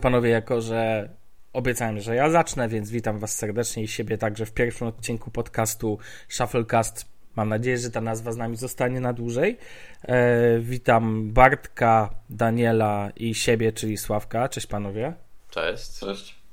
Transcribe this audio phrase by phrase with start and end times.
[0.00, 1.08] Panowie, jako że
[1.52, 5.98] obiecałem, że ja zacznę, więc witam Was serdecznie i siebie także w pierwszym odcinku podcastu
[6.28, 7.16] Shufflecast.
[7.36, 9.58] Mam nadzieję, że ta nazwa z nami zostanie na dłużej.
[10.02, 14.48] E, witam Bartka, Daniela i siebie, czyli Sławka.
[14.48, 15.12] Cześć panowie.
[15.50, 15.98] Cześć.
[15.98, 16.45] Cześć.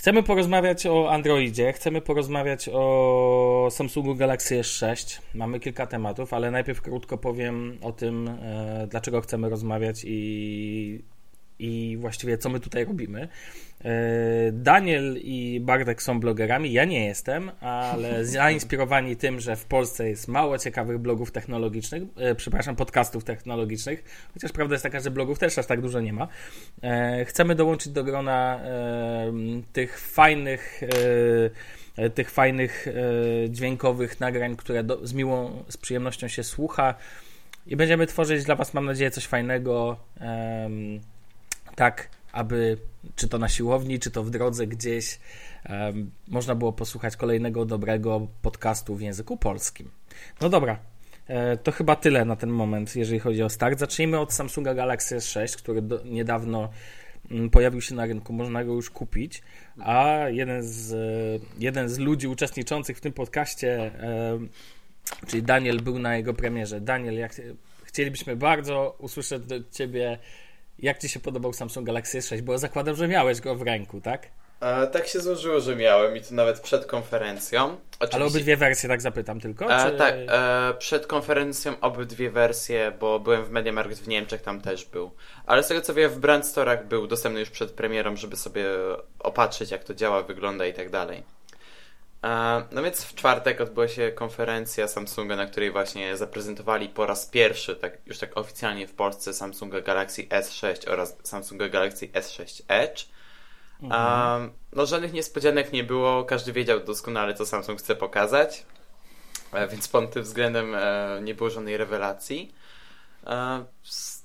[0.00, 5.20] Chcemy porozmawiać o Androidzie, chcemy porozmawiać o Samsungu Galaxy S6.
[5.34, 11.02] Mamy kilka tematów, ale najpierw krótko powiem o tym, e, dlaczego chcemy rozmawiać i
[11.60, 13.28] i właściwie co my tutaj robimy.
[13.84, 20.08] E, Daniel i Bartek są blogerami, ja nie jestem, ale zainspirowani tym, że w Polsce
[20.08, 25.38] jest mało ciekawych blogów technologicznych, e, przepraszam, podcastów technologicznych, chociaż prawda jest taka, że blogów
[25.38, 26.28] też aż tak dużo nie ma.
[26.82, 28.60] E, chcemy dołączyć do grona
[29.72, 30.80] tych fajnych
[32.14, 32.86] tych fajnych
[33.48, 36.94] dźwiękowych nagrań, które do, z miłą, z przyjemnością się słucha
[37.66, 39.96] i będziemy tworzyć dla Was, mam nadzieję, coś fajnego
[41.80, 42.76] tak, aby
[43.16, 45.20] czy to na siłowni, czy to w drodze gdzieś
[45.68, 49.90] um, można było posłuchać kolejnego dobrego podcastu w języku polskim.
[50.40, 50.78] No dobra,
[51.26, 53.78] e, to chyba tyle na ten moment, jeżeli chodzi o start.
[53.78, 56.70] Zacznijmy od Samsunga Galaxy S6, który do, niedawno
[57.30, 59.42] mm, pojawił się na rynku, można go już kupić,
[59.78, 60.92] a jeden z,
[61.58, 63.90] jeden z ludzi uczestniczących w tym podcaście,
[65.26, 66.80] czyli Daniel, był na jego premierze.
[66.80, 67.32] Daniel, jak,
[67.84, 70.18] chcielibyśmy bardzo usłyszeć od Ciebie
[70.82, 72.40] jak Ci się podobał Samsung Galaxy S6?
[72.40, 74.26] Bo zakładam, że miałeś go w ręku, tak?
[74.60, 77.64] E, tak się złożyło, że miałem i to nawet przed konferencją.
[77.66, 78.16] Oczywiście...
[78.16, 79.74] Ale obydwie wersje, tak zapytam tylko?
[79.74, 79.98] E, czy...
[79.98, 85.10] tak, e, przed konferencją obydwie wersje, bo byłem w MediaMarkt w Niemczech, tam też był.
[85.46, 88.64] Ale z tego co wiem, w Brand Store'ach był dostępny już przed premierą, żeby sobie
[89.18, 91.22] opatrzyć, jak to działa, wygląda i tak dalej.
[92.72, 97.76] No więc w czwartek odbyła się konferencja Samsunga, na której właśnie zaprezentowali po raz pierwszy,
[97.76, 103.04] tak, już tak oficjalnie w Polsce, Samsunga Galaxy S6 oraz Samsunga Galaxy S6 Edge.
[103.82, 104.42] Mhm.
[104.42, 108.66] Um, no żadnych niespodzianek nie było, każdy wiedział doskonale, co Samsung chce pokazać,
[109.70, 112.54] więc pod tym względem e, nie było żadnej rewelacji.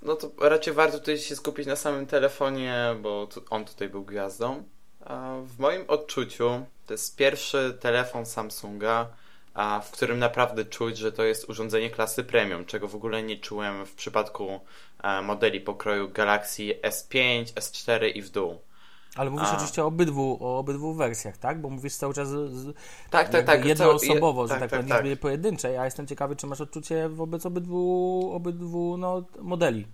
[0.02, 4.64] No to raczej warto tutaj się skupić na samym telefonie, bo on tutaj był gwiazdą.
[5.46, 9.07] W moim odczuciu to jest pierwszy telefon Samsunga,
[9.84, 13.85] w którym naprawdę czuć, że to jest urządzenie klasy premium, czego w ogóle nie czułem
[13.85, 14.59] w przypadku
[15.23, 18.59] modeli pokroju Galaxy S5, S4 i w dół.
[19.16, 19.56] Ale mówisz A.
[19.56, 21.62] oczywiście o obydwu, o obydwu wersjach, tak?
[21.62, 22.75] Bo mówisz cały czas z,
[23.09, 25.19] tak, tak, tak, jednoosobowo, je, że tak, tak, tak, tak.
[25.19, 29.88] pojedynczej, a jestem ciekawy, czy masz odczucie wobec obydwu, obydwu no, modeli.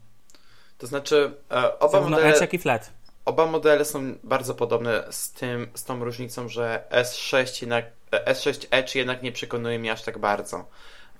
[0.78, 2.23] To znaczy, e, oba modele...
[2.23, 2.91] Edge, jak i Flat.
[3.26, 8.96] Oba modele są bardzo podobne z tym, z tą różnicą, że S6 jednak, S6 Edge
[8.96, 10.66] jednak nie przekonuje mnie aż tak bardzo.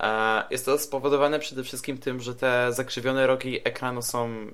[0.00, 4.46] E, jest to spowodowane przede wszystkim tym, że te zakrzywione rogi ekranu są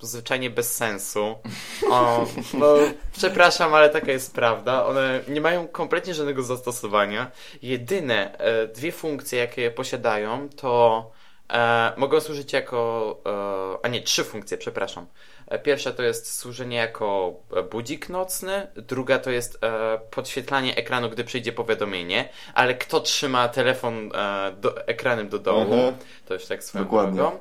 [0.00, 1.34] zwyczajnie bez sensu.
[1.90, 2.74] O, no,
[3.12, 4.86] przepraszam, ale taka jest prawda.
[4.86, 7.30] One nie mają kompletnie żadnego zastosowania.
[7.62, 11.10] Jedyne e, dwie funkcje, jakie posiadają, to
[11.52, 13.20] e, mogą służyć jako.
[13.26, 15.06] E, a nie, trzy funkcje, przepraszam.
[15.48, 21.10] E, pierwsza to jest służenie jako e, budzik nocny, druga to jest e, podświetlanie ekranu,
[21.10, 25.94] gdy przyjdzie powiadomienie, ale kto trzyma telefon e, do, ekranem do dołu, mhm.
[26.26, 27.16] to już tak swoją Dokładnie.
[27.16, 27.38] drogą.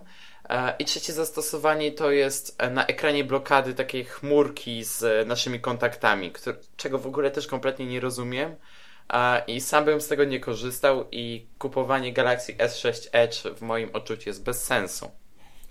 [0.50, 6.32] E, I trzecie zastosowanie to jest na ekranie blokady takiej chmurki z naszymi kontaktami,
[6.78, 8.56] czego w ogóle też kompletnie nie rozumiem.
[9.48, 14.30] I sam bym z tego nie korzystał i kupowanie Galaxy S6 Edge w moim odczuciu
[14.30, 15.12] jest bez sensu.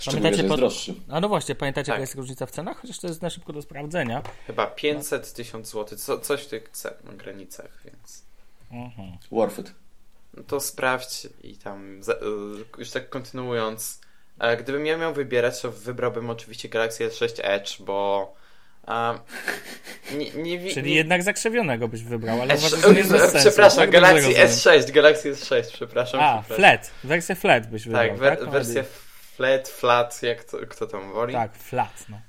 [0.07, 0.61] Pamiętacie, jest pod...
[0.61, 0.95] droższy.
[1.09, 1.95] A no właśnie, pamiętacie, tak.
[1.95, 2.77] jaka jest różnica w cenach?
[2.81, 4.23] Chociaż to jest na szybko do sprawdzenia.
[4.47, 8.25] Chyba 500 tysiąc złotych, co, coś w tych cen, granicach, więc...
[8.73, 9.19] Mhm.
[9.33, 9.75] Worth it.
[10.37, 14.01] No to sprawdź i tam, y, już tak kontynuując,
[14.61, 18.35] gdybym ja miał wybierać, to wybrałbym oczywiście Galaxy S6 Edge, bo
[18.89, 19.19] Um,
[20.19, 20.97] nie, nie, Czyli nie...
[20.97, 22.61] jednak zakrzewionego byś wybrał, ale S...
[22.61, 26.21] uważam, że nie jest Przepraszam, tak Galaxy S6, Galaxy S6, przepraszam.
[26.21, 26.57] A, przepraszam.
[26.57, 28.19] flat, wersję flat byś wybrał, tak?
[28.19, 28.51] Wer tak?
[28.51, 28.85] wersję
[29.37, 31.33] flat, flat, jak to, kto tam woli.
[31.33, 32.21] Tak, flat, no.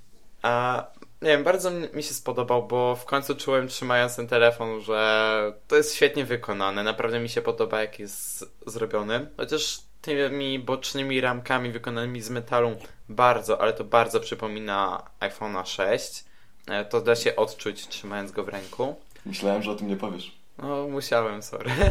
[0.42, 0.86] A,
[1.22, 5.75] nie wiem, bardzo mi się spodobał, bo w końcu czułem trzymając ten telefon, że to
[5.75, 12.22] jest świetnie wykonane, naprawdę mi się podoba jak jest zrobiony, chociaż tymi bocznymi ramkami wykonanymi
[12.22, 12.75] z metalu
[13.10, 16.25] bardzo, ale to bardzo przypomina iPhone'a 6.
[16.68, 18.96] E, to da się odczuć trzymając go w ręku.
[19.25, 20.31] Myślałem, że o tym nie powiesz.
[20.58, 21.72] No, musiałem, sorry.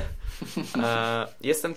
[0.83, 1.75] E, jestem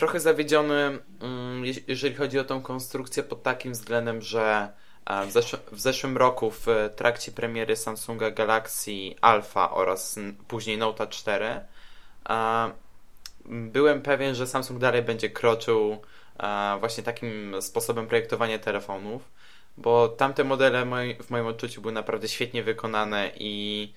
[0.00, 4.72] trochę zawiedziony, mm, jeżeli chodzi o tą konstrukcję pod takim względem, że
[5.06, 6.66] e, w, zesz w zeszłym roku w
[6.96, 10.18] trakcie premiery Samsunga Galaxy Alpha oraz
[10.48, 11.60] później Note 4
[13.46, 16.00] byłem pewien, że Samsung dalej będzie kroczył
[16.80, 19.22] właśnie takim sposobem projektowania telefonów,
[19.76, 20.86] bo tamte modele
[21.20, 23.92] w moim odczuciu były naprawdę świetnie wykonane i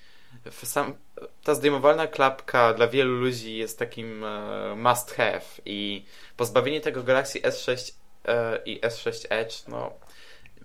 [0.50, 0.94] sam,
[1.42, 6.04] ta zdejmowalna klapka dla wielu ludzi jest takim e, must have i
[6.36, 7.92] pozbawienie tego Galaxy S6
[8.24, 9.90] e, i S6 Edge, no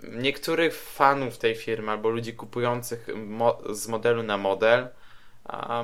[0.04, 4.88] niektórych fanów tej firmy albo ludzi kupujących mo z modelu na model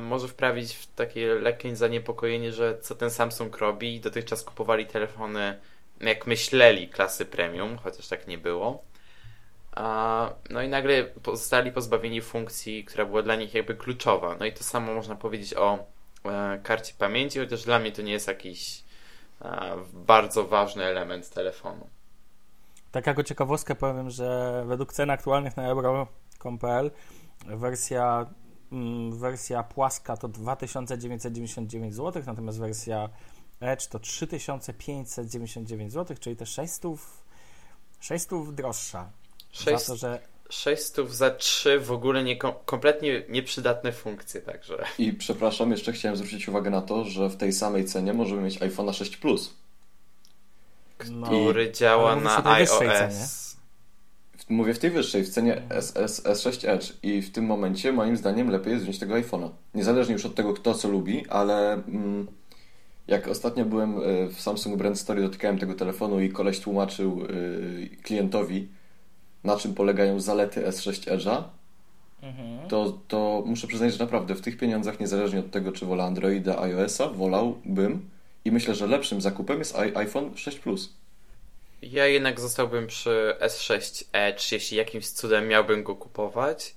[0.02, 4.00] może wprawić w takie lekkie zaniepokojenie, że co ten Samsung robi.
[4.00, 5.60] Dotychczas kupowali telefony,
[6.02, 8.84] jak myśleli, klasy premium, chociaż tak nie było.
[10.50, 14.36] No i nagle zostali pozbawieni funkcji, która była dla nich jakby kluczowa.
[14.40, 15.86] No i to samo można powiedzieć o
[16.26, 18.84] e, karcie pamięci, chociaż dla mnie to nie jest jakiś
[19.42, 21.88] e, bardzo ważny element telefonu.
[22.92, 26.92] Tak jako ciekawostkę powiem, że według cen aktualnych na euro.com.pl
[27.46, 28.26] wersja,
[28.72, 33.10] mm, wersja płaska to 2999 zł, natomiast wersja
[33.60, 37.00] Edge to 3599 zł, czyli te 600,
[38.00, 39.10] 600 droższa.
[39.56, 40.20] 6, za to, że
[40.50, 44.86] 600 za 3 w ogóle nie, kompletnie nieprzydatne funkcje, także.
[45.00, 48.60] I przepraszam, jeszcze chciałem zwrócić uwagę na to, że w tej samej cenie możemy mieć
[48.60, 49.54] iPhone'a 6 Plus.
[50.98, 51.72] Który I...
[51.72, 53.46] działa na iOS.
[54.50, 58.50] Mówię w tej wyższej, w cenie SS, S6 Edge i w tym momencie moim zdaniem
[58.50, 59.50] lepiej jest wziąć tego iPhone'a.
[59.74, 62.28] Niezależnie już od tego, kto co lubi, ale mm,
[63.08, 67.90] jak ostatnio byłem e, w Samsung Brand Story, dotykałem tego telefonu i koleś tłumaczył yy,
[68.04, 68.68] klientowi,
[69.46, 71.44] na czym polegają zalety S6 Edge'a,
[72.22, 72.70] mhm.
[72.70, 76.62] to, to muszę przyznać, że naprawdę w tych pieniądzach, niezależnie od tego, czy wolę Androida,
[76.62, 78.10] iOS-a, wolałbym
[78.46, 80.94] i myślę, że lepszym zakupem jest iPhone 6 Plus.
[81.82, 86.76] Ja jednak zostałbym przy S6 Edge, jeśli jakimś cudem miałbym go kupować.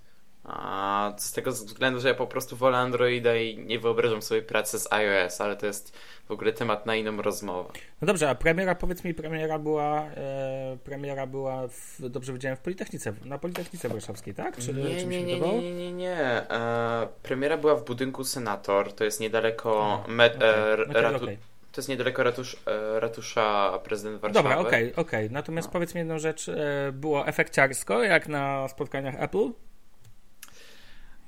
[0.50, 4.78] A z tego względu, że ja po prostu wolę Androida i nie wyobrażam sobie pracy
[4.78, 5.96] z iOS, ale to jest
[6.28, 7.70] w ogóle temat na inną rozmowę.
[8.00, 12.60] No dobrze, a premiera, powiedz mi, premiera była, e, premiera była, w, dobrze widziałem, w
[12.60, 14.56] Politechnice, na Politechnice Warszawskiej, tak?
[14.56, 16.16] Czy, nie, czy nie, nie, nie, nie, nie, nie.
[16.50, 21.24] E, premiera była w budynku Senator, to jest niedaleko a, med, okay, e, okay, ratu,
[21.24, 21.38] okay.
[21.72, 24.48] To jest niedaleko ratusz, e, ratusza prezydent Warszawy.
[24.48, 25.30] Dobra, okej, okay, okej.
[25.30, 25.72] Natomiast no.
[25.72, 29.50] powiedz mi jedną rzecz, e, było efekciarsko jak na spotkaniach Apple?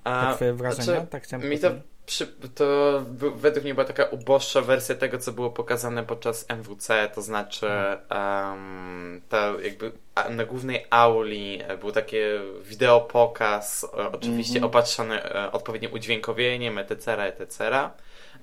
[0.04, 0.84] A, twoje wrażenia?
[0.84, 1.70] Znaczy, tak chciałem mi to,
[2.06, 3.00] przy, to
[3.36, 7.66] według mnie była taka uboższa wersja tego, co było pokazane podczas MWC, to znaczy
[8.10, 9.92] um, ta jakby
[10.30, 14.66] na głównej auli był takie wideopokaz, oczywiście mm -hmm.
[14.66, 17.70] opatrzony e, odpowiednim udźwiękowieniem, etc., etc.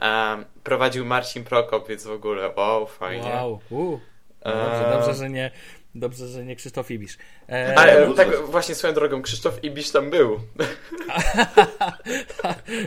[0.01, 3.31] Um, prowadził Marcin Prokop, więc w ogóle wow, fajnie.
[3.35, 3.99] Wow, uh.
[4.45, 5.51] No dobrze, dobrze, że nie
[5.99, 7.17] Dobrze, że nie Krzysztof Ibisz.
[7.49, 7.79] E...
[7.79, 10.39] Ale tak właśnie swoją drogą, Krzysztof Ibisz tam był.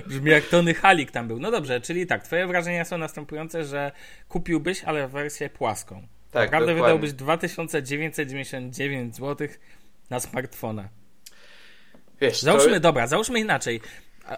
[0.08, 1.40] Brzmi jak Tony Halik tam był.
[1.40, 3.92] No dobrze, czyli tak, twoje wrażenia są następujące, że
[4.28, 6.06] kupiłbyś, ale wersję płaską.
[6.30, 6.82] Tak, Naprawdę dokładnie.
[6.82, 9.48] wydałbyś 2999 zł
[10.10, 10.88] na smartfona.
[12.20, 12.80] Wiesz, załóżmy, to...
[12.80, 13.80] dobra, załóżmy inaczej.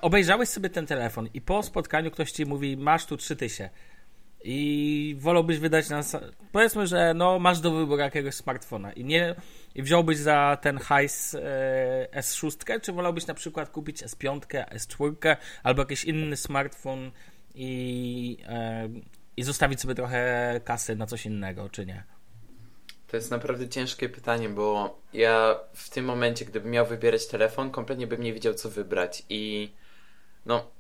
[0.02, 3.70] Obejrzałeś sobie ten telefon i po spotkaniu ktoś ci mówi, masz tu 3000
[4.44, 6.02] i wolałbyś wydać na.
[6.52, 9.34] Powiedzmy, że no, masz do wyboru jakiegoś smartfona i nie.
[9.74, 14.40] I wziąłbyś za ten hajs e, S6, czy wolałbyś na przykład kupić S5,
[14.74, 17.10] S4 albo jakiś inny smartfon
[17.54, 18.88] i, e,
[19.36, 22.04] i zostawić sobie trochę kasy na coś innego, czy nie?
[23.06, 28.06] To jest naprawdę ciężkie pytanie, bo ja w tym momencie, gdybym miał wybierać telefon, kompletnie
[28.06, 29.22] bym nie wiedział, co wybrać.
[29.28, 29.72] I
[30.46, 30.70] no,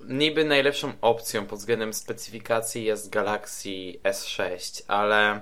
[0.00, 3.68] niby najlepszą opcją pod względem specyfikacji jest Galaxy
[4.04, 5.40] S6, ale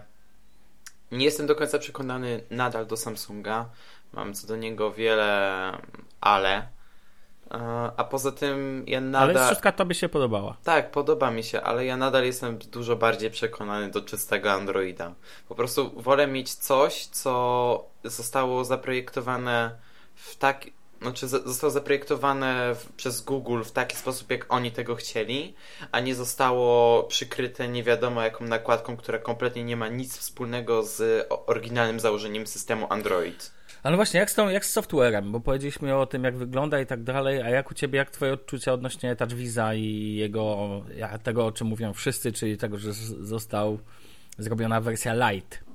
[1.12, 3.68] nie jestem do końca przekonany nadal do Samsunga.
[4.12, 5.72] Mam co do niego wiele
[6.20, 6.68] ale.
[7.96, 9.36] A poza tym ja nadal.
[9.36, 10.56] Ale wszystko tobie się podobała.
[10.64, 15.14] Tak, podoba mi się, ale ja nadal jestem dużo bardziej przekonany do czystego Androida.
[15.48, 19.70] Po prostu wolę mieć coś, co zostało zaprojektowane
[20.14, 20.64] w tak,
[21.02, 25.54] znaczy zostało zaprojektowane przez Google w taki sposób, jak oni tego chcieli,
[25.92, 31.26] a nie zostało przykryte nie wiadomo jaką nakładką, która kompletnie nie ma nic wspólnego z
[31.46, 33.56] oryginalnym założeniem systemu Android.
[33.82, 35.32] Ale właśnie, jak z, tą, jak z softwarem?
[35.32, 38.32] Bo powiedzieliśmy o tym, jak wygląda i tak dalej, a jak u Ciebie, jak Twoje
[38.32, 40.68] odczucia odnośnie TouchWiza i jego,
[41.22, 43.78] tego, o czym mówią wszyscy, czyli tego, że został
[44.38, 45.65] zrobiona wersja Lite?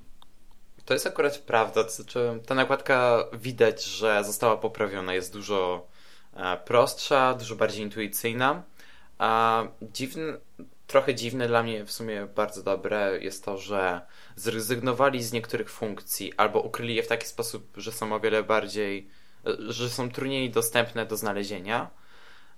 [0.86, 1.84] To jest akurat prawda.
[1.84, 5.14] To znaczy, ta nakładka widać, że została poprawiona.
[5.14, 5.88] Jest dużo
[6.34, 8.64] e, prostsza, dużo bardziej intuicyjna.
[9.18, 10.24] A dziwne,
[10.88, 14.02] trochę dziwne dla mnie, w sumie bardzo dobre jest to, że
[14.36, 19.08] zrezygnowali z niektórych funkcji albo ukryli je w taki sposób, że są o wiele bardziej,
[19.48, 21.90] e, że są trudniej dostępne do znalezienia.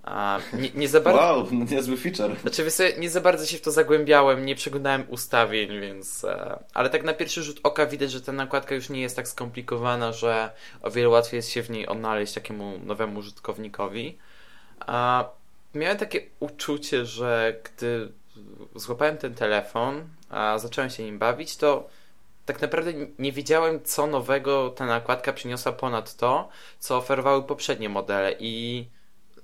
[0.04, 1.20] A, nie, nie za bardzo...
[1.22, 2.40] Wow, no niezły feature.
[2.42, 6.24] Znaczy, wiesz, nie za bardzo się w to zagłębiałem, nie przeglądałem ustawień, więc...
[6.24, 9.28] E, ale tak na pierwszy rzut oka widać, że ta nakładka już nie jest tak
[9.28, 14.18] skomplikowana, że o wiele łatwiej jest się w niej odnaleźć takiemu nowemu użytkownikowi.
[14.80, 15.26] A,
[15.76, 18.12] miałem takie uczucie, że gdy
[18.76, 21.90] złapałem ten telefon, a zacząłem się nim bawić, to
[22.46, 28.36] tak naprawdę nie wiedziałem, co nowego ta nakładka przyniosła ponad to, co oferowały poprzednie modele
[28.40, 28.86] i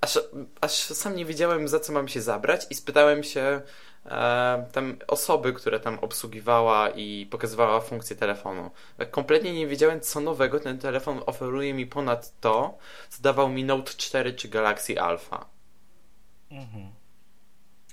[0.01, 0.19] aż,
[0.61, 3.61] aż sam nie wiedziałem, za co mam się zabrać i spytałem się
[4.05, 8.71] e, tam osoby, które tam obsługiwała i pokazywała funkcję telefonu.
[9.11, 12.77] Kompletnie nie wiedziałem, co nowego ten telefon oferuje mi ponad to,
[13.09, 15.45] co dawał mi Note 4 czy Galaxy Alpha.
[16.51, 16.89] Mhm.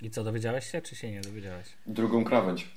[0.01, 1.67] I co, dowiedziałeś się, czy się nie dowiedziałeś?
[1.85, 2.67] Drugą krawędź.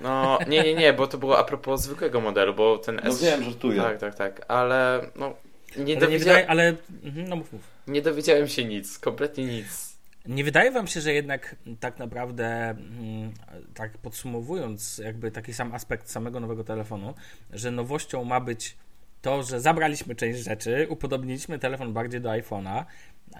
[0.00, 3.22] No, nie, nie, nie, bo to było a propos zwykłego modelu, bo ten No S...
[3.22, 3.82] wiem, żartuję.
[3.82, 5.34] Tak, tak, tak, ale no...
[5.76, 7.62] Nie, ale, nie wydaje, ale mhm, no mów, mów.
[7.86, 9.92] nie dowiedziałem się nic, kompletnie nic.
[10.26, 13.32] Nie wydaje wam się, że jednak tak naprawdę, mm,
[13.74, 17.14] tak podsumowując, jakby taki sam aspekt samego nowego telefonu,
[17.50, 18.76] że nowością ma być
[19.22, 22.84] to, że zabraliśmy część rzeczy, upodobniliśmy telefon bardziej do iPhone'a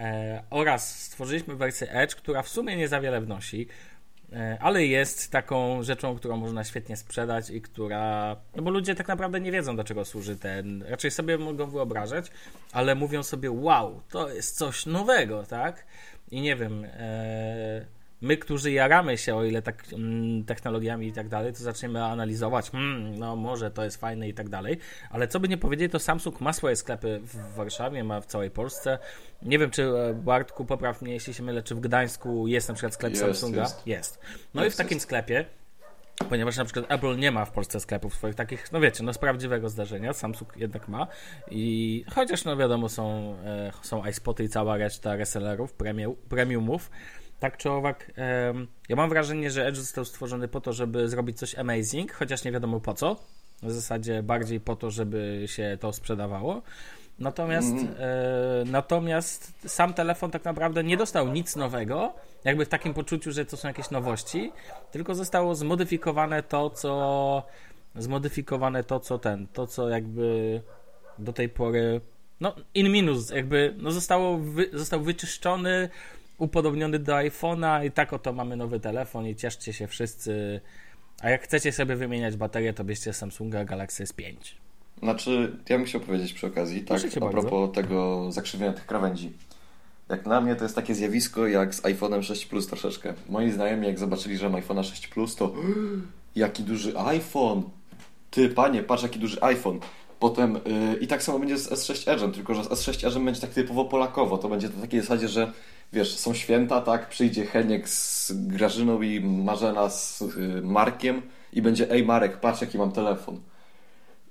[0.01, 3.69] e, oraz stworzyliśmy wersję Edge, która w sumie nie za wiele wnosi,
[4.61, 8.37] ale jest taką rzeczą, którą można świetnie sprzedać i która.
[8.57, 10.83] No bo ludzie tak naprawdę nie wiedzą, do czego służy ten.
[10.83, 12.31] Raczej sobie mogą wyobrażać,
[12.73, 15.87] ale mówią sobie, wow, to jest coś nowego, tak?
[16.31, 16.85] I nie wiem.
[16.85, 17.87] E,
[18.23, 22.71] my, którzy jaramy się, o ile tak mm, technologiami i tak dalej, to zaczniemy analizować,
[22.71, 24.79] hmm, no może to jest fajne i tak dalej,
[25.11, 28.50] ale co by nie powiedzieć, to Samsung ma swoje sklepy w Warszawie, ma w całej
[28.50, 28.99] Polsce.
[29.43, 32.75] Nie wiem, czy e, Bartku, popraw mnie, jeśli się mylę, czy w Gdańsku jest na
[32.75, 33.61] przykład sklep Jest, Samsunga?
[33.61, 33.87] jest.
[33.87, 34.21] Jest.
[34.55, 35.45] No Jest, i w takim sklepie
[36.29, 39.19] Ponieważ na przykład Apple nie ma w Polsce sklepów swoich takich, no wiecie, no z
[39.19, 41.07] prawdziwego zdarzenia, Samsung jednak ma
[41.50, 46.91] i chociaż no wiadomo są, e, są iSpoty i cała reszta resellerów, premium, premiumów,
[47.43, 48.11] tak czy owak,
[48.89, 52.53] ja mam wrażenie, że Edge został stworzony po to, żeby zrobić coś amazing, chociaż nie
[52.53, 53.17] wiadomo po co,
[53.63, 56.63] w zasadzie bardziej po to, żeby się to sprzedawało.
[57.19, 62.13] Natomiast, e, natomiast sam telefon tak naprawdę nie dostał nic nowego,
[62.45, 64.53] jakby w takim poczuciu, że to są jakieś nowości,
[64.91, 67.43] tylko zostało zmodyfikowane to, co
[67.97, 70.61] zmodyfikowane to, co ten, to, co jakby
[71.19, 72.01] do tej pory,
[72.41, 75.89] no in minus, jakby no zostało wy, został wyczyszczony,
[76.43, 80.61] upodobniony do iPhone'a i tak oto mamy nowy telefon i cieszcie się wszyscy.
[81.23, 84.35] A jak chcecie sobie wymieniać baterię, to bierzcie Samsunga Galaxy S5.
[85.03, 87.41] Znaczy, ja bym chciał powiedzieć przy okazji, tak, a bardzo.
[87.41, 89.33] propos tego zakrzywienia tych krawędzi.
[90.09, 93.15] Jak dla mnie to jest takie zjawisko jak z iPhone'em 6 Plus troszeczkę.
[93.29, 95.53] Moi znajomi jak zobaczyli, że mam iPhone'a 6 Plus, to
[96.37, 97.63] jaki duży iPhone!
[98.31, 99.81] Ty, panie, patrz jaki duży iPhone.
[100.19, 103.41] Potem yy, i tak samo będzie z S6 Edge'em, tylko że z S6 Edge'em będzie
[103.41, 104.39] tak typowo polakowo.
[104.39, 105.53] To będzie to takiej zasadzie, że
[105.93, 111.23] wiesz, są święta, tak, przyjdzie Heniek z Grażyną i Marzena z yy, Markiem
[111.53, 113.41] i będzie, ej Marek, patrz jaki mam telefon.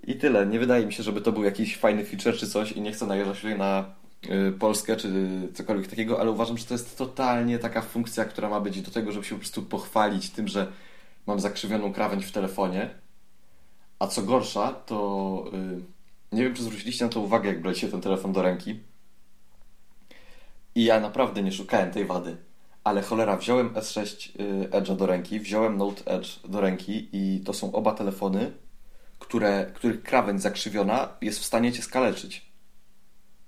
[0.03, 0.45] I tyle.
[0.45, 3.05] Nie wydaje mi się, żeby to był jakiś fajny feature czy coś i nie chcę
[3.05, 3.95] najeżdżać tutaj na
[4.49, 5.09] y, Polskę czy
[5.53, 9.11] cokolwiek takiego, ale uważam, że to jest totalnie taka funkcja, która ma być do tego,
[9.11, 10.71] żeby się po prostu pochwalić tym, że
[11.27, 12.89] mam zakrzywioną krawędź w telefonie.
[13.99, 18.01] A co gorsza, to y, nie wiem, czy zwróciliście na to uwagę, jak braliście ten
[18.01, 18.79] telefon do ręki.
[20.75, 22.37] I ja naprawdę nie szukałem tej wady.
[22.83, 27.53] Ale cholera, wziąłem S6 y, Edge'a do ręki, wziąłem Note Edge do ręki i to
[27.53, 28.51] są oba telefony,
[29.19, 32.51] które, których krawędź zakrzywiona jest w stanie cię skaleczyć.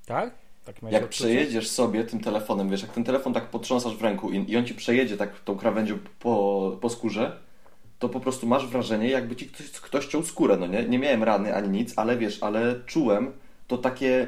[0.05, 0.33] Tak?
[0.65, 4.51] tak Jak przejedziesz sobie tym telefonem, wiesz, jak ten telefon tak potrząsasz w ręku i,
[4.51, 7.39] i on ci przejedzie tak tą krawędzią po, po skórze,
[7.99, 10.83] to po prostu masz wrażenie, jakby ci ktoś, ktoś ciął skórę, no nie?
[10.83, 13.31] Nie miałem rany ani nic, ale wiesz, ale czułem
[13.67, 14.27] to takie,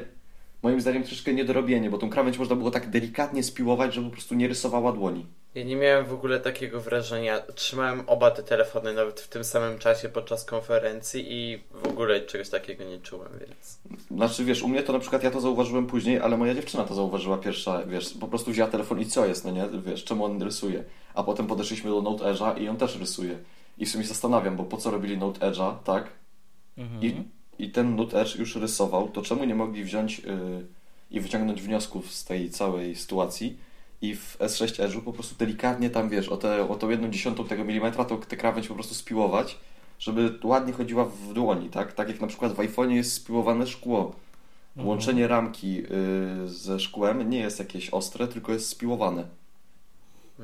[0.66, 4.34] moim zdaniem, troszeczkę niedorobienie, bo tą krawędź można było tak delikatnie spiłować, że po prostu
[4.34, 5.26] nie rysowała dłoni.
[5.54, 7.40] Ja nie miałem w ogóle takiego wrażenia.
[7.54, 12.48] Trzymałem oba te telefony nawet w tym samym czasie podczas konferencji i w ogóle czegoś
[12.48, 13.78] takiego nie czułem, więc.
[14.10, 16.94] Znaczy, wiesz, u mnie to na przykład ja to zauważyłem później, ale moja dziewczyna to
[16.94, 20.42] zauważyła pierwsza, wiesz, po prostu wzięła telefon i co jest, no nie, wiesz, czemu on
[20.42, 20.84] rysuje.
[21.14, 23.38] A potem podeszliśmy do Note Edge'a i on też rysuje.
[23.78, 26.04] I w sumie zastanawiam, bo po co robili Note Edge'a, tak?
[26.78, 27.02] Mhm.
[27.02, 30.66] I, I ten Note Edge już rysował, to czemu nie mogli wziąć yy,
[31.10, 33.56] i wyciągnąć wniosków z tej całej sytuacji
[34.02, 37.44] i w S6 Edge'u po prostu delikatnie tam, wiesz, o, te, o tą jedną dziesiątą
[37.44, 39.58] tego milimetra to tę krawędź po prostu spiłować,
[39.98, 41.92] żeby ładnie chodziła w dłoni, tak?
[41.92, 44.12] Tak jak na przykład w iPhone'ie jest spiłowane szkło.
[44.70, 44.88] Mhm.
[44.88, 49.24] Łączenie ramki yy, ze szkłem nie jest jakieś ostre, tylko jest spiłowane.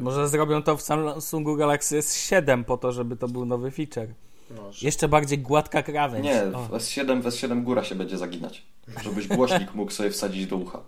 [0.00, 4.09] Może zrobią to w Samsungu Galaxy S7 po to, żeby to był nowy feature.
[4.56, 4.87] Może.
[4.87, 6.25] Jeszcze bardziej gładka krawędź.
[6.25, 6.62] Nie, O.
[6.62, 8.62] w S7, w S7 góra się będzie zaginać.
[9.04, 10.80] Żebyś głośnik mógł sobie wsadzić do ucha.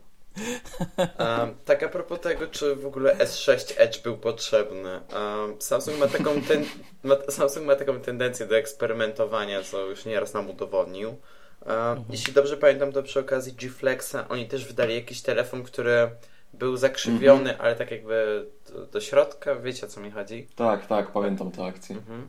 [0.99, 4.91] Um, tak a propos tego, czy w ogóle S6 Edge był potrzebny.
[4.91, 6.65] Um, Samsung, ma taką ten,
[7.03, 11.09] ma, Samsung ma taką tendencję do eksperymentowania, co już nieraz nam udowodnił.
[11.09, 11.19] Um,
[11.67, 12.05] mhm.
[12.11, 16.11] Jeśli dobrze pamiętam, to przy okazji G-Flexa oni też wydali jakiś telefon, który
[16.53, 17.61] był zakrzywiony, mhm.
[17.61, 20.49] ale tak jakby do, do, środka, wiecie o co mi chodzi?
[20.57, 21.97] Tak, tak, pamiętam tę akcję.
[21.97, 22.29] Mhm.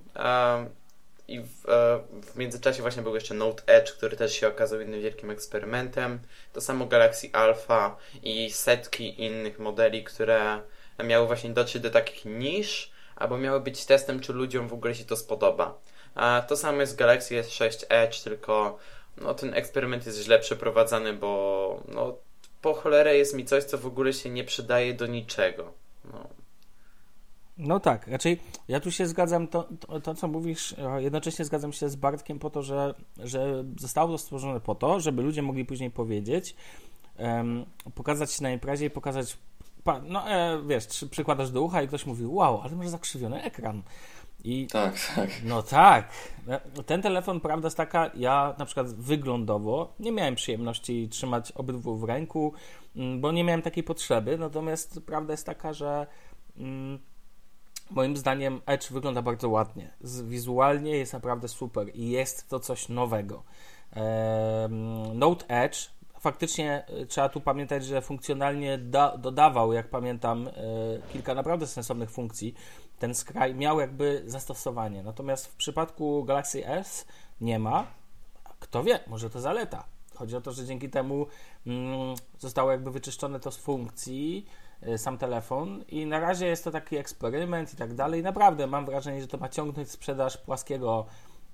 [1.28, 5.02] I w, e, w, międzyczasie właśnie był jeszcze Note Edge, który też się okazał innym
[5.02, 6.20] wielkim eksperymentem.
[6.54, 10.62] To samo Galaxy Alpha i setki innych modeli, które
[11.04, 15.06] miały właśnie dotrzeć do takich nisz, albo miały być testem, czy ludziom w ogóle się
[15.06, 15.78] to spodoba.
[16.16, 18.78] A to samo jest Galaxy S6 Edge, tylko
[19.18, 22.18] no, ten eksperyment jest źle przeprowadzany, bo no,
[22.62, 25.74] po cholerę jest mi coś, co w ogóle się nie przydaje do niczego.
[26.14, 26.30] No.
[27.58, 31.90] No tak, raczej ja tu się zgadzam, to, to, to, co mówisz, jednocześnie zgadzam się
[31.90, 35.92] z Bartkiem po to, że, że zostało to stworzone po to, żeby ludzie mogli później
[35.92, 36.56] powiedzieć,
[37.20, 39.38] um, pokazać się na imprezie i pokazać,
[40.04, 43.84] no e, wiesz, przykładasz do ucha i ktoś mówi, wow, ale masz zakrzywiony ekran.
[44.44, 45.30] I, tak, tak.
[45.44, 46.10] No tak.
[46.86, 52.04] Ten telefon, prawda jest taka, ja na przykład wyglądowo nie miałem przyjemności trzymać obydwu w
[52.04, 52.54] ręku,
[53.20, 56.08] bo nie miałem takiej potrzeby, natomiast prawda jest taka, że...
[56.58, 57.00] Mm,
[57.90, 59.94] Moim zdaniem Edge wygląda bardzo ładnie.
[60.24, 63.44] Wizualnie jest naprawdę super i jest to coś nowego.
[65.14, 70.52] Note Edge faktycznie e, trzeba tu pamiętać, że funkcjonalnie da, dodawał, jak pamiętam, e,
[71.14, 72.54] kilka naprawdę sensownych funkcji.
[73.00, 75.04] Ten skraj miał jakby zastosowanie.
[75.04, 77.06] Natomiast w przypadku Galaxy S
[77.42, 77.88] nie ma.
[78.60, 79.86] Kto wie, może to zaleta.
[80.16, 81.28] Chodzi o to, że dzięki temu
[81.68, 84.46] mm, zostało jakby wyczyszczone to z funkcji
[84.98, 88.24] sam telefon i na razie jest to taki eksperyment i tak dalej.
[88.24, 91.06] Naprawdę mam wrażenie, że to ma ciągnąć sprzedaż płaskiego,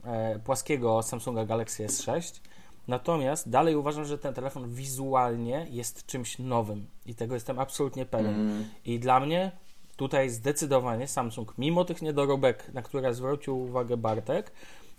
[0.04, 2.42] e, płaskiego Samsunga Galaxy S6.
[2.88, 8.34] Natomiast dalej uważam, że ten telefon wizualnie jest czymś nowym i tego jestem absolutnie pewien.
[8.34, 8.66] Mm.
[8.86, 9.51] I dla mnie
[9.96, 14.51] tutaj zdecydowanie Samsung, mimo tych niedoróbek, na które zwrócił uwagę Bartek,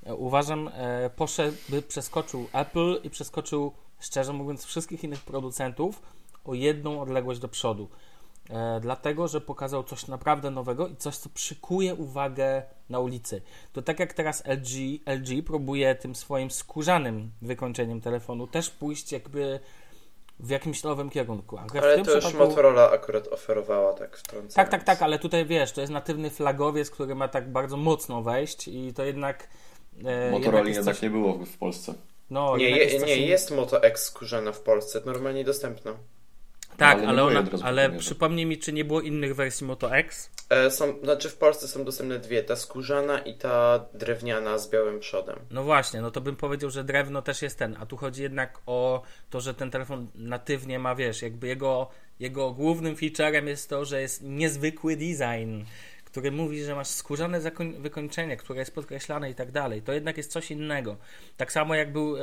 [0.07, 1.57] e, uważam, e, poszedł,
[1.89, 6.03] przeskoczył Apple i przeskoczył, szczerze mówiąc, wszystkich innych producentów
[6.45, 7.89] o jedną odległość do przodu.
[8.53, 13.43] E, dlatego, że pokazał coś naprawdę nowego i coś, co przykuje uwagę na ulicy.
[13.73, 19.61] To tak jak teraz LG, LG próbuje tym swoim skórzanym wykończeniem telefonu też pójść jakby
[20.41, 21.59] w jakimś nowym kierunku.
[21.59, 22.29] Ale, ale to przypadku...
[22.29, 24.55] już Motorola akurat oferowała tak wtrącając.
[24.55, 28.23] Tak, tak, tak, ale tutaj wiesz, to jest natywny flagowiec, który ma tak bardzo mocno
[28.23, 29.49] wejść i to jednak...
[30.05, 31.03] E, Motorola jednak, coś...
[31.03, 31.95] nie było w Polsce.
[32.31, 35.95] No, nie, je, nie jest Moto X skórzana w Polsce, normalnie dostępna.
[36.77, 40.31] Tak, ale, ale, ona, ale przypomnij mi, czy nie było innych wersji Moto X?
[40.51, 45.01] E, są, znaczy w Polsce są dostępne dwie, ta skórzana i ta drewniana z białym
[45.01, 45.39] przodem.
[45.51, 48.59] No właśnie, no to bym powiedział, że drewno też jest ten, a tu chodzi jednak
[48.67, 51.89] o to, że ten telefon natywnie ma, wiesz, jakby jego,
[52.21, 55.63] jego głównym featurem jest to, że jest niezwykły design
[56.13, 57.41] który mówi, że masz skórzane
[57.79, 60.97] wykończenie, które jest podkreślane i tak dalej, to jednak jest coś innego.
[61.37, 62.21] Tak samo jak był e,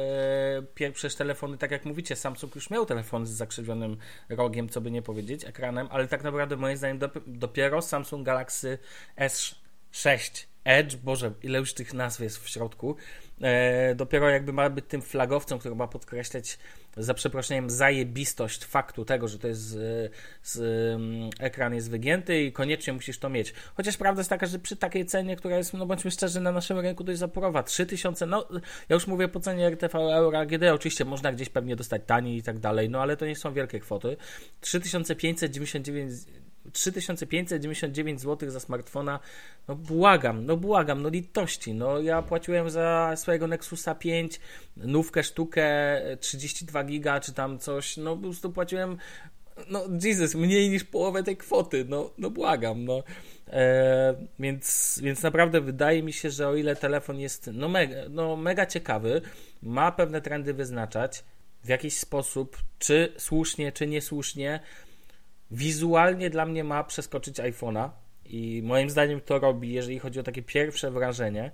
[0.75, 3.97] pierwsze telefony, tak jak mówicie, Samsung już miał telefon z zakrzywionym
[4.29, 8.77] rogiem, co by nie powiedzieć, ekranem, ale tak naprawdę moim zdaniem dopiero Samsung Galaxy
[9.17, 12.95] S6 Edge, Boże, ile już tych nazw jest w środku,
[13.41, 16.59] e, dopiero jakby ma być tym flagowcem, który ma podkreślać
[16.97, 20.11] za przeproszeniem zajebistość faktu tego, że to jest z,
[20.43, 20.59] z,
[20.95, 23.53] mm, ekran jest wygięty i koniecznie musisz to mieć.
[23.73, 26.79] Chociaż prawda jest taka, że przy takiej cenie, która jest, no bądźmy szczerzy, na naszym
[26.79, 28.47] rynku dość zaporowa, 3000, no
[28.89, 32.43] ja już mówię po cenie RTV Euro AGD, oczywiście można gdzieś pewnie dostać taniej i
[32.43, 34.17] tak dalej, no ale to nie są wielkie kwoty.
[34.61, 36.11] 3599
[36.73, 39.19] 3599 zł za smartfona,
[39.67, 41.99] no błagam, no błagam, no litości, no.
[41.99, 44.39] Ja płaciłem za swojego Nexusa 5
[44.77, 45.65] nówkę sztukę
[46.19, 48.97] 32 giga czy tam coś, no po prostu płaciłem
[49.69, 53.03] no Jesus, mniej niż połowę tej kwoty, no, no błagam, no.
[53.47, 58.35] E, więc, więc naprawdę wydaje mi się, że o ile telefon jest no mega, no
[58.35, 59.21] mega ciekawy,
[59.63, 61.23] ma pewne trendy wyznaczać
[61.63, 64.59] w jakiś sposób, czy słusznie, czy niesłusznie,
[65.51, 67.89] wizualnie dla mnie ma przeskoczyć iPhone'a
[68.25, 71.51] i moim zdaniem to robi, jeżeli chodzi o takie pierwsze wrażenie,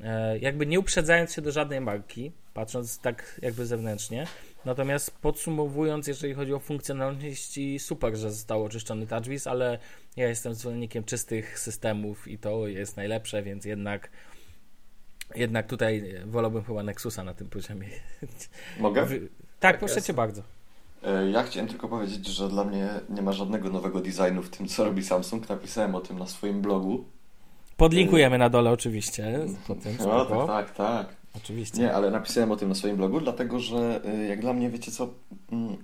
[0.00, 4.26] e, jakby nie uprzedzając się do żadnej marki, patrząc tak jakby zewnętrznie,
[4.64, 9.78] natomiast podsumowując, jeżeli chodzi o funkcjonalności, super, że został oczyszczony TouchWiz, ale
[10.16, 14.10] ja jestem zwolennikiem czystych systemów i to jest najlepsze, więc jednak
[15.34, 17.88] jednak tutaj wolałbym chyba Nexusa na tym poziomie.
[18.80, 19.06] Mogę?
[19.06, 19.18] Tak,
[19.60, 20.42] tak proszę cię bardzo.
[21.06, 24.68] E, ja chciałem tylko powiedzieć, że dla mnie nie ma żadnego nowego designu w tym,
[24.68, 25.48] co robi Samsung.
[25.48, 27.04] Napisałem o tym na swoim blogu.
[27.76, 29.46] Podlinkujemy na dole oczywiście.
[29.66, 31.06] Potem, no, tak, tak, tak.
[31.36, 31.78] Oczywiście.
[31.78, 34.92] Nie, ale napisałem o tym na swoim blogu, dlatego że e, jak dla mnie, wiecie
[34.92, 35.08] co,
[35.52, 35.76] mm,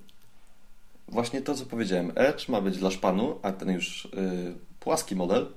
[1.07, 2.11] właśnie to, co powiedziałem.
[2.15, 5.47] Edge ma być dla szpanu, a ten już yy, płaski model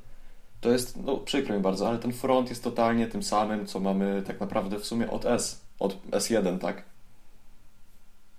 [0.60, 4.22] to jest, no przykro mi bardzo, ale ten front jest totalnie tym samym, co mamy
[4.26, 6.82] tak naprawdę w sumie od S, od S1, tak?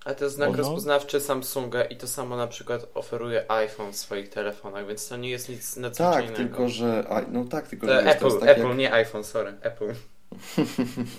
[0.08, 4.30] Ale to jest znak rozpoznawczy Samsunga i to samo na przykład oferuje iPhone w swoich
[4.30, 6.28] telefonach, więc to nie jest nic nadzwyczajnego.
[6.28, 8.93] Tak, tylko że, no tak, tylko To że Apple, to jest tak Apple, jak, nie
[8.93, 9.86] iPhone, sorry, Apple.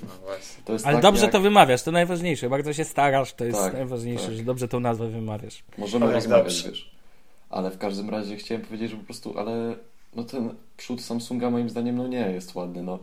[0.03, 0.63] No właśnie.
[0.65, 2.51] to jest Ale tak dobrze jak, to wymawiasz, to najważniejsze.
[2.51, 4.35] Bardzo się starasz, to jest Tak, najważniejsze, tak.
[4.35, 5.65] że dobrze tą nazwę wymawiasz.
[5.79, 6.71] Możemy Ale rozmawiać, dobrze.
[6.71, 6.91] wiesz.
[7.51, 9.75] Ale w każdym razie chciałem powiedzieć, że po prostu, ale
[10.15, 12.83] no ten przód Samsunga moim zdaniem no nie jest ładny.
[12.83, 12.99] No,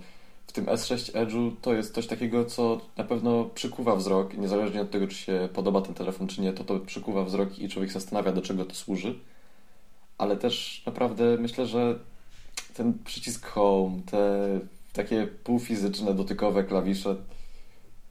[0.55, 5.07] tym S6 Edge'u to jest coś takiego, co na pewno przykuwa wzrok, niezależnie od tego,
[5.07, 8.41] czy się podoba ten telefon, czy nie, to to przykuwa wzrok i człowiek zastanawia, do
[8.41, 9.19] czego to służy.
[10.17, 11.99] Ale też naprawdę myślę, że
[12.73, 14.59] ten przycisk Home, te
[14.93, 17.15] takie półfizyczne, dotykowe klawisze,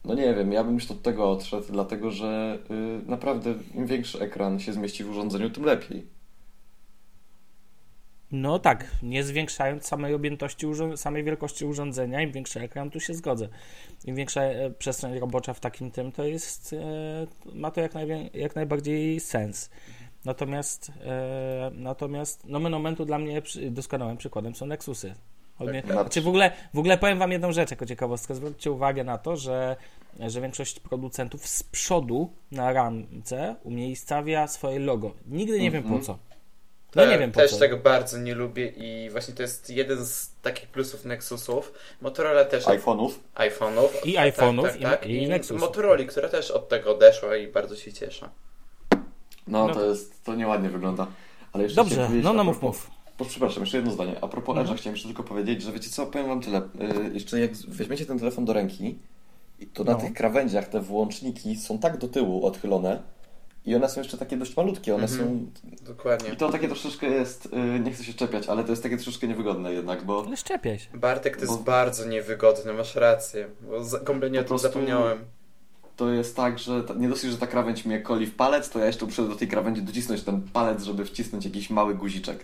[0.05, 2.59] no nie wiem, ja bym już od tego odszedł, dlatego że
[3.05, 6.14] y, naprawdę im większy ekran się zmieści w urządzeniu, tym lepiej.
[8.41, 13.47] No tak, nie zwiększając samej objętości, samej wielkości urządzenia, im większy ekran, tu się zgodzę.
[14.05, 16.77] Im większa e, przestrzeń robocza w takim tym, to jest, e,
[17.57, 19.69] ma to jak, najwię- jak najbardziej sens.
[20.25, 25.15] Natomiast, e, natomiast nomen momentu dla mnie doskonałym przykładem są Nexusy.
[25.57, 28.35] Chodzi- Tak, Znaczy w ogóle, w ogóle powiem Wam jedną rzecz jako ciekawostkę.
[28.35, 29.75] Zwróćcie uwagę na to, że,
[30.19, 35.13] że większość producentów z przodu na ramce umiejscawia swoje logo.
[35.27, 36.03] Nigdy nie wiem po Mhm.
[36.05, 36.17] co.
[36.95, 37.57] No nie wiem po Też co.
[37.59, 41.73] tego bardzo nie lubię i właśnie to jest jeden z takich plusów Nexusów.
[42.01, 43.11] Motorola też iPhone'ów.
[43.35, 43.87] iPhone'ów.
[44.05, 45.61] I Tak, iPhone'ów, tak, i- tak, i Nexusów.
[45.61, 48.29] Motorola, która też od tego odeszła i bardzo się cieszę.
[49.47, 49.73] No, No.
[49.73, 51.07] to jest, to nieładnie wygląda.
[51.53, 52.91] Ale jeszcze Dobrze, no no mów, mów.
[53.27, 54.15] Przepraszam, jeszcze jedno zdanie.
[54.21, 54.67] A propos Mhm.
[54.67, 56.61] Edge'a chciałem jeszcze tylko powiedzieć, że wiecie co, powiem wam tyle.
[57.05, 58.99] Yy, jeszcze jak weźmiecie ten telefon do ręki,
[59.59, 59.97] i to na No.
[59.99, 63.01] tych krawędziach te włączniki są tak do tyłu odchylone
[63.65, 65.21] i one są jeszcze takie dość malutkie, one Mhm.
[65.21, 65.45] są...
[65.85, 66.29] Dokładnie.
[66.29, 69.27] I to takie troszeczkę jest, yy, nie chcę się czepiać, ale to jest takie troszeczkę
[69.27, 70.87] niewygodne jednak, bo Ale szczepię się.
[70.93, 73.47] Bartek, to jest Bo- bardzo niewygodne, masz rację.
[73.61, 75.25] Bo kompletnie o tym zapomniałem.
[75.95, 78.79] to jest tak, że ta, nie dosyć, że ta krawędź mnie koli w palec, to
[78.79, 82.39] ja jeszcze muszę do tej krawędzi docisnąć ten palec, żeby wcisnąć jakiś mały guziczek.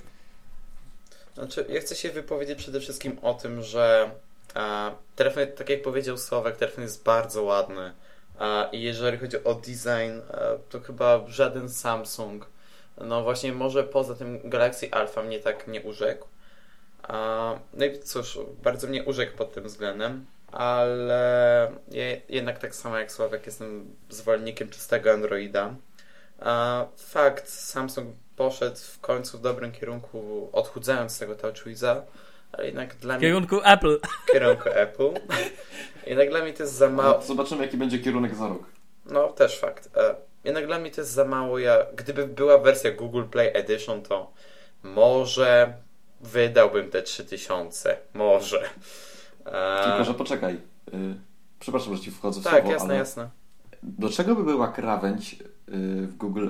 [1.35, 4.11] Znaczy, ja chcę się wypowiedzieć przede wszystkim o tym, że
[4.55, 7.91] e, telefon, tak jak powiedział Sławek, telefon jest bardzo ładny.
[8.71, 12.45] I jeżeli chodzi o design, e, to chyba żaden Samsung,
[12.97, 16.27] no właśnie może poza tym Galaxy Alpha mnie tak nie urzekł.
[17.73, 23.11] No i cóż, bardzo mnie urzekł pod tym względem, ale ja jednak tak samo jak
[23.11, 25.75] Sławek jestem zwolennikiem czystego Androida.
[26.97, 32.03] Fakt, Samsung poszedł w końcu w dobrym kierunku, odchudzając tego TouchWiza,
[32.51, 33.99] ale jednak dla W mnie kierunku Apple.
[34.27, 35.13] w kierunku Apple.
[36.07, 37.13] Jednak dla mnie to jest za mało.
[37.17, 38.63] No, zobaczymy, jaki będzie kierunek za rok.
[39.05, 39.89] No, też fakt.
[40.43, 41.59] Jednak dla mnie to jest za mało.
[41.59, 44.31] Ja, gdyby była wersja Google Play Edition, to
[44.83, 45.73] może
[46.21, 47.97] wydałbym te 3000.
[48.13, 48.61] Może.
[49.45, 50.57] E, Tylko, że poczekaj.
[50.93, 50.99] Yy,
[51.59, 53.29] przepraszam, że ci wchodzę w Tak, słowo, jasne, ale jasne.
[53.83, 55.47] do czego by była krawędź yy,
[56.07, 56.47] w Google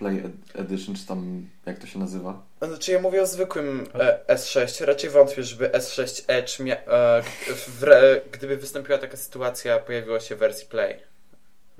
[0.00, 2.42] Play Ed- Edition, czy tam jak to się nazywa?
[2.62, 4.84] Znaczy ja mówię o zwykłym e, S6.
[4.84, 7.22] Raczej wątpię, żeby S6 Edge, mia- e,
[7.56, 10.94] w, re- gdyby wystąpiła taka sytuacja, pojawiła się w wersji Play.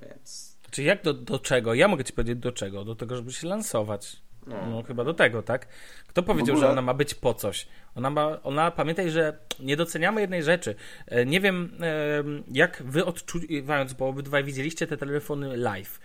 [0.02, 1.74] Więc Czy jak do, do czego?
[1.74, 2.84] Ja mogę ci powiedzieć do czego?
[2.84, 4.16] Do tego, żeby się lansować.
[4.46, 4.66] no.
[4.70, 5.66] No chyba do tego, tak?
[6.08, 7.66] Kto powiedział, ogóle- że ona ma być po coś?
[7.94, 10.74] Ona ma, ona, pamiętaj, że nie doceniamy jednej rzeczy.
[11.06, 16.00] E, Nie wiem, e, jak wy odczuwając, bo obydwaj widzieliście te telefony live.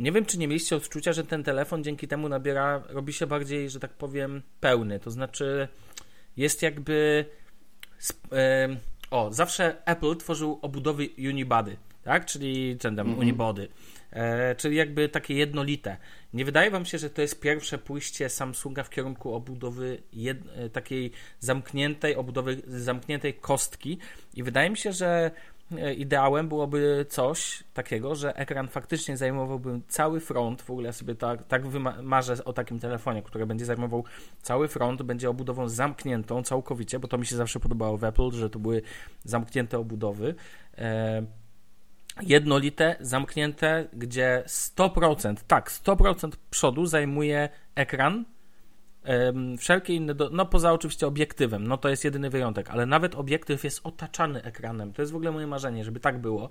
[0.00, 3.70] Nie wiem, czy nie mieliście odczucia, że ten telefon dzięki temu nabiera, robi się bardziej,
[3.70, 5.00] że tak powiem, pełny.
[5.00, 5.68] To znaczy,
[6.36, 7.24] jest jakby.
[9.10, 12.26] O, zawsze Apple tworzył obudowy unibody, tak?
[12.26, 13.18] Czyli czy tam Mhm.
[13.18, 13.68] unibody.
[14.10, 15.96] E, czyli jakby takie jednolite.
[16.32, 20.70] Nie wydaje wam się, że to jest pierwsze pójście Samsunga w kierunku obudowy jed, e,
[20.70, 23.98] takiej zamkniętej, obudowy zamkniętej kostki
[24.34, 25.30] i wydaje mi się, że
[25.96, 31.62] ideałem byłoby coś takiego, że ekran faktycznie zajmowałby cały front, w ogóle sobie tak, tak
[32.02, 34.04] marzę o takim telefonie, który będzie zajmował
[34.42, 38.50] cały front, będzie obudową zamkniętą całkowicie, bo to mi się zawsze podobało w Apple, że
[38.50, 38.82] to były
[39.24, 40.34] zamknięte obudowy.
[40.78, 41.22] E,
[42.22, 48.24] jednolite, zamknięte, gdzie 100%, tak, 100% przodu zajmuje ekran.
[49.58, 53.64] Wszelkie inne, do, no poza oczywiście obiektywem, no to jest jedyny wyjątek, ale nawet obiektyw
[53.64, 54.92] jest otaczany ekranem.
[54.92, 56.50] To jest w ogóle moje marzenie, żeby tak było.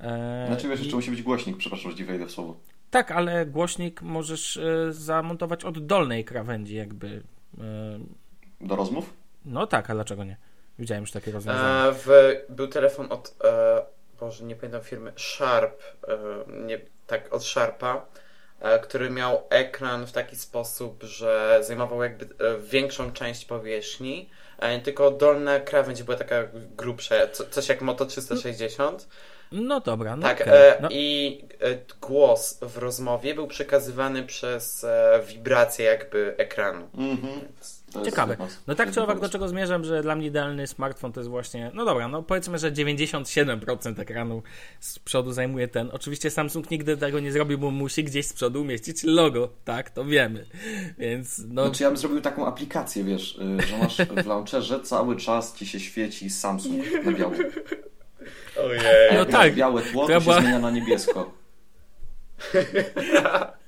[0.00, 2.56] E, Znaczy wiesz, i- jeszcze musi być głośnik, przepraszam, że ci wejdę w słowo.
[2.90, 7.22] Tak, ale głośnik możesz e, zamontować od dolnej krawędzi, jakby.
[7.58, 7.98] E,
[8.60, 9.14] Do rozmów?
[9.44, 10.36] no tak, a dlaczego nie?
[10.78, 11.86] Widziałem już takie rozwiązania.
[11.88, 12.08] E, w,
[12.48, 13.82] był telefon od, e,
[14.20, 16.18] Boże, nie pamiętam firmy, Sharp, e,
[16.66, 18.06] nie, tak, od Sharpa.
[18.60, 24.28] E, który miał ekran w taki sposób, że zajmował jakby e, większą część powierzchni,
[24.84, 27.14] tylko dolna krawędź była taka grubsza,
[27.50, 29.08] coś jak Moto 360.
[29.52, 30.74] No dobra, no Tak, okay.
[30.80, 30.88] no.
[30.90, 31.44] i
[32.00, 34.86] głos w rozmowie był przekazywany przez
[35.26, 36.88] wibrację jakby ekranu.
[36.94, 37.40] Mhm.
[38.04, 38.36] Ciekawe.
[38.66, 41.70] No tak czy owak, do czego zmierzam, że dla mnie idealny smartfon to jest właśnie,
[41.74, 44.42] no dobra, no powiedzmy, że 97% ekranu
[44.80, 45.90] z przodu zajmuje ten.
[45.92, 50.04] Oczywiście Samsung nigdy tego nie zrobił, bo musi gdzieś z przodu umieścić logo, tak, to
[50.04, 50.46] wiemy.
[50.98, 51.64] Więc no...
[51.64, 55.66] Znaczy ja bym zrobił taką aplikację, wiesz, y, że masz w launcherze cały czas ci
[55.66, 57.32] się świeci Samsung na biało.
[58.64, 58.80] Ojej.
[59.14, 59.54] No tak.
[59.54, 60.40] Białe tło to, to się była...
[60.40, 61.32] zmienia na niebiesko.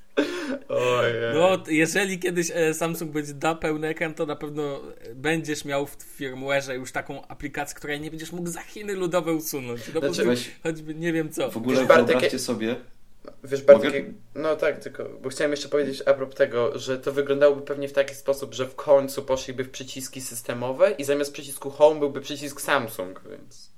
[1.33, 4.81] No, jeżeli kiedyś e, Samsung będzie da pełny ekran, to na pewno
[5.15, 9.81] będziesz miał w firmware'ze już taką aplikację, której nie będziesz mógł za Chiny ludowe usunąć.
[9.93, 11.51] No, znaczy, weź, choćby nie wiem co.
[11.51, 12.75] W ogóle wyobraźcie sobie...
[13.43, 14.13] Wiesz, Bartek, Mogę...
[14.35, 17.93] no tak, tylko, bo chciałem jeszcze powiedzieć a propos tego, że to wyglądałoby pewnie w
[17.93, 22.61] taki sposób, że w końcu poszliby w przyciski systemowe i zamiast przycisku Home byłby przycisk
[22.61, 23.70] Samsung, więc...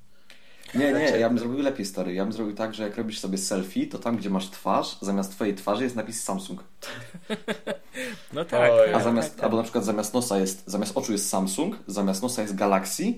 [0.76, 2.14] Nie, nie, ja bym zrobił lepiej, stary.
[2.14, 5.32] Ja bym zrobił tak, że jak robisz sobie selfie, to tam, gdzie masz twarz, zamiast
[5.32, 6.64] twojej twarzy jest napis Samsung.
[8.34, 8.72] No tak.
[8.94, 9.44] A zamiast, tak, tak.
[9.44, 13.14] albo na przykład zamiast nosa jest, zamiast oczu jest Samsung, zamiast nosa jest Galaxy,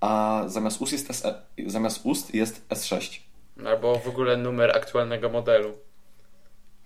[0.00, 3.20] a zamiast ust jest, SE, zamiast ust jest S6.
[3.66, 5.72] Albo w ogóle numer aktualnego modelu.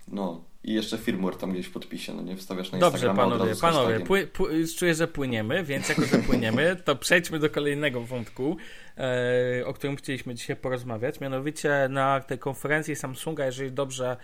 [0.09, 0.45] No.
[0.65, 4.01] I jeszcze firmware tam gdzieś w podpisie, no nie wstawiasz na Dobrze, Instagrama panowie, panowie,
[4.01, 8.57] pły, pły, już czuję, że płyniemy, więc jako, że płyniemy, to przejdźmy do kolejnego wątku,
[8.99, 11.21] e, o którym chcieliśmy dzisiaj porozmawiać.
[11.21, 14.17] Mianowicie na tej konferencji Samsunga, jeżeli dobrze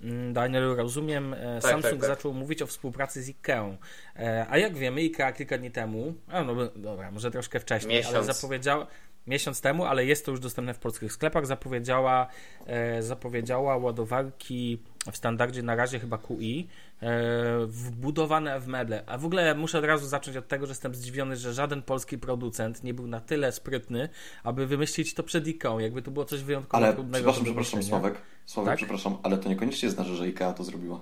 [0.00, 2.16] mm, Daniel, rozumiem, e, tak, Samsung tak, tak.
[2.16, 3.76] zaczął mówić o współpracy z IKEA.
[4.16, 8.14] E, a jak wiemy, IKEA kilka dni temu, a no dobra, może troszkę wcześniej, Miesiąc.
[8.14, 8.86] ale zapowiedział
[9.26, 12.26] miesiąc temu, ale jest to już dostępne w polskich sklepach, zapowiedziała,
[12.66, 14.82] e, zapowiedziała ładowarki
[15.12, 16.68] w standardzie na razie chyba QI,
[17.02, 19.02] e, wbudowane w meble.
[19.06, 22.18] A w ogóle muszę od razu zacząć od tego, że jestem zdziwiony, że żaden polski
[22.18, 24.08] producent nie był na tyle sprytny,
[24.44, 25.80] aby wymyślić to przed IKEA.
[25.80, 27.32] Jakby to było coś wyjątkowo ale, trudnego.
[27.32, 28.14] Przepraszam, przepraszam, Sławek.
[28.46, 28.76] Sławek, tak?
[28.76, 31.00] przepraszam, ale to niekoniecznie znaczy, że IKEA to zrobiła.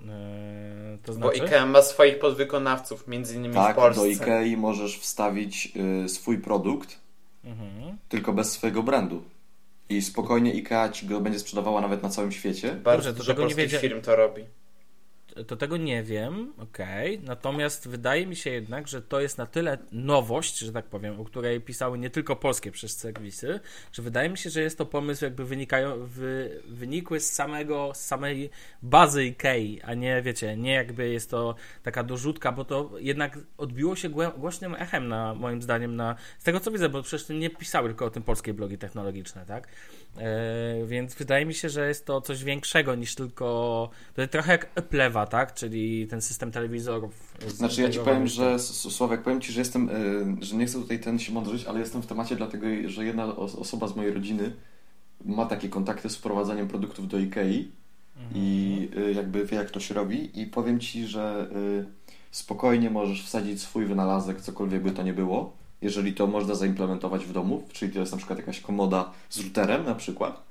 [0.00, 1.38] Eee, to znaczy?
[1.38, 4.00] Bo IKEA ma swoich podwykonawców, między innymi tak, w Polsce.
[4.00, 5.72] do IKEA możesz wstawić
[6.04, 6.98] y, swój produkt,
[7.44, 7.98] mhm.
[8.08, 9.22] tylko bez swojego brandu.
[9.88, 12.74] I spokojnie IKEA ci go będzie sprzedawała nawet na całym świecie.
[12.74, 14.46] Bardzo dużo polskich firm to robi
[15.46, 17.14] to tego nie wiem, okej.
[17.14, 17.26] Okay.
[17.26, 21.24] Natomiast wydaje mi się jednak, że to jest na tyle nowość, że tak powiem, o
[21.24, 23.60] której pisały nie tylko polskie przez serwisy,
[23.92, 28.00] że wydaje mi się, że jest to pomysł jakby wynikają, wy, wynikły z samego, z
[28.00, 28.50] samej
[28.82, 33.96] bazy IKEA, a nie, wiecie, nie jakby jest to taka dorzutka, bo to jednak odbiło
[33.96, 37.88] się głośnym echem na, moim zdaniem, na, z tego co widzę, bo przecież nie pisały
[37.88, 39.68] tylko o tym polskie blogi technologiczne, tak?
[40.18, 43.90] E, więc wydaje mi się, że jest to coś większego niż tylko.
[44.30, 45.54] Trochę jak Applewa, tak?
[45.54, 47.34] Czyli ten system telewizorów.
[47.46, 49.92] Znaczy, ja ci powiem, że Sławek, powiem ci, że jestem, e,
[50.44, 53.88] że nie chcę tutaj ten się mądrzyć, ale jestem w temacie, dlatego że jedna osoba
[53.88, 54.52] z mojej rodziny
[55.24, 57.72] ma takie kontakty z wprowadzaniem produktów do IKEA
[58.16, 58.32] mhm.
[58.34, 60.40] i e, jakby wie, jak to się robi.
[60.40, 61.50] I powiem ci, że
[62.30, 67.32] spokojnie możesz wsadzić swój wynalazek, cokolwiek by to nie było jeżeli to można zaimplementować w
[67.32, 70.42] domu, czyli to jest na przykład jakaś komoda z routerem na przykład,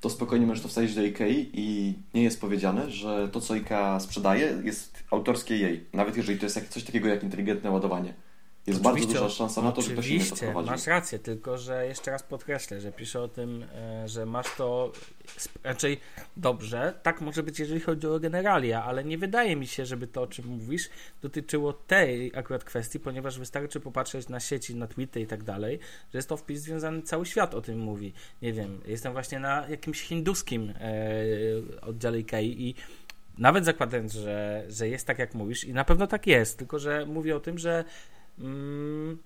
[0.00, 4.00] to spokojnie możesz to wstawić do IKEA i nie jest powiedziane, że to, co IKEA
[4.00, 5.84] sprzedaje, jest autorskie jej.
[5.92, 8.14] Nawet jeżeli to jest coś takiego jak inteligentne ładowanie.
[8.66, 10.70] Jest oczywiście, bardzo duża szansa na to, że to się nie podprowadzi.
[10.70, 14.92] masz rację, tylko że jeszcze raz podkreślę, że piszę o tym, e, że masz to
[15.64, 16.00] raczej
[16.36, 16.94] dobrze.
[17.02, 20.26] Tak może być, jeżeli chodzi o generalia, ale nie wydaje mi się, żeby to, o
[20.26, 20.90] czym mówisz,
[21.22, 25.78] dotyczyło tej akurat kwestii, ponieważ wystarczy popatrzeć na sieci, na tweety i tak dalej,
[26.12, 28.12] że jest to wpis związany, cały świat o tym mówi.
[28.42, 32.74] Nie wiem, jestem właśnie na jakimś hinduskim e, oddziale IKEA i
[33.38, 37.06] nawet zakładając, że, że jest tak, jak mówisz, i na pewno tak jest, tylko że
[37.06, 37.84] mówię o tym, że
[38.38, 39.18] Mm,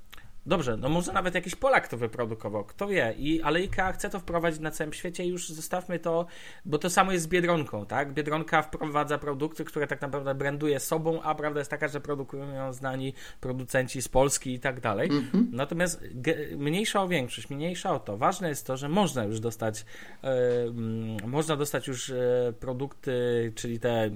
[0.47, 4.21] dobrze, no może nawet jakiś Polak to wyprodukował, kto wie, I, ale IKEA chce to
[4.21, 6.27] wprowadzić na całym świecie i już zostawmy to,
[6.65, 8.13] bo to samo jest z Biedronką, tak?
[8.13, 12.73] Biedronka wprowadza produkty, które tak naprawdę branduje sobą, a prawda jest taka, że produkują ją
[12.73, 15.11] znani producenci z Polski i tak dalej.
[15.11, 15.45] Mm-hmm.
[15.53, 18.17] Natomiast ge- mniejsza o większość, mniejsza o to.
[18.17, 19.85] Ważne jest to, że można już dostać
[20.23, 22.17] yy, można dostać już yy,
[22.61, 23.13] produkty,
[23.55, 24.11] czyli te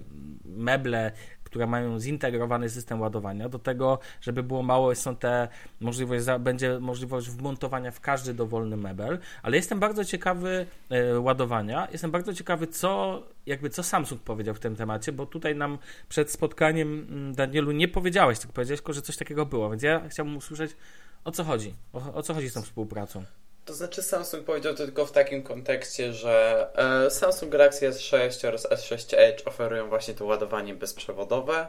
[0.44, 1.12] meble,
[1.50, 3.48] które mają zintegrowany system ładowania.
[3.48, 5.48] Do tego, żeby było mało, są te
[5.80, 11.88] możliwość, będzie możliwość wmontowania w każdy dowolny mebel, ale jestem bardzo ciekawy e, ładowania.
[11.92, 16.30] Jestem bardzo ciekawy, co jakby co Samsung powiedział w tym temacie, bo tutaj nam przed
[16.30, 20.36] spotkaniem mm, Danielu nie powiedziałeś, tylko powiedziałeś tylko, że coś takiego było, więc ja chciałbym
[20.36, 20.76] usłyszeć
[21.24, 23.24] o co chodzi, o, o co chodzi z tą współpracą.
[23.70, 26.66] To znaczy Samsung powiedział to tylko w takim kontekście, że
[27.06, 31.68] e, Samsung Galaxy S6 oraz S6 Edge oferują właśnie to ładowanie bezprzewodowe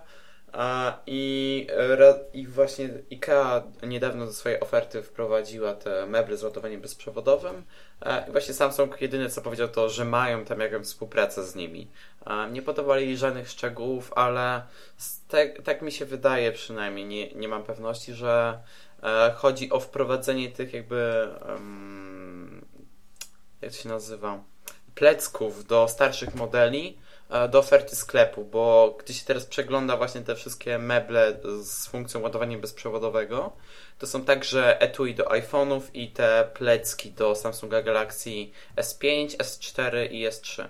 [1.07, 7.63] i, e, i właśnie IKEA niedawno do swojej oferty wprowadziła te meble z ładowaniem bezprzewodowym
[8.01, 11.87] e, i właśnie Samsung jedyne co powiedział to, że mają tam jakąś współpracę z nimi.
[12.51, 14.61] Nie podawali żadnych szczegółów, ale
[15.27, 18.59] te, tak mi się wydaje przynajmniej, nie, nie mam pewności, że
[19.35, 22.65] chodzi o wprowadzenie tych jakby um,
[23.61, 24.43] jak to się nazywa
[24.95, 26.97] plecków do starszych modeli
[27.29, 32.21] e, do oferty sklepu, bo gdy się teraz przegląda właśnie te wszystkie meble z funkcją
[32.21, 33.51] ładowania bezprzewodowego,
[33.99, 38.29] to są także etui do iPhone'ów i te plecki do Samsunga Galaxy
[38.75, 40.67] S5, S4 i S3.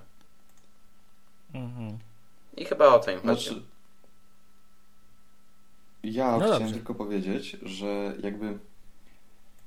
[1.54, 2.00] Mhm.
[2.58, 3.44] I chyba o to im chodzi.
[3.44, 3.62] Znaczy,
[6.04, 6.74] ja no chciałem dobrze.
[6.74, 8.58] tylko powiedzieć, że jakby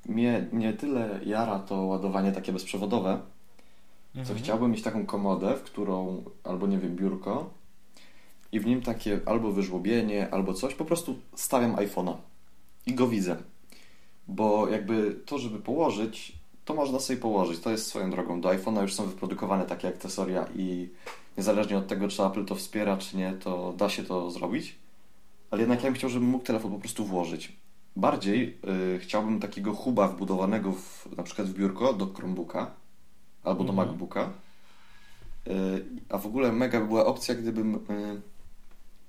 [0.07, 3.20] mnie nie tyle jara to ładowanie takie bezprzewodowe,
[4.16, 4.27] mhm.
[4.27, 7.51] co chciałbym mieć taką komodę, w którą, albo nie wiem, biurko
[8.53, 12.16] i w nim takie albo wyżłobienie, albo coś, po prostu stawiam iPhone'a
[12.87, 13.37] i go widzę.
[14.29, 16.33] Bo jakby to, żeby położyć,
[16.64, 17.61] to można sobie położyć.
[17.61, 18.40] To jest swoją drogą.
[18.40, 20.88] Do iPhone'a już są wyprodukowane takie akcesoria i
[21.37, 24.77] niezależnie od tego, czy Apple to wspiera, czy nie, to da się to zrobić.
[25.55, 27.53] Ale jednak ja bym chciał, żebym mógł telefon po prostu włożyć.
[27.97, 28.59] Bardziej
[28.95, 32.71] y, chciałbym takiego huba wbudowanego w, na przykład w biurko do Chromebooka
[33.45, 33.88] albo do mhm.
[33.88, 34.31] MacBooka.
[35.47, 35.51] Y,
[36.09, 37.79] a w ogóle mega by była opcja, gdybym y,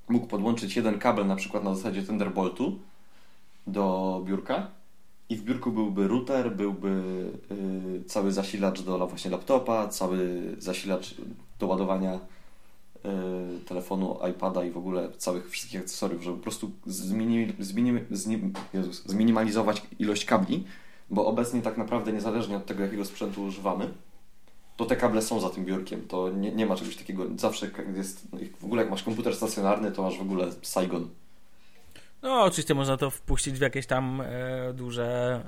[0.09, 2.79] mógł podłączyć jeden kabel na przykład na zasadzie Thunderboltu
[3.67, 4.67] do biurka
[5.29, 7.03] i w biurku byłby router, byłby
[8.07, 11.15] cały zasilacz do właśnie laptopa, cały zasilacz
[11.59, 12.19] do ładowania
[13.65, 17.99] telefonu, iPada i w ogóle całych wszystkich akcesoriów, żeby po prostu zmini, zmini,
[18.73, 20.63] Jezus, zminimalizować ilość kabli,
[21.09, 23.89] bo obecnie tak naprawdę niezależnie od tego, jakiego sprzętu używamy,
[24.77, 26.07] to te kable są za tym biurkiem.
[26.07, 27.23] To nie, nie ma czegoś takiego.
[27.37, 28.27] Zawsze jest.
[28.59, 31.09] W ogóle jak masz komputer stacjonarny, to masz w ogóle Saigon.
[32.25, 35.39] No, oczywiście można to wpuścić w jakieś tam e, duże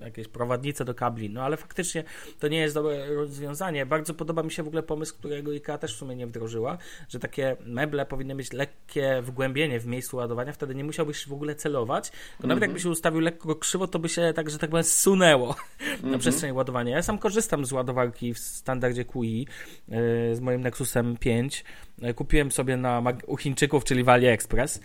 [0.00, 2.04] e, jakieś prowadnice do kabli, no ale faktycznie
[2.40, 3.86] to nie jest dobre rozwiązanie.
[3.86, 7.18] Bardzo podoba mi się w ogóle pomysł, którego IKEA też w sumie nie wdrożyła, że
[7.18, 12.10] takie meble powinny mieć lekkie wgłębienie w miejscu ładowania, wtedy nie musiałbyś w ogóle celować,
[12.10, 12.66] tylko nawet -hmm.
[12.66, 15.46] jakby się ustawił lekko krzywo, to by się tak, że tak powiem, zsunęło
[15.88, 16.18] na mhm.
[16.18, 16.96] przestrzeni ładowania.
[16.96, 19.46] Ja sam korzystam z ładowarki w standardzie QI
[19.90, 21.64] e, z moim Nexusem 5.
[22.02, 24.80] E, kupiłem sobie na, u Chińczyków, czyli w AliExpress.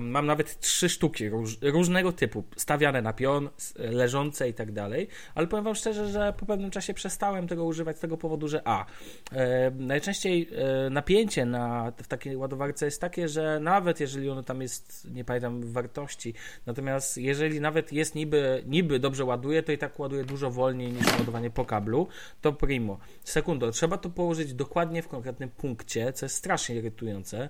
[0.00, 5.46] Mam nawet trzy sztuki róż, różnego typu, stawiane na pion, leżące i tak dalej, ale
[5.46, 8.86] powiem Wam szczerze, że po pewnym czasie przestałem tego używać z tego powodu, że a,
[9.32, 10.48] e, najczęściej
[10.86, 15.24] e, napięcie na, w takiej ładowarce jest takie, że nawet jeżeli ono tam jest, nie
[15.24, 16.34] pamiętam wartości,
[16.66, 21.18] natomiast jeżeli nawet jest niby, niby dobrze ładuje, to i tak ładuje dużo wolniej niż
[21.18, 22.08] ładowanie po kablu,
[22.40, 22.98] to primo.
[23.24, 27.48] Sekundo, trzeba to położyć dokładnie w konkretnym punkcie, co jest strasznie irytujące.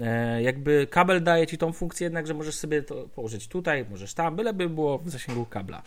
[0.00, 4.14] E, jakby kabel daje ci tą funkcję jednak, że możesz sobie to położyć tutaj, możesz
[4.14, 5.82] tam, byleby było w zasięgu kabla.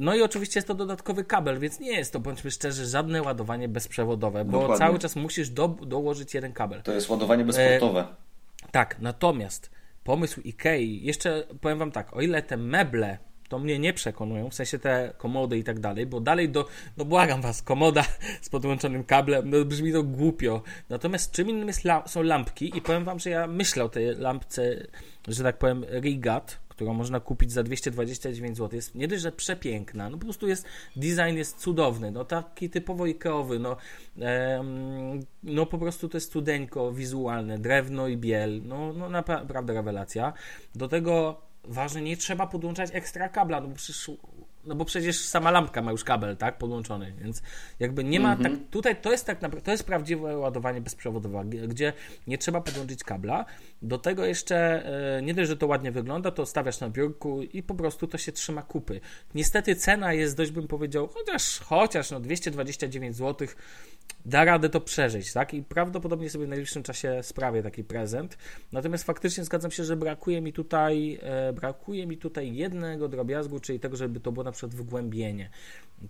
[0.00, 3.68] No i oczywiście jest to dodatkowy kabel, więc nie jest to, bądźmy szczerzy, żadne ładowanie
[3.68, 4.86] bezprzewodowe, bo Dokładnie.
[4.86, 6.82] cały czas musisz do, dołożyć jeden kabel.
[6.82, 8.00] To jest ładowanie bezportowe.
[8.00, 9.70] E, tak, natomiast
[10.04, 13.18] pomysł IKEA, jeszcze powiem Wam tak, o ile te meble
[13.54, 17.04] to mnie nie przekonują, w sensie te komody i tak dalej, bo dalej do, no
[17.04, 18.04] błagam was, komoda
[18.46, 20.62] z podłączonym kablem, no brzmi to głupio.
[20.88, 24.86] Natomiast czym innym jest są lampki i powiem wam, że ja myślę o tej lampce,
[25.28, 28.76] że tak powiem, Rigat, którą można kupić za 229 zł.
[28.76, 33.06] Jest nie dość, że przepiękna, no po prostu jest, design jest cudowny, no taki typowo
[33.06, 33.76] Ikeowy, no,
[34.20, 40.32] em, no po prostu to jest studeńko wizualne, drewno i biel, no, no naprawdę rewelacja.
[40.74, 44.10] Do tego ważne, nie trzeba podłączać ekstra kabla, no przecież,
[44.66, 47.42] no bo przecież sama lampka ma już kabel, tak, podłączony, więc
[47.80, 48.66] jakby nie ma, tak, mhm.
[48.70, 51.92] tutaj to jest tak naprawdę, to jest prawdziwe ładowanie bezprzewodowe, gdzie
[52.26, 53.44] nie trzeba podłączyć kabla,
[53.82, 54.56] do tego jeszcze
[55.16, 58.18] e, nie dość, że to ładnie wygląda, to stawiasz na biurku i po prostu to
[58.18, 59.00] się trzyma kupy.
[59.34, 63.48] Niestety cena jest dość, bym powiedział, chociaż, chociaż no 229 zł,
[64.26, 65.54] da radę to przeżyć, tak?
[65.54, 68.38] I prawdopodobnie sobie w najbliższym czasie sprawię taki prezent.
[68.72, 73.80] Natomiast faktycznie zgadzam się, że brakuje mi tutaj e, brakuje mi tutaj jednego drobiazgu, czyli
[73.80, 75.50] tego, żeby to było na przykład wgłębienie.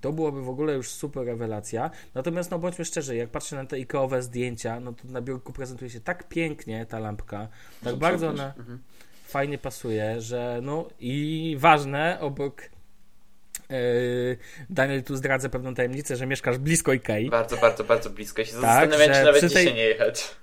[0.01, 1.91] To byłoby w ogóle już super rewelacja.
[2.15, 5.91] Natomiast no bądźmy szczerzy, jak patrzę na te ikowe zdjęcia, no to na biurku prezentuje
[5.91, 7.49] się tak pięknie ta lampka,
[7.85, 8.79] tak bardzo ona mhm.
[9.27, 12.63] fajnie pasuje, że no i ważne obok
[13.71, 14.37] Yy,
[14.71, 17.31] Daniel, tu zdradzę pewną tajemnicę, że mieszkasz blisko Ikei.
[17.31, 18.43] Bardzo, bardzo, bardzo blisko.
[18.43, 19.49] Ja się tak, zastanawiam, czy nawet tej...
[19.49, 20.37] dzisiaj nie jechać.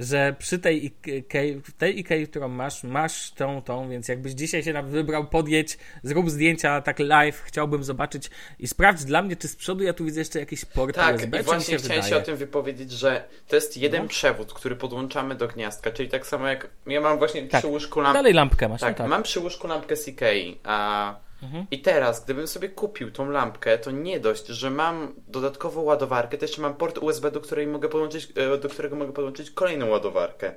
[0.00, 4.82] Że przy tej Ikei, tej Ikei, którą masz, masz tą, tą, więc jakbyś dzisiaj się
[4.82, 9.84] wybrał, podjedź, zrób zdjęcia tak live, chciałbym zobaczyć i sprawdź dla mnie, czy z przodu
[9.84, 12.36] ja tu widzę jeszcze jakiś port tak, USB, i właśnie się chciałem się o tym
[12.36, 14.08] wypowiedzieć, że to jest jeden no.
[14.08, 17.60] przewód, który podłączamy do gniazdka, czyli tak samo jak ja mam właśnie tak.
[17.60, 18.18] przy łóżku lampkę.
[18.18, 18.80] Dalej lampkę masz.
[18.80, 21.66] Tak, no tak, mam przy łóżku lampkę z Ikei, a Mhm.
[21.70, 26.44] I teraz, gdybym sobie kupił tą lampkę, to nie dość, że mam dodatkową ładowarkę, to
[26.44, 30.54] jeszcze mam port USB, do, której mogę podłączyć, e, do którego mogę podłączyć kolejną ładowarkę.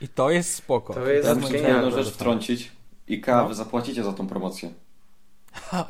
[0.00, 0.94] I to jest spoko.
[0.94, 2.72] To jest ja muszę jedną rzecz wtrącić.
[3.08, 3.48] I no.
[3.48, 4.70] wy zapłacicie za tą promocję.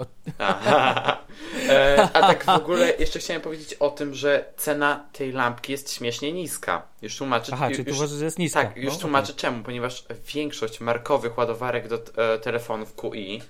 [1.68, 5.92] e, a tak w ogóle jeszcze chciałem powiedzieć o tym, że cena tej lampki jest
[5.92, 6.82] śmiesznie niska.
[7.02, 7.52] Już tłumaczę.
[7.54, 8.64] Aha, już, czyli tu uważasz, że jest niska.
[8.64, 9.40] Tak, już no, tłumaczę okay.
[9.40, 13.42] czemu, ponieważ większość markowych ładowarek do e, telefonów QI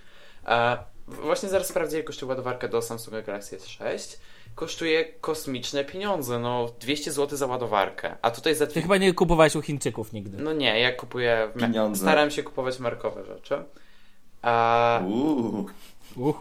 [1.09, 4.17] właśnie zaraz sprawdzę, ile kosztuje ładowarka do Samsunga Galaxy S6.
[4.55, 8.17] Kosztuje kosmiczne pieniądze, no 200 zł za ładowarkę.
[8.23, 8.67] A tutaj za...
[8.67, 10.43] Ty chyba nie kupowałeś u Chińczyków nigdy.
[10.43, 11.49] No nie, ja kupuję...
[11.61, 12.01] Pieniądze.
[12.01, 13.65] Staram się kupować markowe rzeczy.
[14.43, 15.03] A...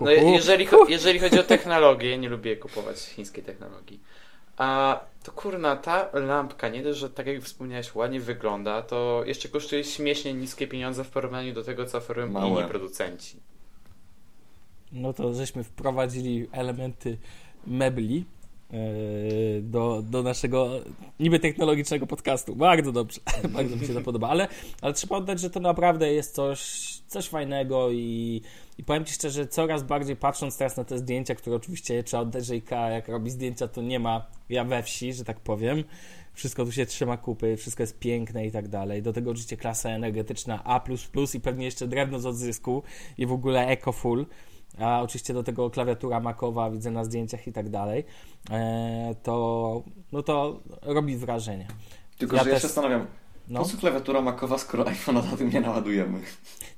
[0.02, 4.00] No, jeżeli, jeżeli chodzi o technologię, nie lubię kupować chińskiej technologii.
[4.58, 9.50] A to kurna, ta lampka, nie dość, że tak jak wspomniałeś, ładnie wygląda, to jeszcze
[9.50, 13.53] kosztuje śmiesznie niskie pieniądze w porównaniu do tego, co oferują inni producenci
[14.94, 17.18] no to żeśmy wprowadzili elementy
[17.68, 18.26] mebli
[18.72, 18.76] e,
[19.62, 20.70] do, do naszego
[21.20, 22.56] niby technologicznego podcastu.
[22.56, 23.20] Bardzo dobrze,
[23.56, 24.48] bardzo mi się to podoba, ale,
[24.82, 26.60] ale trzeba oddać, że to naprawdę jest coś,
[27.08, 28.42] coś fajnego i,
[28.78, 32.46] i powiem Ci szczerze, coraz bardziej patrząc teraz na te zdjęcia, które oczywiście trzeba oddać,
[32.46, 35.84] że IKEA jak robi zdjęcia, to nie ma ja we wsi, że tak powiem.
[36.34, 39.02] Wszystko tu się trzyma kupy, wszystko jest piękne i tak dalej.
[39.02, 40.82] Do tego oczywiście klasa energetyczna A++
[41.34, 42.84] i pewnie jeszcze drewno z odzysku
[43.18, 44.26] i w ogóle eco full
[44.80, 48.06] a oczywiście do tego klawiatura makowa widzę na zdjęciach i tak dalej,
[48.52, 51.68] e, to, no to robi wrażenie.
[52.18, 52.54] Tylko, ja że też...
[52.54, 53.08] ja się zastanawiam,
[53.48, 53.60] no.
[53.60, 56.20] po co klawiatura makowa, skoro iPhone'a na tym nie naładujemy?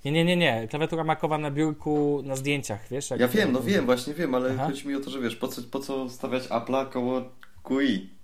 [0.05, 0.67] Nie, nie, nie, nie.
[0.67, 3.09] Klawiatura makowa na biurku, na zdjęciach, wiesz?
[3.17, 4.67] ja wiem, no wiem, właśnie wiem, ale Aha.
[4.67, 7.21] chodzi mi o to, że wiesz, po co, po co stawiać Apple'a koło
[7.63, 8.14] QI?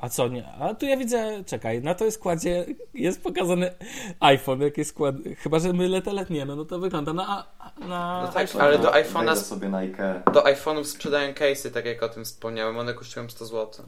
[0.00, 0.52] A co nie?
[0.60, 3.74] A tu ja widzę, czekaj, na to składzie jest pokazany
[4.20, 5.14] iPhone, jaki skład.
[5.38, 7.46] Chyba, że mylę te letniemy, no to wygląda na.
[7.78, 8.62] na no tak, iPhone.
[8.62, 9.36] ale do iPhone'a.
[9.36, 10.22] sobie na Ikea.
[10.32, 13.84] Do iPhone'ów sprzedają case'y, tak jak o tym wspomniałem, one kosztują 100 zł.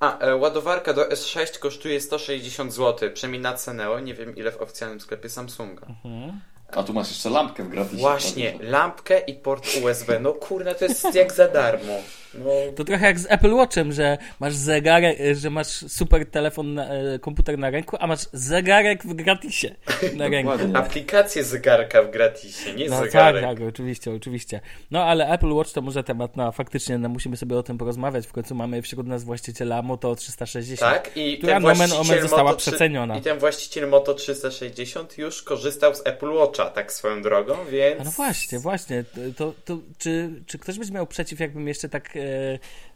[0.00, 4.62] A, e, ładowarka do S6 kosztuje 160 zł, przynajmniej na Ceneo, nie wiem ile w
[4.62, 5.86] oficjalnym sklepie Samsunga.
[5.86, 6.40] Mhm.
[6.72, 7.96] A tu masz jeszcze lampkę w gratisie.
[7.96, 10.20] Właśnie, lampkę i port USB.
[10.20, 11.92] No kurde, to jest jak za darmo.
[12.38, 12.72] No.
[12.76, 17.18] To trochę jak z Apple Watchem, że masz zegarek, że masz super telefon, na, e,
[17.18, 19.74] komputer na ręku, a masz zegarek w gratisie
[20.16, 20.52] na ręku.
[20.74, 23.42] Aplikację zegarka w gratisie, nie no, zegarek.
[23.44, 24.60] Tak, tak, oczywiście, oczywiście.
[24.90, 28.26] No ale Apple Watch to może temat na faktycznie, no, musimy sobie o tym porozmawiać.
[28.26, 32.56] W końcu mamy wśród nas właściciela Moto 360, tak, i która nomen omen została Moto
[32.56, 33.18] przeceniona.
[33.18, 38.00] I ten właściciel Moto 360 już korzystał z Apple Watcha, tak swoją drogą, więc...
[38.00, 39.04] A no właśnie, właśnie.
[39.36, 42.23] To, to, czy, czy ktoś będzie miał przeciw, jakbym jeszcze tak E,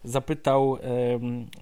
[0.03, 0.77] zapytał,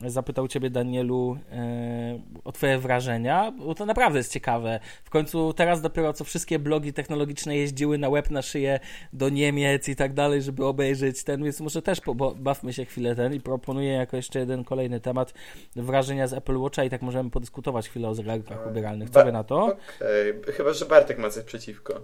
[0.05, 4.79] zapytał Ciebie, Danielu, e, o Twoje wrażenia, bo to naprawdę jest ciekawe.
[5.03, 8.79] W końcu teraz dopiero co wszystkie blogi technologiczne jeździły na łeb na szyję
[9.13, 12.01] do Niemiec i tak dalej, żeby obejrzeć ten, więc może też
[12.35, 15.33] bawmy się chwilę ten i proponuję jako jeszcze jeden kolejny temat
[15.75, 19.09] wrażenia z Apple Watcha i tak możemy podyskutować chwilę o zegarkach ubieralnych.
[19.09, 19.65] Co na to?
[19.65, 20.53] Okej, okay.
[20.53, 22.01] chyba, że Bartek ma coś przeciwko.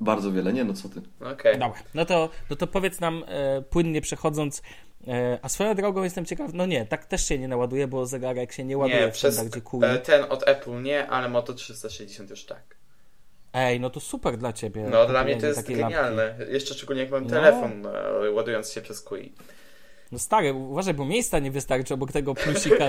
[0.00, 1.00] Bardzo wiele, nie no co ty.
[1.20, 1.32] Okej.
[1.32, 1.58] Okay.
[1.58, 4.62] Dobra, no to, no to powiedz nam e, płynnie przechodząc,
[5.08, 8.52] e, a swoją drogą jestem ciekaw, no nie, tak też się nie naładuje, bo zegarek
[8.52, 12.30] się nie ładuje nie, przez, tak, gdzie e, Ten od Apple nie, ale Moto 360
[12.30, 12.76] już tak.
[13.52, 14.88] Ej, no to super dla ciebie.
[14.90, 16.26] No dla mnie to jest genialne.
[16.26, 16.52] Lampki.
[16.52, 17.30] Jeszcze szczególnie jak mam no.
[17.30, 19.32] telefon e, ładujący się przez QI.
[20.12, 22.88] No stary, uważaj, bo miejsca nie wystarczy obok tego plusika.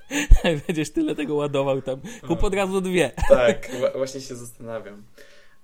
[0.66, 2.00] Będziesz tyle tego ładował tam.
[2.28, 2.46] Kup no.
[2.46, 3.10] od razu dwie.
[3.28, 5.02] Tak, właśnie się zastanawiam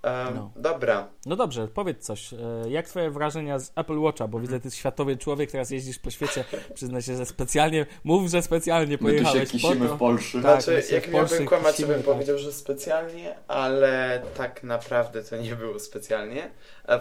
[0.04, 0.52] no.
[0.56, 1.08] Dobra.
[1.26, 2.32] No dobrze, powiedz coś.
[2.32, 2.36] E,
[2.68, 4.28] jak twoje wrażenia z Apple Watcha?
[4.28, 6.44] Bo widzę, ty światowy człowiek, teraz jeździsz po świecie.
[6.74, 9.34] Przyznaj się, że specjalnie, mów, że specjalnie pojechałeś.
[9.34, 10.42] My tu się kisimy po w Polsce.
[10.42, 12.04] Tak, znaczy, jak miałbym kłamać, to bym tak.
[12.04, 16.50] powiedział, że specjalnie, ale tak naprawdę to nie było specjalnie.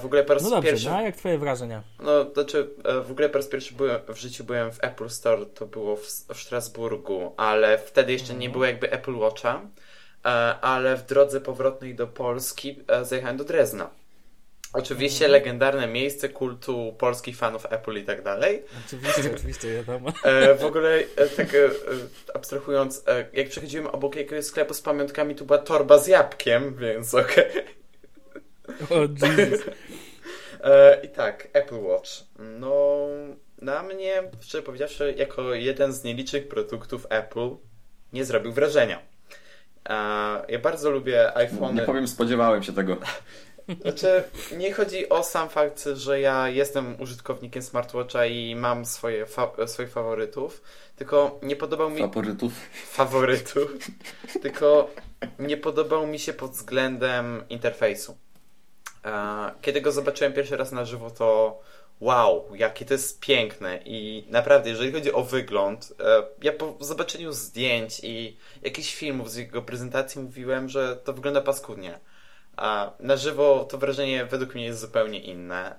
[0.02, 0.90] W ogóle po raz no dobrze, pierwszy...
[0.90, 1.84] no a jak twoje wrażenia?
[2.00, 5.46] No, znaczy, e, w ogóle po raz pierwszy byłem, w życiu byłem w Apple Store,
[5.46, 8.52] to było w, w Strasburgu, ale wtedy jeszcze nie mhm.
[8.52, 9.62] było jakby Apple Watcha.
[10.26, 10.30] E,
[10.62, 13.90] ale w drodze powrotnej do Polski e, zajechałem do Drezna.
[14.74, 15.32] Oczywiście mm.
[15.32, 18.64] legendarne miejsce kultu polskich fanów Apple i tak dalej.
[18.88, 20.14] Oczywiście, oczywiście, wiadomo.
[20.24, 21.04] E, w ogóle
[21.38, 21.48] tak
[22.34, 23.04] abstrahując,
[23.34, 27.46] jak przechodziłem obok jakiegoś sklepu z pamiątkami, tu była torba z jabłkiem, więc okej.
[27.50, 28.98] Okay.
[28.98, 29.62] O, Jesus.
[31.04, 32.10] I tak, Apple Watch.
[32.40, 33.08] No,
[33.62, 37.50] na mnie, szczerze powiedziawszy, jako jeden z nielicznych produktów Apple,
[38.14, 39.02] nie zrobił wrażenia.
[40.48, 41.76] Ja bardzo lubię iPhone.
[41.76, 42.98] Nie powiem, spodziewałem się tego.
[43.82, 44.24] Znaczy,
[44.58, 49.92] nie chodzi o sam fakt, że ja jestem użytkownikiem smartwatcha i mam swoje fa swoich
[49.92, 50.62] faworytów,
[50.96, 52.00] tylko nie podobał mi...
[52.00, 52.54] Faworytów?
[52.86, 53.78] Faworytów.
[54.42, 54.90] tylko
[55.40, 58.18] nie podobał mi się pod względem interfejsu.
[59.62, 61.60] Kiedy go zobaczyłem pierwszy raz na żywo, to
[62.00, 67.32] wow, jakie to jest piękne i naprawdę, jeżeli chodzi o wygląd, e, ja po zobaczeniu
[67.32, 72.00] zdjęć i jakichś filmów z jego prezentacji mówiłem, że to wygląda paskudnie.
[72.58, 75.76] A na żywo to wrażenie według mnie jest zupełnie inne.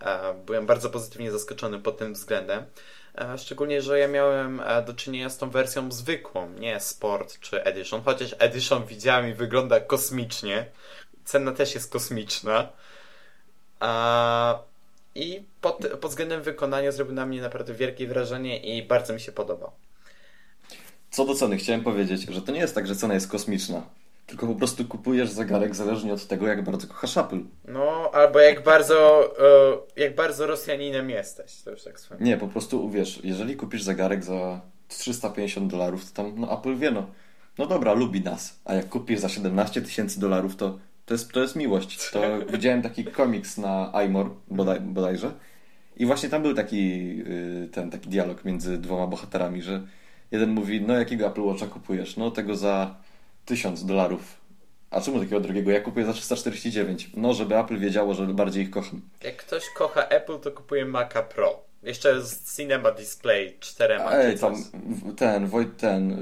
[0.47, 2.65] Byłem bardzo pozytywnie zaskoczony pod tym względem.
[3.37, 8.03] Szczególnie, że ja miałem do czynienia z tą wersją zwykłą, nie Sport czy Edition.
[8.05, 10.67] Chociaż Edition widziałem i wygląda kosmicznie.
[11.25, 12.69] Cena też jest kosmiczna.
[15.15, 19.33] I pod, pod względem wykonania zrobił na mnie naprawdę wielkie wrażenie i bardzo mi się
[19.33, 19.71] podobał.
[21.11, 23.83] Co do ceny, chciałem powiedzieć, że to nie jest tak, że cena jest kosmiczna.
[24.27, 27.41] Tylko po prostu kupujesz zegarek zależnie od tego, jak bardzo kochasz Apple.
[27.65, 29.31] No, albo jak bardzo,
[29.97, 31.63] e, jak bardzo Rosjaninem jesteś.
[31.63, 32.21] To już tak swoje.
[32.21, 36.91] Nie, po prostu wiesz, jeżeli kupisz zegarek za 350 dolarów, to tam no, Apple wie,
[36.91, 37.07] no,
[37.59, 38.61] no dobra, lubi nas.
[38.65, 40.79] A jak kupisz za 17 tysięcy dolarów, to,
[41.09, 42.11] to, jest, to jest miłość.
[42.11, 42.21] To
[42.53, 45.33] widziałem taki komiks na iMore bodaj, bodajże.
[45.97, 49.83] I właśnie tam był taki, y, ten, taki dialog między dwoma bohaterami, że
[50.31, 52.17] jeden mówi, no jakiego Apple Watcha kupujesz?
[52.17, 52.95] No tego za
[53.45, 54.41] 1000 dolarów.
[54.91, 55.71] A czemu takiego drugiego?
[55.71, 57.11] Ja kupuję za 349.
[57.17, 59.01] No, żeby Apple wiedziało, że bardziej ich kocham.
[59.25, 61.63] Jak ktoś kocha Apple, to kupuje Maca Pro.
[61.83, 64.55] Jeszcze z Cinema Display 4 Ej, tam
[65.17, 66.17] ten, Wojt, ten,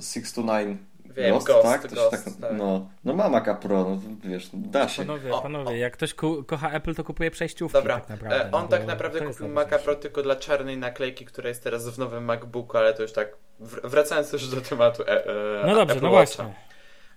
[0.00, 0.78] 629
[1.16, 1.94] Wiem, Ghost, Ghost, tak?
[1.94, 2.58] Ghost, tak, tak.
[2.58, 5.02] No, no ma Maca Pro, no, wiesz, da się.
[5.02, 6.14] Panowie, panowie, jak ktoś
[6.46, 8.44] kocha Apple, to kupuje przejściówki Dobra, tak naprawdę.
[8.44, 11.88] E, on no, tak naprawdę kupił Maca Pro tylko dla czarnej naklejki, która jest teraz
[11.88, 13.36] w nowym MacBooku, ale to już tak,
[13.84, 16.44] wracając już do tematu e, e, No dobrze, Apple no właśnie.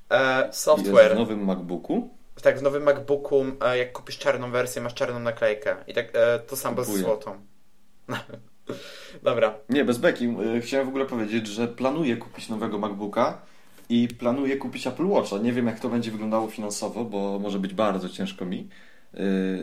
[0.10, 1.04] E, software.
[1.04, 2.10] Jest w nowym MacBooku?
[2.42, 5.76] Tak, w nowym MacBooku, e, jak kupisz czarną wersję, masz czarną naklejkę.
[5.88, 7.36] I tak e, to samo z złotą.
[9.24, 9.54] Dobra.
[9.70, 10.36] Nie, bez beki.
[10.62, 13.42] Chciałem w ogóle powiedzieć, że planuję kupić nowego MacBooka
[13.90, 15.38] i planuję kupić Apple Watcha.
[15.38, 18.70] Nie wiem, jak to będzie wyglądało finansowo, bo może być bardzo ciężko mi.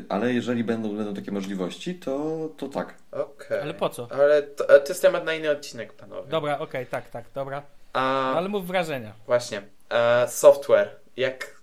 [0.08, 2.94] Ale jeżeli będą, będą takie możliwości, to, to tak.
[3.12, 3.24] Okej.
[3.24, 3.62] Okay.
[3.62, 4.08] Ale po co?
[4.12, 6.28] Ale to, to jest temat na inny odcinek, panowie.
[6.28, 7.62] Dobra, okej, okay, tak, tak, dobra.
[7.92, 8.34] A...
[8.34, 9.12] Ale mów wrażenia.
[9.26, 9.62] Właśnie.
[9.90, 10.96] E, software.
[11.16, 11.62] Jak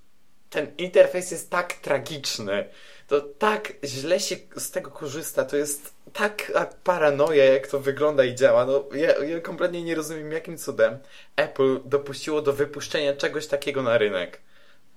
[0.50, 2.66] ten interfejs jest tak tragiczny,
[3.08, 6.52] to tak źle się z tego korzysta, to jest tak
[6.84, 8.66] paranoja, jak to wygląda i działa.
[8.66, 11.00] No, ja, ja kompletnie nie rozumiem, jakim cudem
[11.36, 14.42] Apple dopuściło do wypuszczenia czegoś takiego na rynek.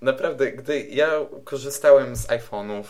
[0.01, 1.11] Naprawdę, gdy ja
[1.43, 2.83] korzystałem z iPhone'ów,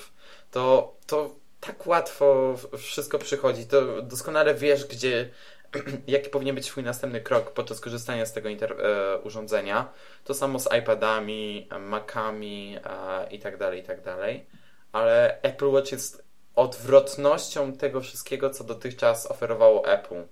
[0.52, 3.66] to, to tak łatwo wszystko przychodzi.
[3.66, 5.30] To doskonale wiesz, gdzie
[6.08, 9.90] jaki powinien być Twój następny krok podczas korzystania z tego e, urządzenia.
[10.24, 14.46] To samo z iPadami, Macami e, tak tak dalej.
[14.92, 16.23] Ale Apple Watch jest
[16.56, 20.24] odwrotnością tego wszystkiego, co dotychczas oferowało Apple.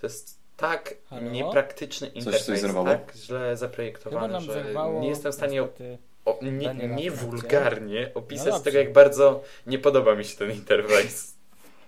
[0.00, 1.30] To jest tak Halo?
[1.30, 4.64] niepraktyczny interfejs, tak źle zaprojektowany, że
[5.00, 10.14] nie jestem w stanie o, nie, nie wulgarnie opisać no tego, jak bardzo nie podoba
[10.14, 11.34] mi się ten interfejs.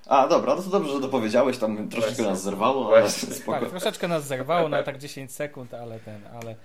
[0.07, 3.61] A, dobra, no to dobrze, że dopowiedziałeś, tam troszeczkę nas zerwało, ale spoko.
[3.61, 6.57] Tak, troszeczkę nas zerwało na tak 10 sekund, ale ten, ale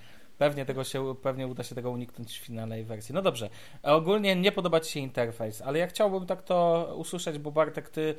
[0.42, 3.16] pewnie tego się, pewnie uda się tego uniknąć w finalnej wersji.
[3.16, 3.50] No dobrze,
[3.84, 8.16] ogólnie nie podoba Ci się interfejs, ale ja chciałbym tak to usłyszeć, bo Bartek, Ty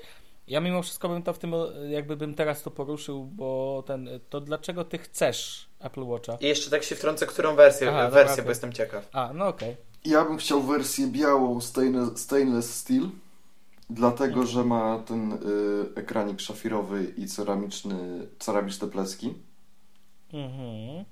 [0.47, 1.55] ja mimo wszystko bym to w tym,
[1.91, 6.37] jakby bym teraz to poruszył, bo ten, to dlaczego ty chcesz Apple Watcha?
[6.41, 8.51] I jeszcze tak się wtrącę, którą wersję, Aha, wersję dobra, bo okay.
[8.51, 9.09] jestem ciekaw.
[9.13, 9.71] A, no okej.
[9.71, 10.13] Okay.
[10.13, 13.09] Ja bym chciał wersję białą stainless, stainless steel,
[13.91, 14.47] dlatego, mhm.
[14.47, 15.37] że ma ten y,
[15.95, 19.35] ekranik szafirowy i ceramiczny, ceramiczne pleski.
[20.33, 21.05] Mhm.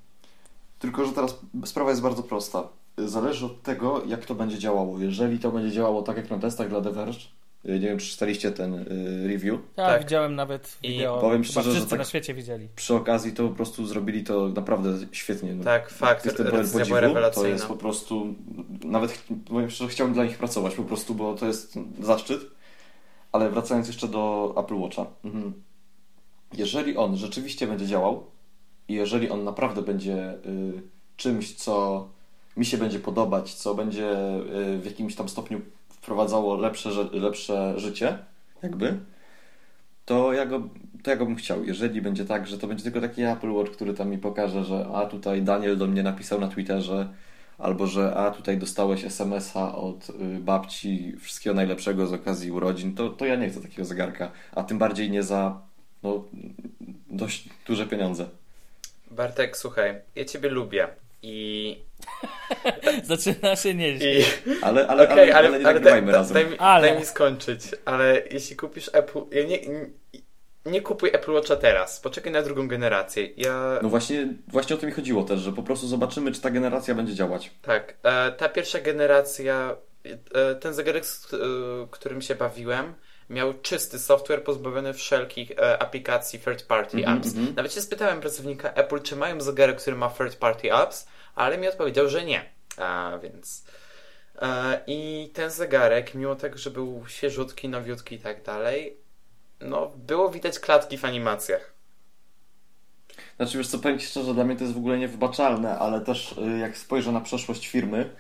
[0.81, 2.68] Tylko, że teraz sprawa jest bardzo prosta.
[2.99, 4.99] Zależy od tego, jak to będzie działało.
[4.99, 7.18] Jeżeli to będzie działało tak jak na testach dla The Verge,
[7.64, 9.61] nie wiem, czy czytaliście ten y, review.
[9.76, 11.18] Tak, tak, widziałem nawet wideo.
[11.18, 12.68] I powiem szczerze, że tak na świecie widzieli.
[12.76, 15.55] Przy okazji to po prostu zrobili to naprawdę świetnie.
[15.55, 16.24] No, tak, fakt.
[16.24, 16.97] Jestem podziwu,
[17.35, 18.35] to jest po prostu,
[18.85, 22.41] nawet powiem szczerze, chciałbym dla nich pracować po prostu, bo to jest zaszczyt.
[23.33, 25.07] Ale wracając jeszcze do Apple Watcha.
[25.24, 25.53] Mhm.
[26.53, 28.26] Jeżeli on rzeczywiście będzie działał
[28.91, 30.82] i jeżeli on naprawdę będzie y,
[31.16, 32.09] czymś, co
[32.57, 34.36] mi się będzie podobać, co będzie
[34.74, 38.18] y, w jakimś tam stopniu wprowadzało lepsze, lepsze życie,
[38.62, 38.99] jakby,
[40.05, 40.62] to ja, go,
[41.03, 41.64] to ja go bym chciał.
[41.64, 44.86] Jeżeli będzie tak, że to będzie tylko taki Apple Watch, który tam mi pokaże, że
[44.95, 47.09] a tutaj Daniel do mnie napisał na Twitterze,
[47.59, 53.09] albo że a tutaj dostałeś SMS-a od y, babci wszystkiego najlepszego z okazji urodzin, to,
[53.11, 55.61] to ja nie chcę takiego zegarka, a tym bardziej nie za
[56.03, 56.24] no,
[57.11, 58.39] dość duże pieniądze.
[59.11, 60.88] Bartek, słuchaj, ja ciebie lubię
[61.22, 61.76] i...
[63.02, 64.12] Zaczyna się nieźle.
[64.12, 64.24] i...
[64.62, 66.34] Ale, ale, Okej, ale, ale, nie nagrywajmy daj, razem.
[66.34, 66.88] daj, Ale.
[66.88, 69.18] daj mi skończyć, ale jeśli kupisz Apple...
[69.30, 69.90] Ja nie, nie,
[70.66, 73.28] nie kupuj Apple Watcha teraz, poczekaj na drugą generację.
[73.36, 73.78] Ja...
[73.82, 76.94] No właśnie, właśnie o to mi chodziło też, że po prostu zobaczymy, czy ta generacja
[76.94, 77.50] będzie działać.
[77.62, 79.76] Tak, e, ta pierwsza generacja,
[80.34, 81.36] e, ten zegarek, z e,
[81.90, 82.94] którym się bawiłem,
[83.31, 87.26] miał czysty software pozbawiony wszelkich e, aplikacji third party Mhm, apps.
[87.37, 87.55] mhm.
[87.55, 91.68] Nawet się spytałem pracownika Apple, czy mają zegarek, który ma third party apps, ale mi
[91.68, 92.45] odpowiedział, że nie.
[92.76, 93.64] A więc.
[94.43, 98.97] E, I ten zegarek, mimo tego, że był świeżutki, nowiutki i tak dalej,
[99.61, 101.72] no, było widać klatki w animacjach.
[103.37, 106.33] Znaczy wiesz co, powiem Ci szczerze, dla mnie to jest w ogóle niewybaczalne, ale też
[106.33, 108.11] y, jak spojrzę na przeszłość firmy,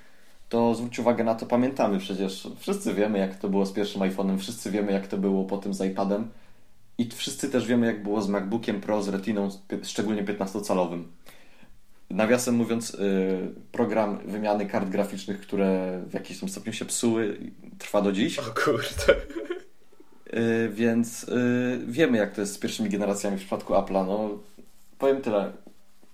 [0.50, 4.38] to zwróć uwagę na to, pamiętamy przecież, wszyscy wiemy jak to było z pierwszym iPhone'em,
[4.38, 6.28] wszyscy wiemy jak to było potem z iPadem
[6.98, 9.48] i wszyscy też wiemy jak było z MacBookiem Pro z Retiną,
[9.82, 11.02] szczególnie 15-calowym.
[12.10, 17.38] Nawiasem mówiąc, y, program wymiany kart graficznych, które w jakimś tam stopniu się psuły,
[17.78, 18.38] trwa do dziś.
[18.38, 19.14] O kurde.
[20.34, 24.06] Y, więc y, wiemy, jak to jest z pierwszymi generacjami w przypadku Apple'a.
[24.06, 24.38] No,
[24.98, 25.52] powiem tyle.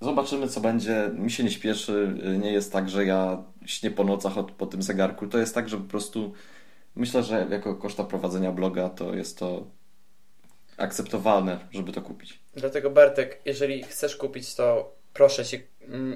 [0.00, 1.10] Zobaczymy, co będzie.
[1.14, 2.18] Mi się nie śpieszy.
[2.34, 5.26] Y, Nie jest tak, że ja śnię po nocach od, po tym zegarku.
[5.26, 6.32] To jest tak, że po prostu
[6.96, 9.66] myślę, że jako koszta prowadzenia bloga to jest to
[10.76, 12.40] akceptowalne, żeby to kupić.
[12.54, 15.66] Dlatego Bartek, jeżeli chcesz kupić to, proszę mm,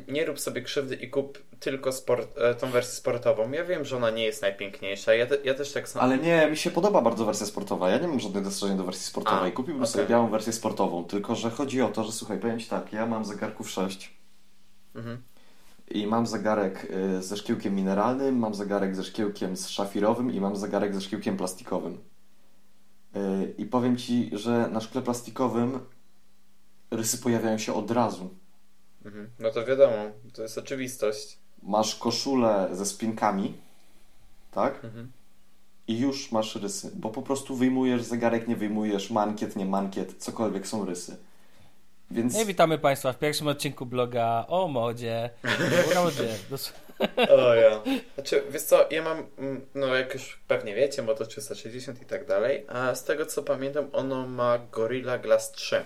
[0.09, 3.51] nie rób sobie krzywdy i kup tylko sport, e, tą wersję sportową.
[3.51, 5.15] Ja wiem, że ona nie jest najpiękniejsza.
[5.15, 6.03] Ja, te, ja też tak samo.
[6.03, 7.91] Ale nie, mi się podoba bardzo wersja sportowa.
[7.91, 9.53] Ja nie mam żadnych zastrzeżeń do wersji sportowej.
[9.53, 9.93] A, Kupiłbym okej.
[9.93, 13.07] sobie białą wersję sportową, tylko że chodzi o to, że słuchaj, powiem Ci tak, ja
[13.07, 14.21] mam zegarków 6
[14.95, 15.23] Mhm.
[15.91, 16.87] I mam zegarek
[17.19, 21.99] y, ze szkiełkiem mineralnym, mam zegarek ze szkiełkiem szafirowym i mam zegarek ze szkiełkiem plastikowym.
[23.17, 25.81] Y, I powiem Ci, że na szkle plastikowym
[26.91, 28.31] rysy pojawiają się od razu.
[29.05, 29.31] Mhm.
[29.39, 29.97] No to wiadomo,
[30.35, 31.39] to jest oczywistość.
[31.63, 33.55] Masz koszulę ze spinkami,
[34.51, 34.85] tak?
[34.85, 35.13] Mhm.
[35.89, 40.67] I już masz rysy, bo po prostu wyjmujesz zegarek, nie wyjmujesz, mankiet, nie mankiet, cokolwiek
[40.69, 41.17] są rysy.
[42.11, 45.31] Więc No i witamy Państwa w pierwszym odcinku bloga o modzie.
[46.01, 46.29] O modzie.
[46.51, 46.73] Dos-
[47.29, 47.83] O ja.
[48.15, 52.27] Znaczy, wiesz co, ja mam, mm, no jak już pewnie wiecie, Moto 360 i tak
[52.27, 55.85] dalej, a z tego co pamiętam, ono ma Gorilla Glass 3.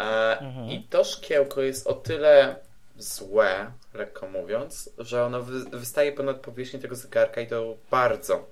[0.00, 0.68] E, Mhm.
[0.70, 2.56] I to szkiełko jest o tyle
[2.96, 8.46] złe, lekko mówiąc, że ono wy, wystaje ponad powierzchnię tego zegarka i to bardzo.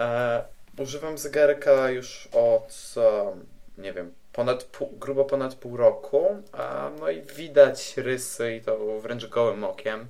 [0.00, 0.44] E,
[0.78, 3.32] używam zegarka już od, e,
[3.78, 6.42] nie wiem, ponad pół, grubo ponad pół roku,
[7.00, 10.06] no i widać rysy i to wręcz gołym okiem.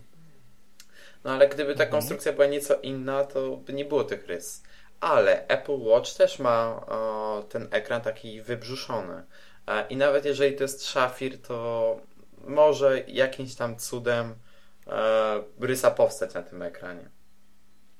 [1.24, 1.90] No ale gdyby ta Mhm.
[1.90, 4.62] konstrukcja była nieco inna, to by nie było tych rys.
[5.00, 9.22] Ale Apple Watch też ma e, ten ekran taki wybrzuszony.
[9.66, 11.96] E, I nawet jeżeli to jest szafir, to
[12.48, 14.34] może jakimś tam cudem
[14.86, 17.08] e, rysa powstać na tym ekranie.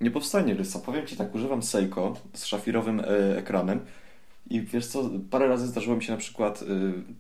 [0.01, 0.79] Nie powstanie rysa.
[0.79, 3.87] Powiem Ci tak, używam Seiko z szafirowym e, ekranem
[4.51, 6.67] i wiesz co, parę razy zdarzyło mi się na przykład y,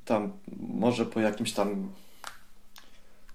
[0.05, 1.93] tam, może po jakimś tam,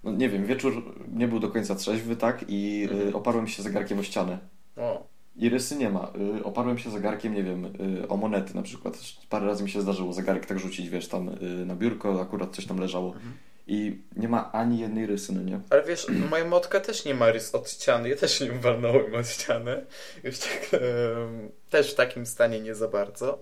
[0.04, 2.44] no nie wiem, wieczór nie był do końca trzeźwy, tak?
[2.48, 3.16] I Mhm.
[3.16, 4.38] oparłem się zegarkiem o ścianę.
[4.76, 5.06] O,
[5.38, 6.12] I rysy nie ma.
[6.38, 8.94] Y, oparłem się zegarkiem, nie wiem, y, o monety na przykład.
[9.28, 12.66] Parę razy mi się zdarzyło zegarek tak rzucić, wiesz, tam y, na biurko, akurat coś
[12.66, 13.06] tam leżało.
[13.06, 13.32] Mhm.
[13.66, 15.60] I nie ma ani jednej rysy, no nie?
[15.70, 18.08] ale wiesz, moja motka też nie ma rys od ściany.
[18.08, 19.86] Ja też nie walnąłem od ściany.
[20.24, 23.38] Już tak, em, też w takim stanie nie za bardzo.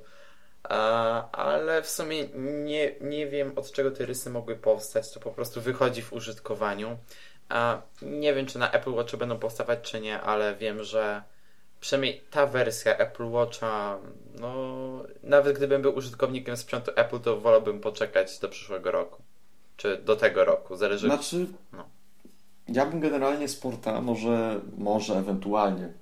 [0.62, 2.28] A, ale w sumie
[2.64, 5.12] nie, nie wiem od czego te rysy mogły powstać.
[5.12, 6.96] To po prostu wychodzi w użytkowaniu.
[7.48, 11.22] A, nie wiem, czy na Apple Watchu będą powstawać, czy nie, ale wiem, że
[11.86, 13.98] przynajmniej ta wersja Apple Watcha,
[14.40, 14.52] no
[15.22, 19.22] nawet gdybym był użytkownikiem sprzętu Apple, to wolałbym poczekać do przyszłego roku.
[19.76, 21.06] Czy do tego roku, zależy.
[21.06, 21.84] Znaczy, No.
[22.68, 25.92] ja bym generalnie sporta, może, może ewentualnie,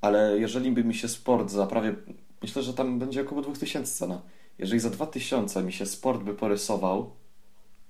[0.00, 1.94] ale jeżeli by mi się sport za prawie,
[2.42, 4.22] myślę, że tam będzie około 2000 cena.
[4.58, 7.10] Jeżeli za 2000 mi się sport by porysował,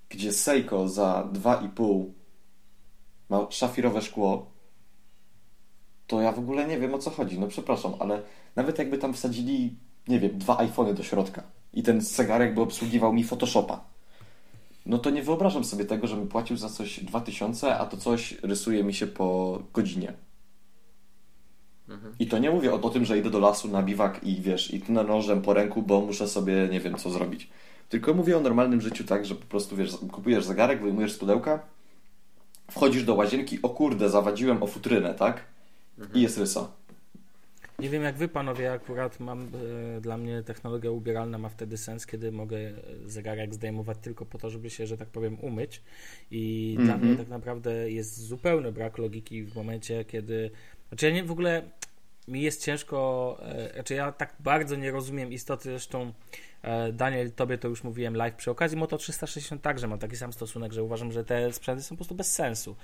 [0.08, 2.04] gdzie Seiko za 2,5
[3.28, 4.50] ma szafirowe szkło,
[6.10, 7.38] to ja w ogóle nie wiem o co chodzi.
[7.38, 8.22] No przepraszam, ale
[8.56, 9.74] nawet jakby tam wsadzili,
[10.08, 11.42] nie wiem, dwa iPhony do środka
[11.74, 13.84] i ten zegarek by obsługiwał mi Photoshopa,
[14.86, 18.84] no to nie wyobrażam sobie tego, żebym płacił za coś 2000, a to coś rysuje
[18.84, 20.12] mi się po godzinie.
[21.88, 22.14] Mhm.
[22.18, 24.74] I to nie mówię o, o tym, że idę do lasu na biwak i wiesz,
[24.74, 27.50] i tnę nożem po ręku, bo muszę sobie nie wiem co zrobić.
[27.88, 31.60] Tylko mówię o normalnym życiu tak, że po prostu wiesz, kupujesz zegarek, wyjmujesz z pudełka,
[32.70, 35.44] wchodzisz do łazienki, o kurde, zawadziłem o futrynę, tak?
[36.14, 36.72] I jest rysa.
[37.78, 39.48] Nie wiem jak wy panowie, akurat mam,
[39.96, 42.58] e, dla mnie technologia ubieralna ma wtedy sens, kiedy mogę
[43.06, 45.82] zegarek zdejmować tylko po to, żeby się, że tak powiem, umyć
[46.30, 46.98] i mm -hmm.
[46.98, 50.50] dla mnie tak naprawdę jest zupełny brak logiki w momencie, kiedy,
[50.88, 51.62] znaczy ja nie w ogóle,
[52.28, 56.12] mi jest ciężko, e, znaczy ja tak bardzo nie rozumiem istoty, zresztą
[56.62, 60.32] e, Daniel, tobie to już mówiłem live przy okazji Moto 360 także mam taki sam
[60.32, 62.76] stosunek, że uważam, że te sprzęty są po prostu bez sensu.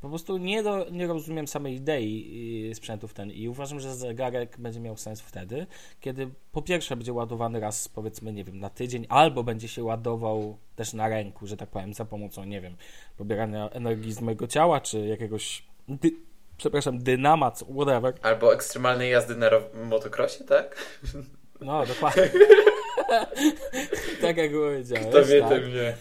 [0.00, 4.80] Po prostu nie, do, nie rozumiem samej idei sprzętów ten i uważam, że zegarek będzie
[4.80, 5.66] miał sens wtedy,
[6.00, 10.56] kiedy po pierwsze będzie ładowany raz powiedzmy, nie wiem, na tydzień, albo będzie się ładował
[10.76, 12.76] też na ręku, że tak powiem, za pomocą, nie wiem,
[13.16, 15.62] pobierania energii z mojego ciała, czy jakiegoś
[16.62, 18.14] przepraszam, dynama, whatever.
[18.22, 19.50] Albo ekstremalnej jazdy na
[19.84, 20.76] motocrossie, tak?
[21.60, 22.30] No, dokładnie.
[24.22, 25.06] tak jak powiedziałeś.
[25.06, 25.48] Kto wie, tak.
[25.48, 25.96] ten wie.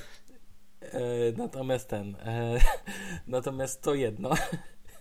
[0.82, 1.00] E,
[1.38, 2.60] natomiast ten, e,
[3.28, 4.30] natomiast to jedno,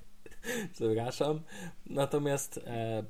[0.75, 1.41] przepraszam,
[1.87, 3.05] natomiast e,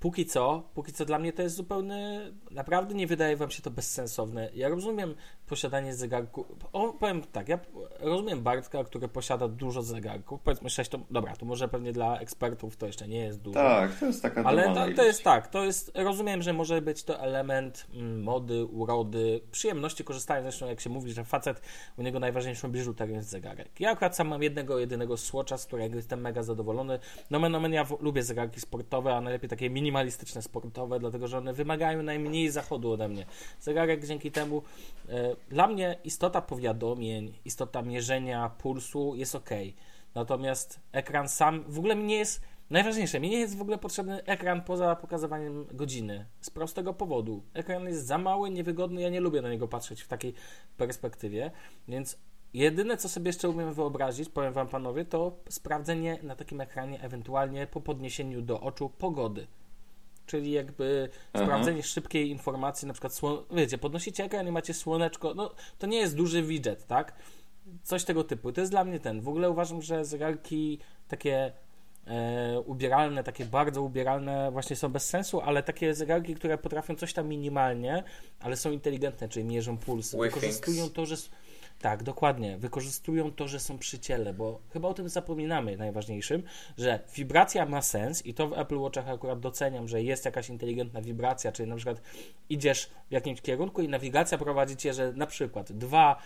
[0.00, 3.70] póki co, póki co dla mnie to jest zupełnie, naprawdę nie wydaje wam się to
[3.70, 4.50] bezsensowne.
[4.54, 5.14] Ja rozumiem
[5.48, 7.58] posiadanie zegarku, o, powiem tak, ja
[8.00, 12.76] rozumiem Bartka, który posiada dużo zegarków, powiedzmy 6, to, dobra, to może pewnie dla ekspertów
[12.76, 13.58] to jeszcze nie jest dużo.
[13.58, 17.04] Tak, to jest taka Ale to, to jest tak, to jest, rozumiem, że może być
[17.04, 21.62] to element mm, mody, urody, przyjemności korzystania, zresztą jak się mówi, że facet,
[21.98, 23.80] u niego najważniejszą biżuterią jest zegarek.
[23.80, 26.98] Ja akurat sam mam jednego, jedynego Swatcha, z którego jestem mega zadowolony.
[27.30, 31.52] No men, no ja lubię zegarki sportowe, a najlepiej takie minimalistyczne sportowe, dlatego, że one
[31.52, 33.26] wymagają najmniej zachodu ode mnie.
[33.60, 34.62] Zegarek dzięki temu
[35.08, 39.50] e, dla mnie istota powiadomień, istota mierzenia pulsu jest ok.
[40.14, 42.42] Natomiast ekran sam w ogóle mi nie jest.
[42.70, 46.26] Najważniejsze, mi nie jest w ogóle potrzebny ekran poza pokazywaniem godziny.
[46.40, 47.42] Z prostego powodu.
[47.54, 50.34] Ekran jest za mały, niewygodny, ja nie lubię na niego patrzeć w takiej
[50.76, 51.50] perspektywie,
[51.88, 52.18] więc
[52.54, 57.66] jedyne, co sobie jeszcze umiem wyobrazić, powiem Wam panowie, to sprawdzenie na takim ekranie, ewentualnie
[57.66, 59.46] po podniesieniu do oczu pogody
[60.28, 61.44] czyli jakby Aha.
[61.44, 63.20] sprawdzenie szybkiej informacji, na przykład,
[63.50, 67.12] wiecie, podnosicie ekran i macie słoneczko, no to nie jest duży widget, tak?
[67.82, 68.52] Coś tego typu.
[68.52, 69.20] To jest dla mnie ten.
[69.20, 71.52] W ogóle uważam, że zegarki takie
[72.06, 77.12] e, ubieralne, takie bardzo ubieralne właśnie są bez sensu, ale takie zegarki, które potrafią coś
[77.12, 78.04] tam minimalnie,
[78.40, 81.16] ale są inteligentne, czyli mierzą puls, wykorzystują to, że
[81.80, 82.58] tak, dokładnie.
[82.58, 86.42] Wykorzystują to, że są przy ciele, bo chyba o tym zapominamy najważniejszym,
[86.78, 91.02] że wibracja ma sens i to w Apple Watchach akurat doceniam, że jest jakaś inteligentna
[91.02, 92.00] wibracja, czyli na przykład
[92.48, 96.22] idziesz w jakimś kierunku i nawigacja prowadzi cię, że na przykład dwa,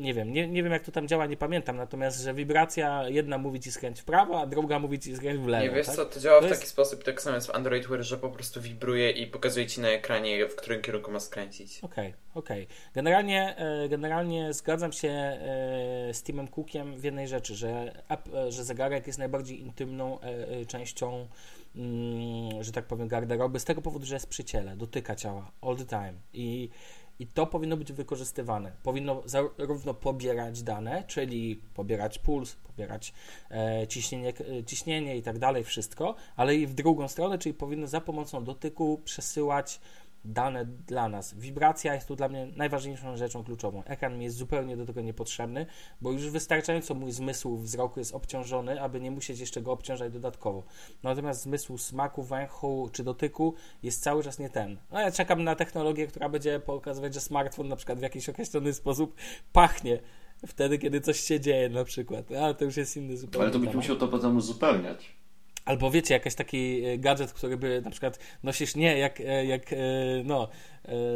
[0.00, 3.38] nie wiem, nie, nie wiem jak to tam działa, nie pamiętam, natomiast, że wibracja jedna
[3.38, 5.64] mówi ci skręć w prawo, a druga mówi ci skręć w lewo.
[5.64, 5.96] Nie wiesz tak?
[5.96, 6.72] co, to działa to w taki jest...
[6.72, 9.88] sposób, tak samo jest w Android Wear, że po prostu wibruje i pokazuje ci na
[9.88, 11.78] ekranie, w którym kierunku ma skręcić.
[11.82, 12.64] Okej, okay, okej.
[12.64, 12.76] Okay.
[12.94, 15.38] Generalnie, e, generalnie zgadzam zgadzam się e,
[16.14, 18.02] z Timem Cookiem w jednej rzeczy, że,
[18.48, 21.26] że zegarek jest najbardziej intymną e, e, częścią,
[21.76, 25.76] mm, że tak powiem, garderoby, z tego powodu, że jest przy ciele, dotyka ciała all
[25.76, 26.12] the time.
[26.32, 26.68] I,
[27.18, 28.72] i to powinno być wykorzystywane.
[28.82, 33.12] Powinno zarówno pobierać dane, czyli pobierać puls, pobierać
[33.50, 34.32] e, ciśnienie,
[34.66, 39.00] ciśnienie i tak dalej, wszystko, ale i w drugą stronę, czyli powinno za pomocą dotyku
[39.04, 39.80] przesyłać
[40.24, 41.34] dane dla nas.
[41.34, 43.84] Wibracja jest tu dla mnie najważniejszą rzeczą kluczową.
[43.84, 45.66] Ekran mi jest zupełnie do tego niepotrzebny,
[46.00, 50.62] bo już wystarczająco mój zmysł wzroku jest obciążony, aby nie musieć jeszcze go obciążać dodatkowo.
[51.02, 54.76] Natomiast zmysł smaku, węchu czy dotyku jest cały czas nie ten.
[54.90, 58.72] No ja czekam na technologię, która będzie pokazywać, że smartfon na przykład w jakiś określony
[58.72, 59.14] sposób
[59.52, 59.98] pachnie
[60.46, 62.32] wtedy, kiedy coś się dzieje na przykład.
[62.32, 65.21] Ale to już jest inny zupełnie Ale to byś musiał to potem uzupełniać.
[65.64, 69.72] Albo wiecie, jakiś taki e, gadżet, który by na przykład nosisz nie jak, e, jak
[69.72, 69.76] e,
[70.24, 70.48] no,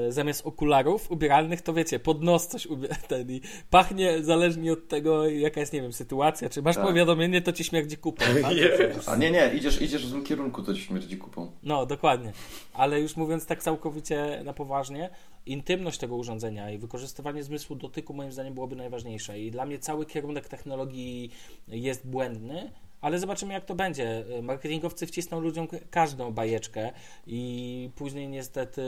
[0.09, 2.69] zamiast okularów ubieralnych, to wiecie, pod nos coś
[3.09, 3.41] ten i
[3.71, 6.49] pachnie zależnie od tego, jaka jest, nie wiem, sytuacja.
[6.49, 6.85] Czy masz tak.
[6.85, 8.25] powiadomienie, to ci śmierdzi kupą.
[8.43, 8.53] Tak?
[8.53, 9.09] Yes.
[9.09, 11.53] A nie, nie, idziesz, idziesz w złym kierunku, to ci śmierdzi kupą.
[11.63, 12.33] No, dokładnie.
[12.75, 15.11] Ale już mówiąc tak całkowicie na poważnie,
[15.47, 19.41] intymność tego urządzenia i wykorzystywanie zmysłu dotyku moim zdaniem byłoby najważniejsze.
[19.41, 21.31] I dla mnie cały kierunek technologii
[21.69, 22.71] jest błędny,
[23.07, 24.25] ale zobaczymy, jak to będzie.
[24.43, 26.93] Marketingowcy wcisną ludziom każdą bajeczkę
[27.27, 28.83] i później niestety,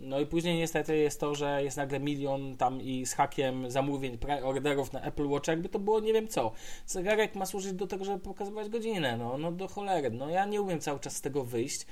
[0.00, 4.18] no i później niestety jest to, że jest nagle milion tam i z hakiem zamówień,
[4.42, 6.52] orderów na Apple Watch, jakby to było nie wiem co.
[6.86, 10.10] Zegarek ma służyć do tego, żeby pokazywać godzinę, no, no do cholery.
[10.10, 11.86] No ja nie umiem cały czas z tego wyjść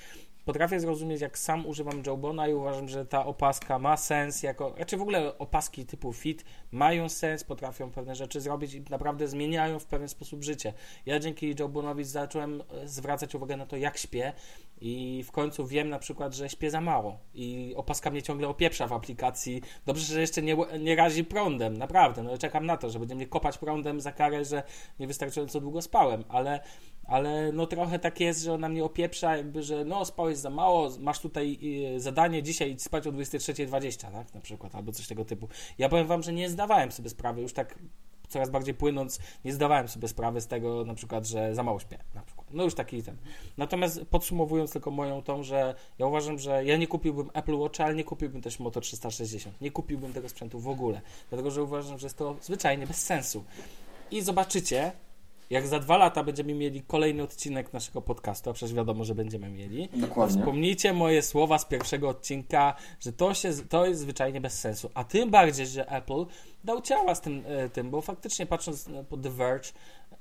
[0.45, 4.93] potrafię zrozumieć, jak sam używam Jawbona i uważam, że ta opaska ma sens jako, raczej
[4.93, 9.79] znaczy w ogóle opaski typu fit mają sens, potrafią pewne rzeczy zrobić i naprawdę zmieniają
[9.79, 10.73] w pewien sposób życie.
[11.07, 14.33] Ja dzięki Jawbonowi zacząłem e, zwracać uwagę na to, jak śpię
[14.81, 18.87] i w końcu wiem na przykład, że śpię za mało i opaska mnie ciągle opieprza
[18.87, 19.63] w aplikacji.
[19.87, 22.23] Dobrze, że jeszcze nie, nie razi prądem, naprawdę.
[22.23, 24.63] No czekam na to, że będzie mnie kopać prądem za karę, że
[24.99, 26.61] niewystarczająco długo spałem, ale
[27.05, 30.91] ale no trochę tak jest, że ona mnie opieprza, jakby, że no spałeś za mało,
[31.01, 31.59] masz tutaj
[31.97, 35.49] y, zadanie dzisiaj spać o 23.20, tak, na przykład, albo coś tego typu.
[35.79, 37.79] Ja powiem wam, że nie zdawałem sobie sprawy, już tak
[38.33, 41.99] coraz bardziej płynąc, nie zdawałem sobie sprawy z tego na przykład, że za mało śpię,
[42.15, 42.47] na przykład.
[42.51, 43.17] No już taki ten.
[43.57, 47.95] Natomiast podsumowując tylko moją tą, że ja uważam, że ja nie kupiłbym Apple Watch, ale
[47.95, 49.61] nie kupiłbym też Moto 360.
[49.61, 51.01] Nie kupiłbym tego sprzętu w ogóle,
[51.31, 53.45] dlatego że uważam, że jest to zwyczajnie bez sensu.
[54.11, 54.93] I zobaczycie,
[55.51, 59.49] jak za dwa lata będziemy mieli kolejny odcinek naszego podcastu, a przecież wiadomo, że będziemy
[59.49, 59.89] mieli.
[59.95, 60.39] Dokładnie.
[60.39, 64.91] Wspomnijcie moje słowa z pierwszego odcinka, że to, się, to jest zwyczajnie bez sensu.
[64.95, 66.27] A tym bardziej, że Apple
[66.65, 69.73] dał ciała z tym, e, tym bo faktycznie patrząc po The Verge,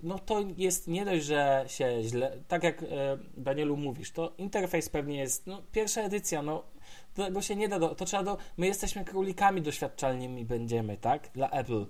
[0.03, 2.87] no to jest nie dość, że się źle, tak jak e,
[3.37, 6.63] Danielu mówisz, to interfejs pewnie jest, no pierwsza edycja, no
[7.13, 11.49] tego się nie da, do, to trzeba do, my jesteśmy królikami doświadczalnymi będziemy, tak, dla
[11.49, 11.85] Apple.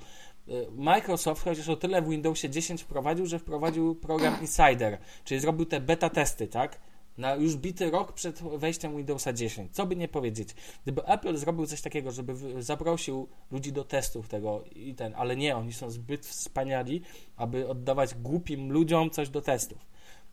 [0.51, 5.65] Y, Microsoft chociaż o tyle w Windowsie 10 wprowadził, że wprowadził program Insider, czyli zrobił
[5.65, 6.79] te beta testy, tak?
[7.17, 9.75] Na już bity rok przed wejściem Windowsa 10.
[9.75, 10.49] Co by nie powiedzieć?
[10.83, 15.57] Gdyby Apple zrobił coś takiego, żeby zaprosił ludzi do testów tego i ten, ale nie,
[15.57, 17.01] oni są zbyt wspaniali,
[17.35, 19.85] aby oddawać głupim ludziom coś do testów.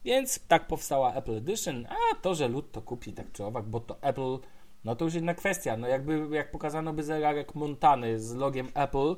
[0.04, 3.80] Więc tak powstała Apple Edition, a to, że lud to kupi tak czy owak, bo
[3.80, 4.38] to Apple,
[4.84, 5.76] no to już inna kwestia.
[5.76, 9.16] No jakby, jak pokazano by zegarek Montany z logiem Apple,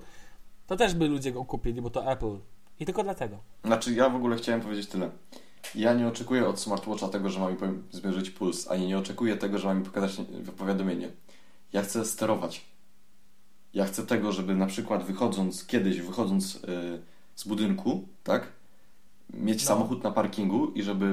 [0.70, 2.38] to też by ludzie go kupili, bo to Apple.
[2.80, 3.38] I tylko dlatego.
[3.64, 5.10] Znaczy, ja w ogóle chciałem powiedzieć tyle.
[5.74, 7.56] Ja nie oczekuję od smartwatcha tego, że ma mi
[7.90, 10.16] zmierzyć puls, ani nie oczekuję tego, że ma mi pokazać
[10.56, 11.10] powiadomienie.
[11.72, 12.66] Ja chcę sterować.
[13.74, 17.02] Ja chcę tego, żeby na przykład wychodząc, kiedyś wychodząc yy,
[17.34, 18.52] z budynku, tak?
[19.34, 19.68] Mieć no.
[19.68, 21.04] samochód na parkingu i żeby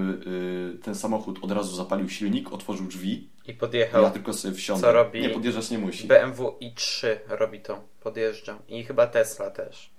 [0.71, 3.29] yy, ten samochód od razu zapalił silnik, otworzył drzwi.
[3.47, 4.03] I podjechał.
[4.03, 4.81] Ja tylko sobie wsiądę.
[4.81, 5.21] Co robi?
[5.21, 6.07] Nie, podjeżdżać nie musi.
[6.07, 7.81] BMW i3 robi to.
[8.03, 8.59] Podjeżdża.
[8.67, 9.89] I chyba Tesla też.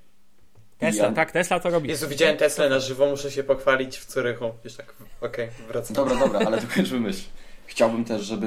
[0.78, 1.12] Tesla, ja...
[1.12, 1.88] tak, Tesla to robi.
[1.88, 4.50] Jezu, widziałem Tesla na żywo, muszę się pochwalić w Curychu.
[4.64, 5.96] Wiesz tak, okej, okay, wracam.
[5.96, 7.22] Dobra, dobra, ale dokończmy myśl.
[7.66, 8.46] Chciałbym też, żeby,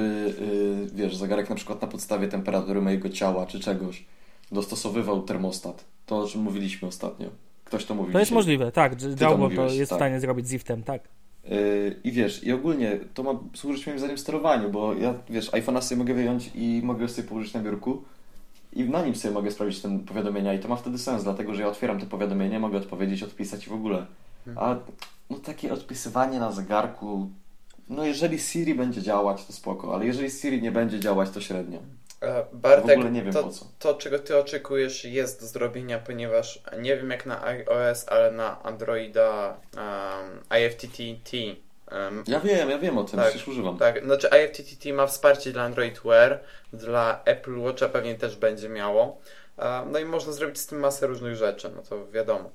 [0.90, 4.04] yy, wiesz, zegarek na przykład na podstawie temperatury mojego ciała czy czegoś
[4.52, 5.84] dostosowywał termostat.
[6.06, 7.30] To, o czym mówiliśmy ostatnio.
[7.72, 8.36] Ktoś to mówił To jest dzisiaj.
[8.36, 8.92] możliwe, tak.
[9.20, 9.96] Jawbo to, to jest tak.
[9.96, 11.02] w stanie zrobić Ziftem, tak.
[11.44, 15.82] Yy, I wiesz, i ogólnie to ma służyć moim zdaniem sterowaniu, bo ja, wiesz, iPhone'a
[15.82, 18.02] sobie mogę wyjąć i mogę sobie położyć na biurku
[18.72, 21.62] i na nim sobie mogę sprawdzić te powiadomienia i to ma wtedy sens, dlatego że
[21.62, 24.06] ja otwieram te powiadomienia, mogę odpowiedzieć, odpisać i w ogóle.
[24.46, 24.70] Mhm.
[24.70, 24.76] A
[25.30, 27.30] no takie odpisywanie na zegarku,
[27.88, 31.78] no jeżeli Siri będzie działać, to spoko, ale jeżeli Siri nie będzie działać, to średnio.
[32.22, 32.98] E, Bartek,
[33.32, 33.50] to.
[33.78, 38.62] To, czego ty oczekujesz, jest do zrobienia, ponieważ nie wiem jak na iOS, ale na
[38.62, 41.32] Androida um, IFTTT
[41.92, 43.78] Um, ja wiem, ja wiem o tym, tak, przecież używam.
[43.78, 46.40] Tak, znaczy IFTTT ma wsparcie dla Android Wear,
[46.72, 49.20] dla Apple Watcha pewnie też będzie miało.
[49.92, 52.50] no i można zrobić z tym masę różnych rzeczy, no to wiadomo.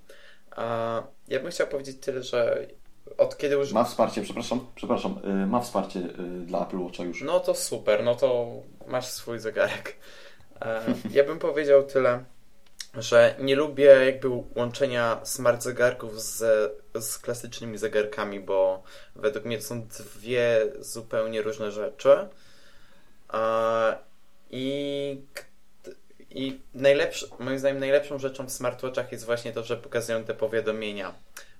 [1.28, 2.68] ja bym chciał powiedzieć tyle, że
[3.18, 3.74] od kiedy już...
[3.74, 7.22] Ma wsparcie, przepraszam, przepraszam, y, ma wsparcie y, dla Apple Watcha już.
[7.22, 8.52] No to super, no to
[8.88, 9.96] masz swój zegarek.
[11.12, 12.24] ja bym powiedział tyle,
[12.94, 16.40] że nie lubię jakby łączenia smart zegarków z,
[17.00, 18.84] z klasycznymi zegarkami, bo
[19.16, 22.28] według mnie to są dwie zupełnie różne rzeczy.
[24.50, 25.22] I,
[26.30, 31.14] i najlepszy, moim zdaniem najlepszą rzeczą w smartwatchach jest właśnie to, że pokazują te powiadomienia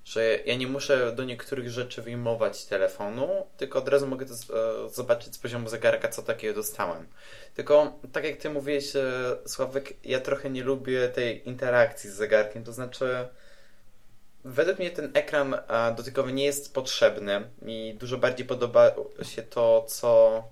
[0.08, 4.90] że ja nie muszę do niektórych rzeczy wyjmować telefonu, tylko od razu mogę to e,
[4.90, 7.06] zobaczyć z poziomu zegarka, co takiego dostałem.
[7.54, 9.02] Tylko, tak jak ty mówiłeś, e,
[9.46, 13.28] Sławek, ja trochę nie lubię tej interakcji z zegarkiem, to znaczy
[14.44, 18.90] według mnie ten ekran e, dotykowy nie jest potrzebny i dużo bardziej podoba
[19.22, 20.44] się to, co...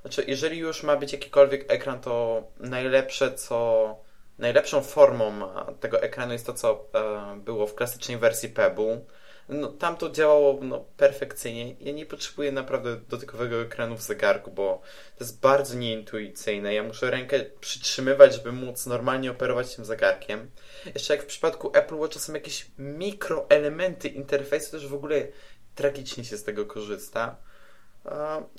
[0.00, 4.07] Znaczy, jeżeli już ma być jakikolwiek ekran, to najlepsze, co
[4.38, 5.48] najlepszą formą
[5.80, 9.00] tego ekranu jest to, co e, było w klasycznej wersji Pebble.
[9.48, 11.76] No, tam to działało no, perfekcyjnie.
[11.80, 14.80] Ja nie potrzebuję naprawdę dotykowego ekranu w zegarku, bo
[15.18, 16.74] to jest bardzo nieintuicyjne.
[16.74, 20.50] Ja muszę rękę przytrzymywać, żeby móc normalnie operować tym zegarkiem.
[20.94, 25.26] Jeszcze jak w przypadku Apple Watch są jakieś mikroelementy interfejsu, też w ogóle
[25.74, 27.36] tragicznie się z tego korzysta.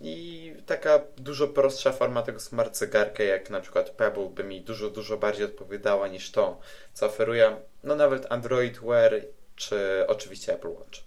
[0.01, 4.89] I taka dużo prostsza forma tego smart zegarka, jak na przykład Pebble, by mi dużo,
[4.89, 6.59] dużo bardziej odpowiadała niż to,
[6.93, 9.13] co oferuje no nawet Android Wear,
[9.55, 10.99] czy oczywiście Apple Watch.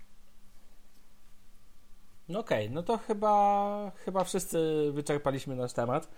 [2.28, 6.08] No okej, okay, no to chyba, chyba wszyscy wyczerpaliśmy nasz temat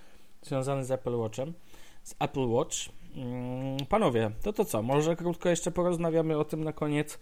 [0.41, 1.53] związany z Apple Watchem,
[2.03, 2.75] z Apple Watch.
[3.15, 4.81] Mm, panowie, to to co?
[4.81, 7.19] Może krótko jeszcze porozmawiamy o tym na koniec.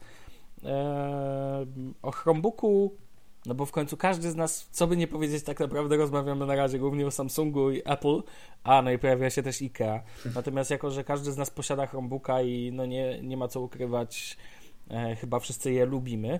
[0.63, 1.67] Eee,
[2.01, 2.97] o Chromebooku
[3.45, 6.55] no bo w końcu każdy z nas, co by nie powiedzieć, tak naprawdę rozmawiamy na
[6.55, 8.21] razie głównie o Samsungu i Apple,
[8.63, 9.99] a no i pojawia się też IKEA.
[10.35, 14.37] Natomiast jako, że każdy z nas posiada Chromebooka i no nie, nie ma co ukrywać,
[14.89, 16.39] e, chyba wszyscy je lubimy,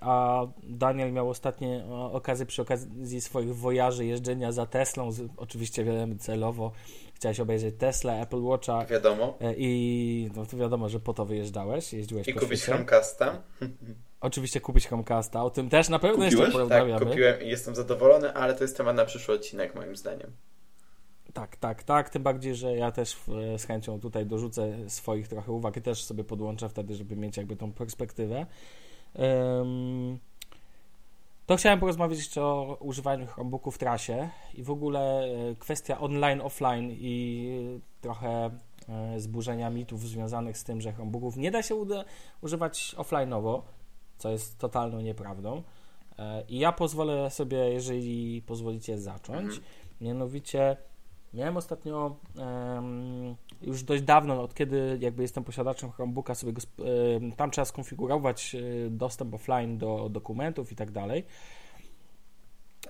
[0.00, 6.72] a Daniel miał ostatnie okazję przy okazji swoich wojaży jeżdżenia za Teslą, oczywiście wiemy celowo
[7.16, 8.84] chciałeś obejrzeć Tesla, Apple Watcha.
[8.84, 9.38] Wiadomo.
[9.56, 12.72] I no to wiadomo, że po to wyjeżdżałeś, jeździłeś I po kupić świecie.
[12.72, 13.42] Chromecasta.
[14.20, 16.32] Oczywiście kupić Chromecasta, o tym też na pewno Kupiłeś?
[16.32, 17.06] jeszcze Tak, porozmawiamy.
[17.06, 20.30] kupiłem i jestem zadowolony, ale to jest temat na przyszły odcinek moim zdaniem.
[21.32, 22.10] Tak, tak, tak.
[22.10, 23.16] Tym bardziej, że ja też
[23.58, 27.56] z chęcią tutaj dorzucę swoich trochę uwag i też sobie podłączę wtedy, żeby mieć jakby
[27.56, 28.46] tą perspektywę.
[29.14, 30.18] Um,
[31.46, 36.40] to chciałem porozmawiać jeszcze o używaniu Chromebooku w trasie i w ogóle e, kwestia online,
[36.40, 38.50] offline i trochę
[38.88, 41.74] e, zburzenia mitów związanych z tym, że Chromebooków nie da się
[42.42, 43.62] używać offline'owo,
[44.18, 45.62] co jest totalną nieprawdą.
[46.18, 49.44] E, I ja pozwolę sobie, jeżeli pozwolicie, zacząć.
[49.44, 49.62] Mhm.
[50.00, 50.76] Mianowicie
[51.36, 56.62] Miałem ostatnio um, już dość dawno, od kiedy jakby jestem posiadaczem Chromebooka, sobie go,
[57.36, 61.24] tam trzeba skonfigurować e, dostęp offline do dokumentów i tak dalej.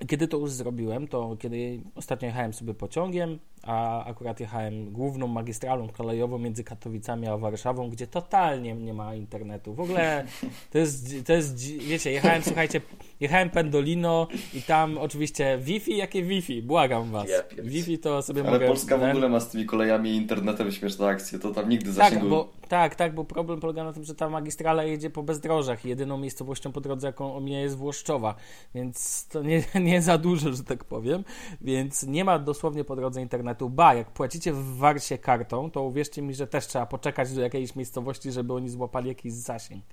[0.07, 5.89] Kiedy to już zrobiłem, to kiedy ostatnio jechałem sobie pociągiem, a akurat jechałem główną magistralą
[5.89, 9.73] kolejową między Katowicami a Warszawą, gdzie totalnie nie ma internetu.
[9.73, 10.25] W ogóle
[10.71, 12.81] to jest, to jest wiecie, jechałem, słuchajcie,
[13.19, 16.61] jechałem Pendolino i tam oczywiście Wi-Fi, jakie Wi-Fi?
[16.61, 17.27] Błagam was.
[17.63, 18.65] Wi-Fi to sobie Ale mogę...
[18.65, 21.91] Ale Polska w ogóle ma z tymi kolejami i internetem śmieszne akcje, to tam nigdy
[21.91, 22.19] zasięgu...
[22.19, 25.85] Tak, bo, tak, tak, bo problem polega na tym, że ta magistrala jedzie po bezdrożach
[25.85, 28.35] i jedyną miejscowością po drodze, jaką omija jest Włoszczowa,
[28.75, 31.23] więc to nie, nie za dużo, że tak powiem,
[31.61, 33.56] więc nie ma dosłownie po drodze internetu.
[33.61, 37.75] Ba, jak płacicie w Warsie kartą, to uwierzcie mi, że też trzeba poczekać do jakiejś
[37.75, 39.83] miejscowości, żeby oni złapali jakiś zasięg.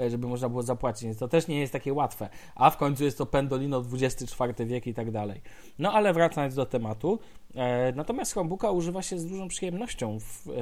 [0.00, 2.28] E, żeby można było zapłacić, więc to też nie jest takie łatwe.
[2.54, 5.40] A w końcu jest to Pendolino XXIV wiek i tak dalej.
[5.78, 7.18] No ale wracając do tematu,
[7.54, 10.52] e, natomiast Chromebooka używa się z dużą przyjemnością w, e,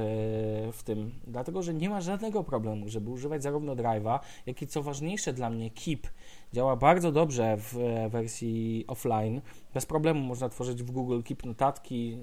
[0.72, 4.82] w tym, dlatego że nie ma żadnego problemu, żeby używać zarówno Drive'a, jak i co
[4.82, 6.07] ważniejsze dla mnie Keep.
[6.53, 7.76] Działa bardzo dobrze w
[8.11, 9.40] wersji offline.
[9.74, 12.18] Bez problemu można tworzyć w Google Keep notatki.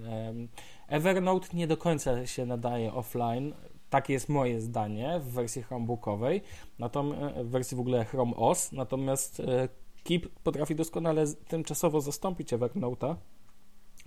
[0.87, 3.53] Evernote nie do końca się nadaje offline.
[3.89, 6.41] Takie jest moje zdanie w wersji Chromebookowej,
[6.79, 9.69] natomiast w wersji w ogóle Chrome OS, natomiast e,
[10.03, 13.15] Keep potrafi doskonale tymczasowo zastąpić Evernote'a.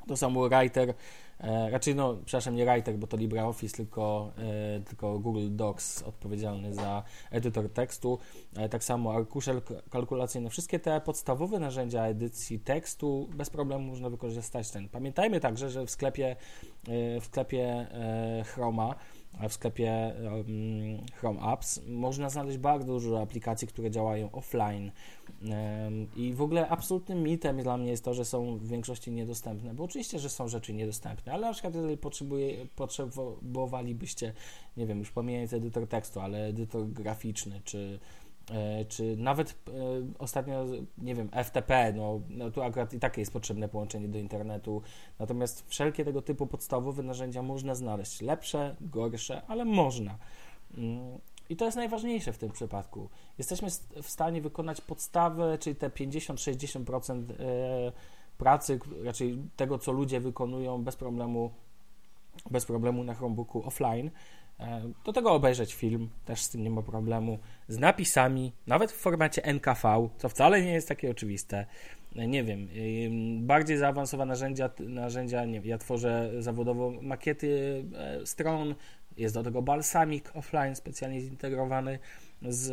[0.07, 0.95] To samo Writer,
[1.41, 6.75] e, raczej no, przepraszam, nie Writer, bo to LibreOffice, tylko, e, tylko Google Docs odpowiedzialny
[6.75, 8.19] za edytor tekstu.
[8.57, 10.51] E, tak samo arkusze kalkulacyjne.
[10.51, 14.89] Wszystkie te podstawowe narzędzia edycji tekstu bez problemu można wykorzystać ten.
[14.89, 16.37] Pamiętajmy także, że w sklepie,
[17.21, 17.87] w sklepie
[18.45, 18.95] Chroma
[19.49, 20.15] w sklepie
[21.15, 24.91] Chrome Apps można znaleźć bardzo dużo aplikacji, które działają offline.
[26.17, 29.85] I w ogóle absolutnym mitem dla mnie jest to, że są w większości niedostępne, bo
[29.85, 31.99] oczywiście, że są rzeczy niedostępne, ale na przykład jeżeli
[32.77, 34.33] potrzebowalibyście,
[34.77, 37.99] nie wiem, już pomijając edytor tekstu, ale edytor graficzny, czy
[38.89, 39.73] czy nawet e,
[40.19, 40.65] ostatnio,
[40.99, 44.83] nie wiem, FTP, no, no tu akurat i takie jest potrzebne połączenie do internetu,
[45.19, 50.19] natomiast wszelkie tego typu podstawowe narzędzia można znaleźć, lepsze, gorsze, ale można.
[50.77, 53.09] Mm, I to jest najważniejsze w tym przypadku.
[53.39, 53.69] Jesteśmy
[54.03, 57.93] w stanie wykonać podstawę, czyli te 50-60% e,
[58.39, 61.51] pracy, raczej tego, co ludzie wykonują bez problemu,
[62.51, 64.11] bez problemu na Chromebooku offline.
[64.63, 67.39] E, do tego obejrzeć film, też z tym nie ma problemu,
[67.69, 71.67] z napisami, nawet w formacie NKV, co wcale nie jest takie oczywiste.
[72.17, 72.69] E, nie wiem,
[73.47, 78.75] bardziej zaawansowane narzędzia, narzędzia nie wiem, ja tworzę zawodowo makiety e, stron,
[79.17, 81.99] jest do tego balsamik offline specjalnie zintegrowany
[82.49, 82.67] z,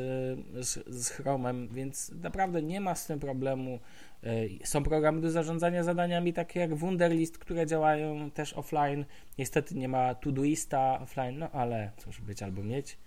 [0.66, 3.80] z, z Chromem, więc naprawdę nie ma z tym problemu.
[4.24, 9.06] E, są programy do zarządzania zadaniami takie jak Wunderlist, które działają też offline.
[9.38, 12.98] Niestety nie ma Todoista offline, no ale cóż, być albo mieć.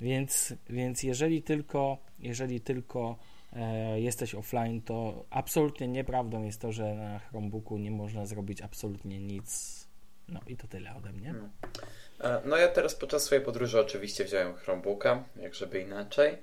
[0.00, 3.18] Więc, więc jeżeli tylko, jeżeli tylko
[3.52, 9.18] e, jesteś offline, to absolutnie nieprawdą jest to, że na Chromebooku nie można zrobić absolutnie
[9.18, 9.78] nic.
[10.28, 11.34] No i to tyle ode mnie.
[12.20, 16.38] E, no ja teraz podczas swojej podróży oczywiście wziąłem Chromebooka, jak żeby inaczej.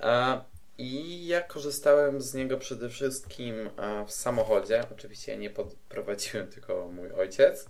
[0.00, 0.40] E,
[0.78, 4.84] I ja korzystałem z niego przede wszystkim e, w samochodzie.
[4.92, 5.50] Oczywiście ja nie
[5.88, 7.66] prowadziłem, tylko mój ojciec.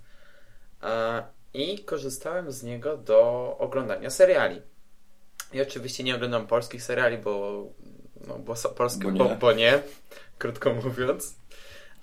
[1.55, 4.63] I korzystałem z niego do oglądania seriali.
[5.53, 7.65] I oczywiście nie oglądam polskich seriali, bo,
[8.27, 9.83] no, bo polskie, bo, bo, bo nie,
[10.39, 11.40] krótko mówiąc.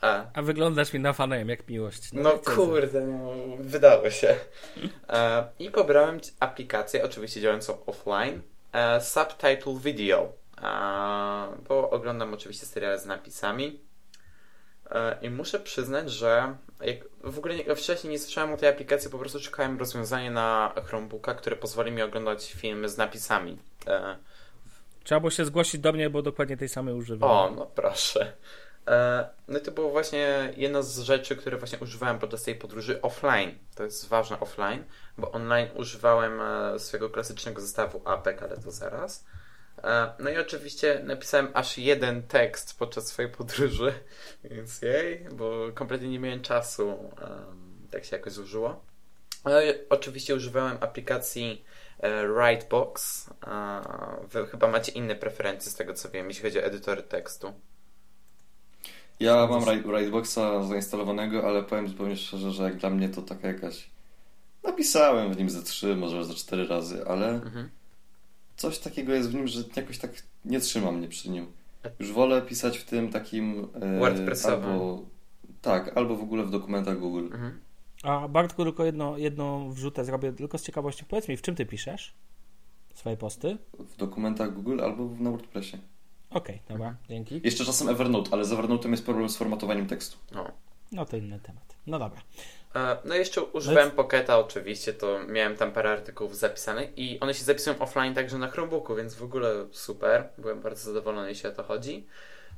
[0.02, 2.14] A, A wyglądasz mi na fanem jak miłość.
[2.14, 4.36] No, no kurde, no, wydało się.
[5.10, 8.41] E, I pobrałem aplikację, oczywiście działającą offline,
[8.74, 10.34] e, Subtitle Video,
[10.64, 10.68] e,
[11.68, 13.80] bo oglądam oczywiście seriale z napisami.
[14.91, 19.10] E, I muszę przyznać, że jak w ogóle nie, wcześniej nie słyszałem o tej aplikacji,
[19.10, 23.58] po prostu czekałem rozwiązanie na Chromebooka, które pozwoli mi oglądać filmy z napisami.
[23.88, 24.18] E,
[25.04, 27.30] Trzeba było się zgłosić do mnie, bo dokładnie tej samej używam.
[27.30, 28.34] O, no proszę.
[28.88, 33.02] E, no i to było właśnie jedna z rzeczy, które właśnie używałem podczas tej podróży
[33.02, 33.58] offline.
[33.76, 34.84] To jest ważne offline,
[35.18, 39.26] bo online używałem e, swojego klasycznego zestawu APEK, ale to zaraz.
[39.84, 43.94] E, no i oczywiście napisałem aż jeden tekst podczas swojej podróży,
[44.44, 47.12] więc jej, bo kompletnie nie miałem czasu.
[47.92, 48.86] Tak się jakoś złożyło.
[49.46, 51.66] No i oczywiście używałem aplikacji
[52.36, 53.30] Writebox.
[54.32, 57.54] Wy chyba macie inne preferencje z tego co wiem, jeśli chodzi o edytory tekstu.
[59.20, 63.89] Ja mam Writeboxa zainstalowanego, ale powiem zupełnie szczerze, że jak dla mnie to taka jakaś...
[64.63, 67.70] Napisałem w nim ze trzy, może ze cztery razy, ale mhm.
[68.57, 70.11] coś takiego jest w nim, że jakoś tak
[70.45, 71.47] nie trzyma mnie przy nim.
[71.99, 73.68] Już wolę pisać w tym takim...
[73.82, 74.72] E, WordPressowym.
[74.72, 75.01] Albo,
[75.61, 77.26] tak, albo w ogóle w dokumentach Google.
[77.26, 77.59] Mhm.
[78.03, 81.05] A Bartku, tylko jedno, jedną wrzutę zrobię, tylko z ciekawości.
[81.05, 82.13] Powiedz mi, w czym ty piszesz
[82.93, 83.57] swoje posty?
[83.80, 85.78] W dokumentach Google albo na WordPressie.
[86.30, 87.41] Okej, okay, dobra, dzięki.
[87.43, 90.17] Jeszcze czasem Evernote, ale z Evernote'em jest problem z formatowaniem tekstu.
[90.32, 90.51] No,
[90.91, 91.75] no to inny temat.
[91.88, 92.21] No dobra.
[92.75, 97.43] E, no jeszcze używałem Pocketa oczywiście, to miałem tam parę artykułów zapisanych i one się
[97.43, 100.30] zapisują offline także na Chromebooku, więc w ogóle super.
[100.38, 102.07] Byłem bardzo zadowolony, jeśli o to chodzi.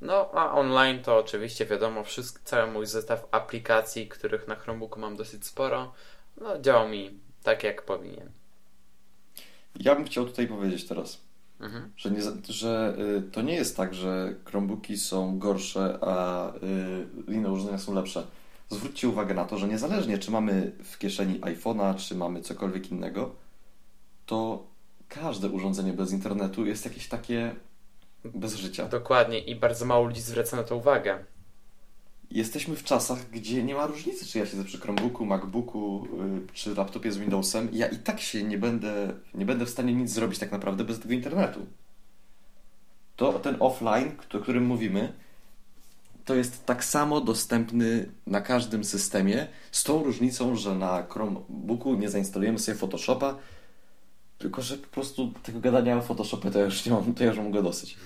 [0.02, 5.16] No, a online to oczywiście wiadomo, wszystko, cały mój zestaw aplikacji, których na Chromebooku mam
[5.16, 5.94] dosyć sporo,
[6.38, 8.32] no działał mi tak, jak powinien.
[9.80, 11.22] Ja bym chciał tutaj powiedzieć teraz,
[11.60, 11.92] mhm.
[11.98, 16.48] że, nie, że y, to nie jest tak, że Chromebooki są gorsze, a
[17.28, 18.24] y, inne urządzenia są lepsze.
[18.70, 23.36] Zwróćcie uwagę na to, że niezależnie czy mamy w kieszeni iPhone'a, czy mamy cokolwiek innego,
[24.26, 24.68] to
[25.08, 27.56] każde urządzenie bez internetu jest jakieś takie
[28.26, 28.88] bez życia.
[28.88, 31.26] Dokładnie i bardzo mało ludzi zwraca na to uwagę.
[32.32, 36.76] Jesteśmy w czasach, gdzie nie ma różnicy, czy ja siedzę przy Chromebooku, MacBooku, yy, czy
[36.76, 37.70] laptopie z Windowsem.
[37.72, 41.00] Ja i tak się nie będę, nie będę w stanie nic zrobić tak naprawdę bez
[41.00, 41.66] tego internetu.
[43.16, 45.14] To ten offline, o którym mówimy,
[46.26, 52.10] to jest tak samo dostępny na każdym systemie, z tą różnicą, że na Chromebooku nie
[52.10, 53.36] zainstalujemy sobie Photoshopa,
[54.38, 57.30] tylko, że po prostu tego gadania o Photoshopie to ja już nie mam, to ja
[57.30, 57.98] już mam dosyć.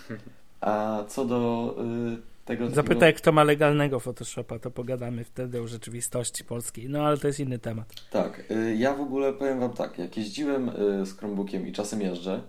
[0.62, 1.76] A co do
[2.20, 2.70] y, tego...
[2.70, 3.18] Zapytaj, takiego...
[3.18, 6.89] kto ma legalnego Photoshopa, to pogadamy wtedy o rzeczywistości polskiej.
[6.89, 7.94] No, ale to jest inny temat.
[8.12, 8.52] Tak.
[8.52, 12.41] Y, ja w ogóle powiem wam tak, jak jeździłem y, z Chromebookiem i czasem jeżdżę,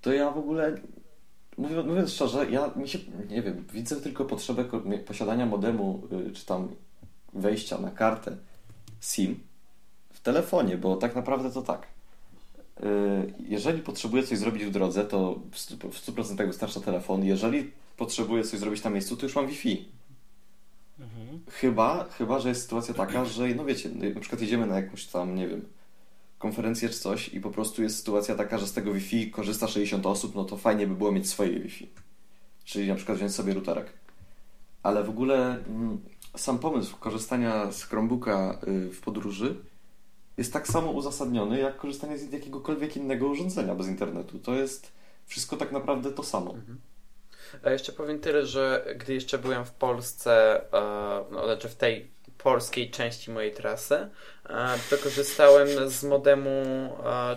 [0.00, 0.76] to ja w ogóle
[1.58, 2.98] mówiąc, mówiąc szczerze, ja mi się,
[3.30, 4.64] nie wiem, widzę tylko potrzebę
[5.06, 6.68] posiadania modemu, y, czy tam
[7.32, 8.36] wejścia na kartę
[9.00, 9.40] SIM
[10.12, 11.86] w telefonie, bo tak naprawdę to tak.
[13.48, 17.24] Jeżeli potrzebuję coś zrobić w drodze, to w 100% wystarcza telefon.
[17.24, 19.88] Jeżeli potrzebuję coś zrobić na miejscu, to już mam Wi-Fi.
[21.00, 21.40] Mhm.
[21.50, 25.34] Chyba, chyba, że jest sytuacja taka, że no wiecie, na przykład jedziemy na jakąś tam,
[25.34, 25.62] nie wiem,
[26.38, 30.06] konferencję czy coś i po prostu jest sytuacja taka, że z tego Wi-Fi korzysta 60
[30.06, 31.90] osób, no to fajnie by było mieć swoje Wi-Fi.
[32.64, 33.92] Czyli na przykład wziąć sobie routerek.
[34.82, 35.98] Ale w ogóle mm,
[36.36, 39.56] sam pomysł korzystania z Chromebooka y, w podróży
[40.36, 44.38] jest tak samo uzasadniony, jak korzystanie z jakiegokolwiek innego urządzenia bez internetu.
[44.38, 44.92] To jest
[45.26, 46.54] wszystko tak naprawdę to samo.
[46.54, 46.78] Mhm.
[47.62, 52.10] A jeszcze powiem tyle, że gdy jeszcze byłem w Polsce, e, no, znaczy w tej
[52.38, 54.08] polskiej części mojej trasy, e,
[54.90, 56.50] to korzystałem z modemu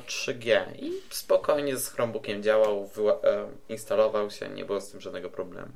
[0.07, 2.89] 3G e, i spokojnie z Chromebookiem działał,
[3.69, 5.71] instalował się, nie było z tym żadnego problemu.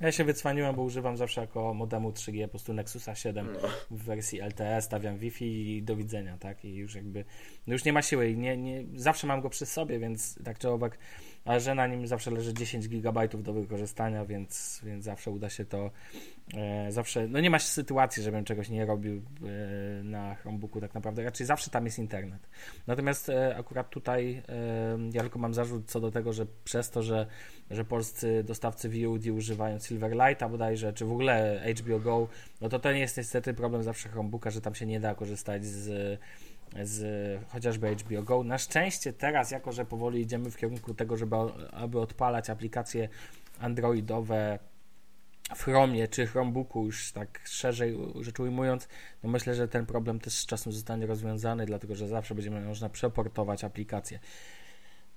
[0.00, 3.68] Ja się wycwaniłem, bo używam zawsze jako modemu 3G po prostu Nexusa 7 no.
[3.90, 6.64] w wersji LTE, stawiam Wi-Fi i do widzenia, tak?
[6.64, 7.24] I już jakby,
[7.66, 8.34] no już nie ma siły.
[8.34, 10.98] Nie, nie, zawsze mam go przy sobie, więc tak czy owak,
[11.44, 15.64] a że na nim zawsze leży 10 GB do wykorzystania, więc, więc zawsze uda się
[15.64, 15.90] to
[16.54, 21.24] e, zawsze, no nie ma sytuacji, żebym czegoś nie robił e, na Chromebooku tak naprawdę,
[21.24, 22.48] raczej zawsze tam jest internet.
[22.86, 27.02] Natomiast e, akurat tutaj e, ja tylko mam zarzut co do tego, że przez to,
[27.02, 27.26] że,
[27.70, 32.28] że polscy dostawcy VOD używają Silverlighta bodajże, czy w ogóle HBO Go,
[32.60, 35.64] no to to nie jest niestety problem zawsze Chromebooka, że tam się nie da korzystać
[35.64, 36.18] z
[36.82, 38.44] z chociażby HBO Go.
[38.44, 41.36] Na szczęście teraz, jako że powoli idziemy w kierunku tego, żeby
[41.72, 43.08] aby odpalać aplikacje
[43.60, 44.58] androidowe
[45.56, 48.88] w Chromie czy Chromebooku, już tak szerzej rzecz ujmując,
[49.22, 52.88] no myślę, że ten problem też z czasem zostanie rozwiązany, dlatego że zawsze będzie można
[52.88, 54.18] przeportować aplikacje.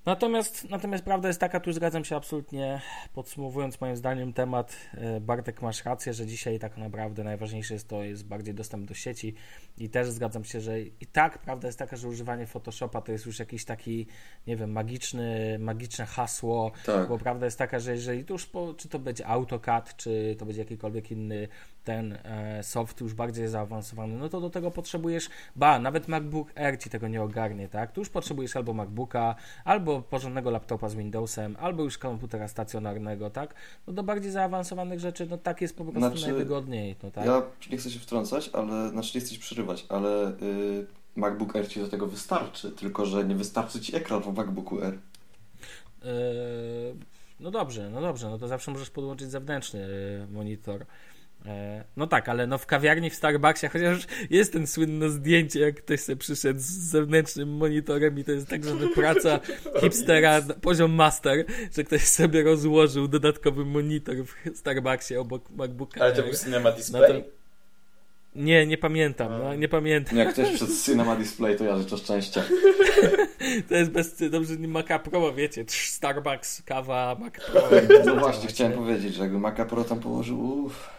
[0.08, 2.80] Natomiast, natomiast prawda jest taka, tu zgadzam się absolutnie,
[3.14, 8.02] podsumowując moim zdaniem temat, e, Bartek masz rację, że dzisiaj tak naprawdę najważniejsze jest to,
[8.02, 9.34] jest bardziej dostęp do sieci
[9.78, 13.26] i też zgadzam się, że i tak prawda jest taka, że używanie Photoshopa to jest
[13.26, 14.06] już jakiś taki,
[14.46, 17.08] nie wiem, magiczny, magiczne hasło, tak.
[17.08, 20.46] bo prawda jest taka, że jeżeli to już, po, czy to będzie AutoCAD, czy to
[20.46, 21.48] będzie jakikolwiek inny
[21.88, 26.78] ten e, soft już bardziej zaawansowany, no to do tego potrzebujesz, ba, nawet MacBook Air
[26.78, 27.92] ci tego nie ogarnie, tak?
[27.92, 29.34] Tu już potrzebujesz albo MacBooka,
[29.64, 33.54] albo porządnego laptopa z Windowsem, albo już komputera stacjonarnego, tak?
[33.86, 37.26] No do bardziej zaawansowanych rzeczy, no tak jest po prostu znaczy, najwygodniej, no tak?
[37.26, 40.86] Ja nie chcę się wtrącać, ale, znaczy nie chcę się przerywać, ale yy,
[41.16, 44.94] MacBook Air Ci do tego wystarczy, tylko że nie wystarczy Ci ekran w MacBooku Air.
[44.94, 46.10] Yy,
[47.40, 50.86] no dobrze, no dobrze, no to zawsze możesz podłączyć zewnętrzny yy, monitor.
[51.46, 55.76] E, no tak, ale no w kawiarni w Starbucksie, chociaż jest ten słynne zdjęcie, jak
[55.76, 59.40] ktoś sobie przyszedł z zewnętrznym monitorem i to jest tak, żeby praca
[59.80, 61.44] hipstera, poziom master,
[61.76, 66.00] że ktoś sobie rozłożył dodatkowy monitor w Starbucksie obok MacBooka.
[66.00, 67.12] Ale to był Cinema Display?
[67.12, 67.38] No to...
[68.34, 70.18] Nie, nie pamiętam, no, nie pamiętam.
[70.18, 72.42] Jak ktoś przed Cinema Display, to ja życzę szczęścia.
[73.68, 74.30] to jest bez...
[74.30, 77.62] Dobrze, nie Maca Pro, wiecie, Starbucks, kawa, Mac Pro.
[78.06, 80.97] No właśnie, chciałem powiedzieć, że jakby Maca Pro tam położył, uff.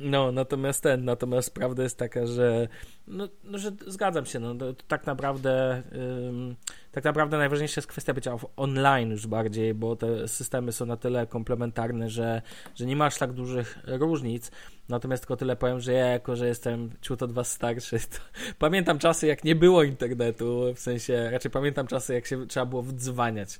[0.00, 2.68] No, natomiast ten, natomiast prawda jest taka, że,
[3.06, 5.82] no, no że zgadzam się, no, to, to tak naprawdę
[6.28, 6.56] ym,
[6.92, 11.26] tak naprawdę najważniejsza jest kwestia bycia online już bardziej, bo te systemy są na tyle
[11.26, 12.42] komplementarne, że,
[12.74, 14.50] że nie masz tak dużych różnic,
[14.88, 18.18] natomiast tylko tyle powiem, że ja jako, że jestem ciut od was starszy, to
[18.58, 22.82] pamiętam czasy jak nie było internetu, w sensie, raczej pamiętam czasy jak się trzeba było
[22.82, 23.58] wdzwaniać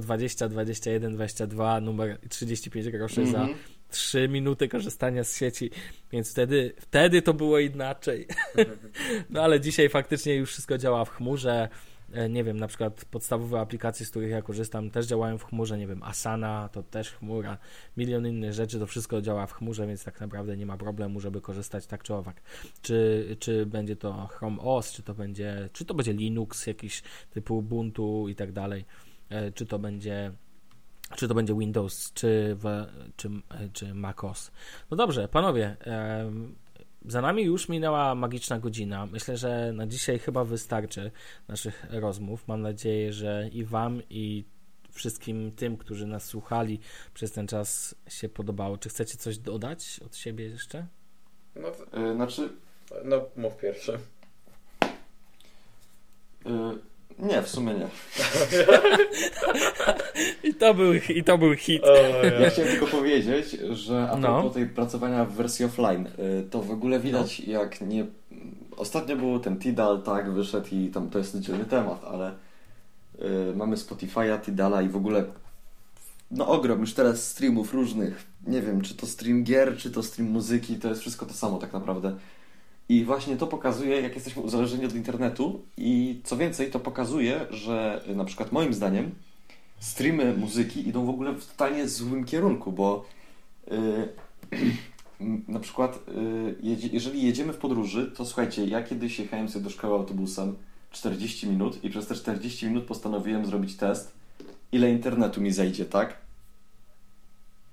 [0.00, 3.36] 020, 21, 22, numer 35 groszy mm -hmm.
[3.36, 3.58] za mhm.
[3.90, 5.70] 3 minuty korzystania z sieci,
[6.12, 8.26] więc wtedy, wtedy to było inaczej.
[9.30, 11.68] no ale dzisiaj faktycznie już wszystko działa w chmurze.
[12.12, 15.78] E, nie wiem, na przykład podstawowe aplikacje, z których ja korzystam, też działają w chmurze.
[15.78, 17.58] Nie wiem, Asana to też chmura,
[17.96, 21.40] milion innych rzeczy, to wszystko działa w chmurze, więc tak naprawdę nie ma problemu, żeby
[21.40, 22.42] korzystać tak czy owak.
[22.82, 27.58] Czy, czy będzie to Chrome OS, czy to będzie, czy to będzie Linux jakiś typu
[27.58, 28.84] Ubuntu i tak dalej,
[29.28, 30.32] e, czy to będzie
[31.16, 33.30] czy to będzie Windows, czy, w, czy,
[33.72, 34.50] czy macOS.
[34.90, 35.76] No dobrze, panowie,
[37.06, 39.06] za nami już minęła magiczna godzina.
[39.06, 41.10] Myślę, że na dzisiaj chyba wystarczy
[41.48, 42.48] naszych rozmów.
[42.48, 44.44] Mam nadzieję, że i Wam, i
[44.90, 46.80] wszystkim tym, którzy nas słuchali
[47.14, 48.78] przez ten czas się podobało.
[48.78, 50.86] Czy chcecie coś dodać od siebie jeszcze?
[51.56, 51.68] No,
[52.00, 52.48] yy, znaczy...
[53.04, 53.98] No, mów pierwszy.
[56.44, 56.78] Yy,
[57.22, 57.86] nie, w sumie nie.
[60.50, 61.82] I, to był, I to był hit.
[62.40, 64.50] ja chciałem tylko powiedzieć, że a propos no.
[64.50, 66.10] tej pracowania w wersji offline, y,
[66.50, 67.52] to w ogóle widać no.
[67.52, 68.06] jak nie...
[68.76, 72.32] Ostatnio był ten Tidal, tak, wyszedł i tam to jest dzielny temat, ale
[73.50, 75.24] y, mamy Spotify'a, Tidala i w ogóle
[76.30, 78.26] no ogrom już teraz streamów różnych.
[78.46, 81.58] Nie wiem, czy to stream gier, czy to stream muzyki, to jest wszystko to samo
[81.58, 82.16] tak naprawdę.
[82.90, 88.04] I właśnie to pokazuje, jak jesteśmy uzależnieni od internetu i co więcej, to pokazuje, że
[88.14, 89.14] na przykład moim zdaniem
[89.80, 93.04] streamy muzyki idą w ogóle w totalnie złym kierunku, bo
[93.70, 95.98] yy, na przykład
[96.62, 100.56] yy, jeżeli jedziemy w podróży, to słuchajcie, ja kiedyś jechałem sobie do szkoły autobusem
[100.90, 104.12] 40 minut i przez te 40 minut postanowiłem zrobić test,
[104.72, 106.16] ile internetu mi zejdzie, tak?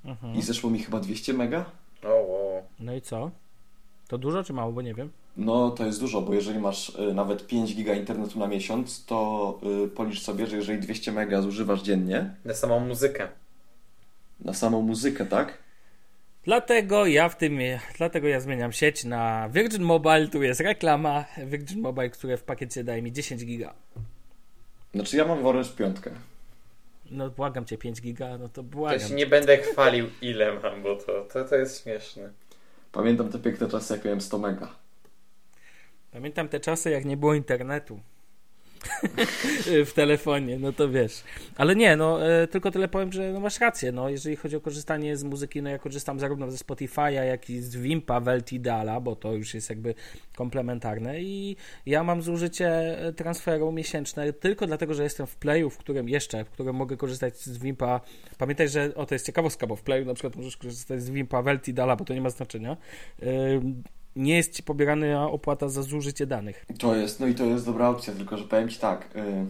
[0.05, 0.35] Mhm.
[0.35, 1.65] I zeszło mi chyba 200 mega.
[2.03, 2.63] Wow.
[2.79, 3.31] No i co?
[4.07, 5.09] To dużo czy mało, bo nie wiem.
[5.37, 9.59] No to jest dużo, bo jeżeli masz y, nawet 5 giga internetu na miesiąc, to
[9.85, 12.35] y, policz sobie, że jeżeli 200 mega zużywasz dziennie...
[12.45, 13.27] Na samą muzykę.
[14.39, 15.57] Na samą muzykę, tak?
[16.43, 17.59] Dlatego ja w tym,
[17.97, 22.83] dlatego ja zmieniam sieć na Virgin Mobile, tu jest reklama Virgin Mobile, które w pakiecie
[22.83, 23.73] daje mi 10 giga.
[24.93, 26.11] Znaczy ja mam w Orange piątkę.
[27.11, 28.99] No błagam cię, 5 giga, no to błagam.
[28.99, 32.29] Też nie będę chwalił ile mam, bo to, to, to jest śmieszne.
[32.97, 34.75] Pamiętam te piękne czasy, jak miałem 100 mega.
[36.11, 37.99] Pamiętam te czasy, jak nie było internetu.
[39.85, 41.23] w telefonie, no to wiesz.
[41.55, 44.61] Ale nie, no e, tylko tyle powiem, że no, masz rację, no jeżeli chodzi o
[44.61, 49.15] korzystanie z muzyki, no ja korzystam zarówno ze Spotify'a, jak i z Wimpa, Veltidala, bo
[49.15, 49.95] to już jest jakby
[50.35, 51.55] komplementarne i
[51.85, 56.45] ja mam zużycie e, transferu miesięczne tylko dlatego, że jestem w Playu, w którym jeszcze,
[56.45, 58.01] w którym mogę korzystać z Wimpa.
[58.37, 61.41] Pamiętaj, że o to jest ciekawostka, bo w Playu na przykład możesz korzystać z Wimpa,
[61.41, 62.77] Veltidala, bo to nie ma znaczenia
[64.17, 66.65] nie jest ci pobierana opłata za zużycie danych.
[66.79, 69.09] To jest, no i to jest dobra opcja, tylko że powiem ci tak.
[69.15, 69.45] Yy...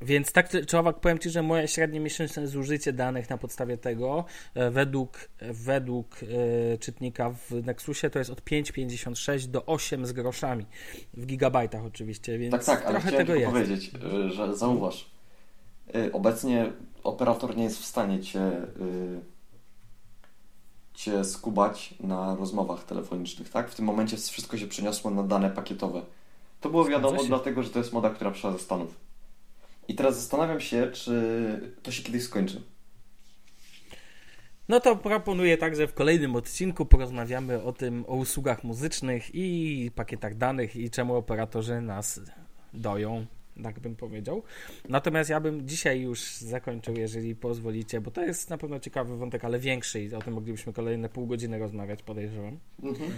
[0.00, 4.24] Więc tak czy owak powiem Ci, że moje średnie miesięczne zużycie danych na podstawie tego
[4.54, 10.66] e, według, według e, czytnika w Nexusie to jest od 5,56 do 8 z groszami
[11.14, 13.52] w gigabajtach oczywiście, więc tak, tak, ale trochę tego jest.
[13.52, 15.10] powiedzieć, e, że zauważ,
[16.12, 16.72] obecnie
[17.02, 18.40] operator nie jest w stanie Cię
[20.96, 23.70] cię skubać na rozmowach telefonicznych, tak?
[23.70, 26.02] W tym momencie wszystko się przeniosło na dane pakietowe.
[26.60, 28.94] To było wiadomo dlatego, że to jest moda, która przyszła ze Stanów.
[29.88, 32.62] I teraz zastanawiam się, czy to się kiedyś skończy.
[34.68, 40.36] No to proponuję także w kolejnym odcinku porozmawiamy o tym, o usługach muzycznych i pakietach
[40.36, 42.20] danych i czemu operatorzy nas
[42.74, 43.26] doją.
[43.62, 44.42] Tak bym powiedział.
[44.88, 49.44] Natomiast ja bym dzisiaj już zakończył, jeżeli pozwolicie, bo to jest na pewno ciekawy wątek,
[49.44, 52.58] ale większy i o tym moglibyśmy kolejne pół godziny rozmawiać, podejrzewam.
[52.82, 53.10] Mhm.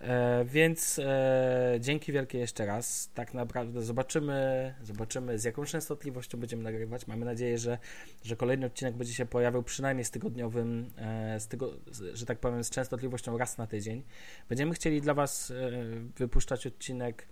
[0.00, 3.10] E, więc e, dzięki wielkie jeszcze raz.
[3.14, 7.06] Tak naprawdę zobaczymy, zobaczymy z jaką częstotliwością będziemy nagrywać.
[7.06, 7.78] Mamy nadzieję, że,
[8.24, 11.70] że kolejny odcinek będzie się pojawiał przynajmniej z tygodniowym, e, z tygo,
[12.14, 14.02] że tak powiem, z częstotliwością raz na tydzień.
[14.48, 15.70] Będziemy chcieli dla Was e,
[16.16, 17.26] wypuszczać odcinek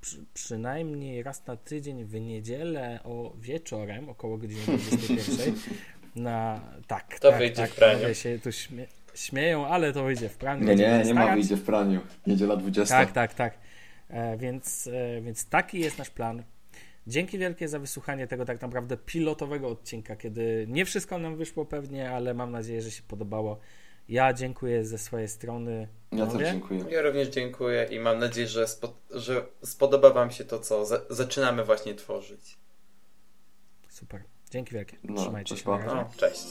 [0.00, 5.54] przy, przynajmniej raz na tydzień w niedzielę o wieczorem, około godziny 21.
[6.16, 8.14] Na, tak, to tak, wyjdzie tak, w praniu.
[8.14, 10.64] się tu śmie śmieją, ale to wyjdzie w praniu.
[10.64, 12.00] Nie, nie, nie ma wyjdzie w praniu.
[12.26, 12.94] Niedziela 20.
[12.94, 13.58] Tak, tak, tak.
[14.08, 16.42] E, więc, e, więc taki jest nasz plan.
[17.06, 22.10] Dzięki wielkie za wysłuchanie tego tak naprawdę pilotowego odcinka, kiedy nie wszystko nam wyszło pewnie,
[22.10, 23.58] ale mam nadzieję, że się podobało.
[24.08, 25.88] Ja dziękuję ze swojej strony.
[26.12, 26.84] Ja też dziękuję.
[26.90, 31.00] Ja również dziękuję i mam nadzieję, że, spo, że spodoba Wam się to, co za,
[31.10, 32.58] zaczynamy właśnie tworzyć.
[33.88, 34.22] Super.
[34.50, 34.96] Dzięki wielkie.
[35.04, 35.78] No, Trzymajcie cześć, się.
[35.86, 36.44] No, cześć.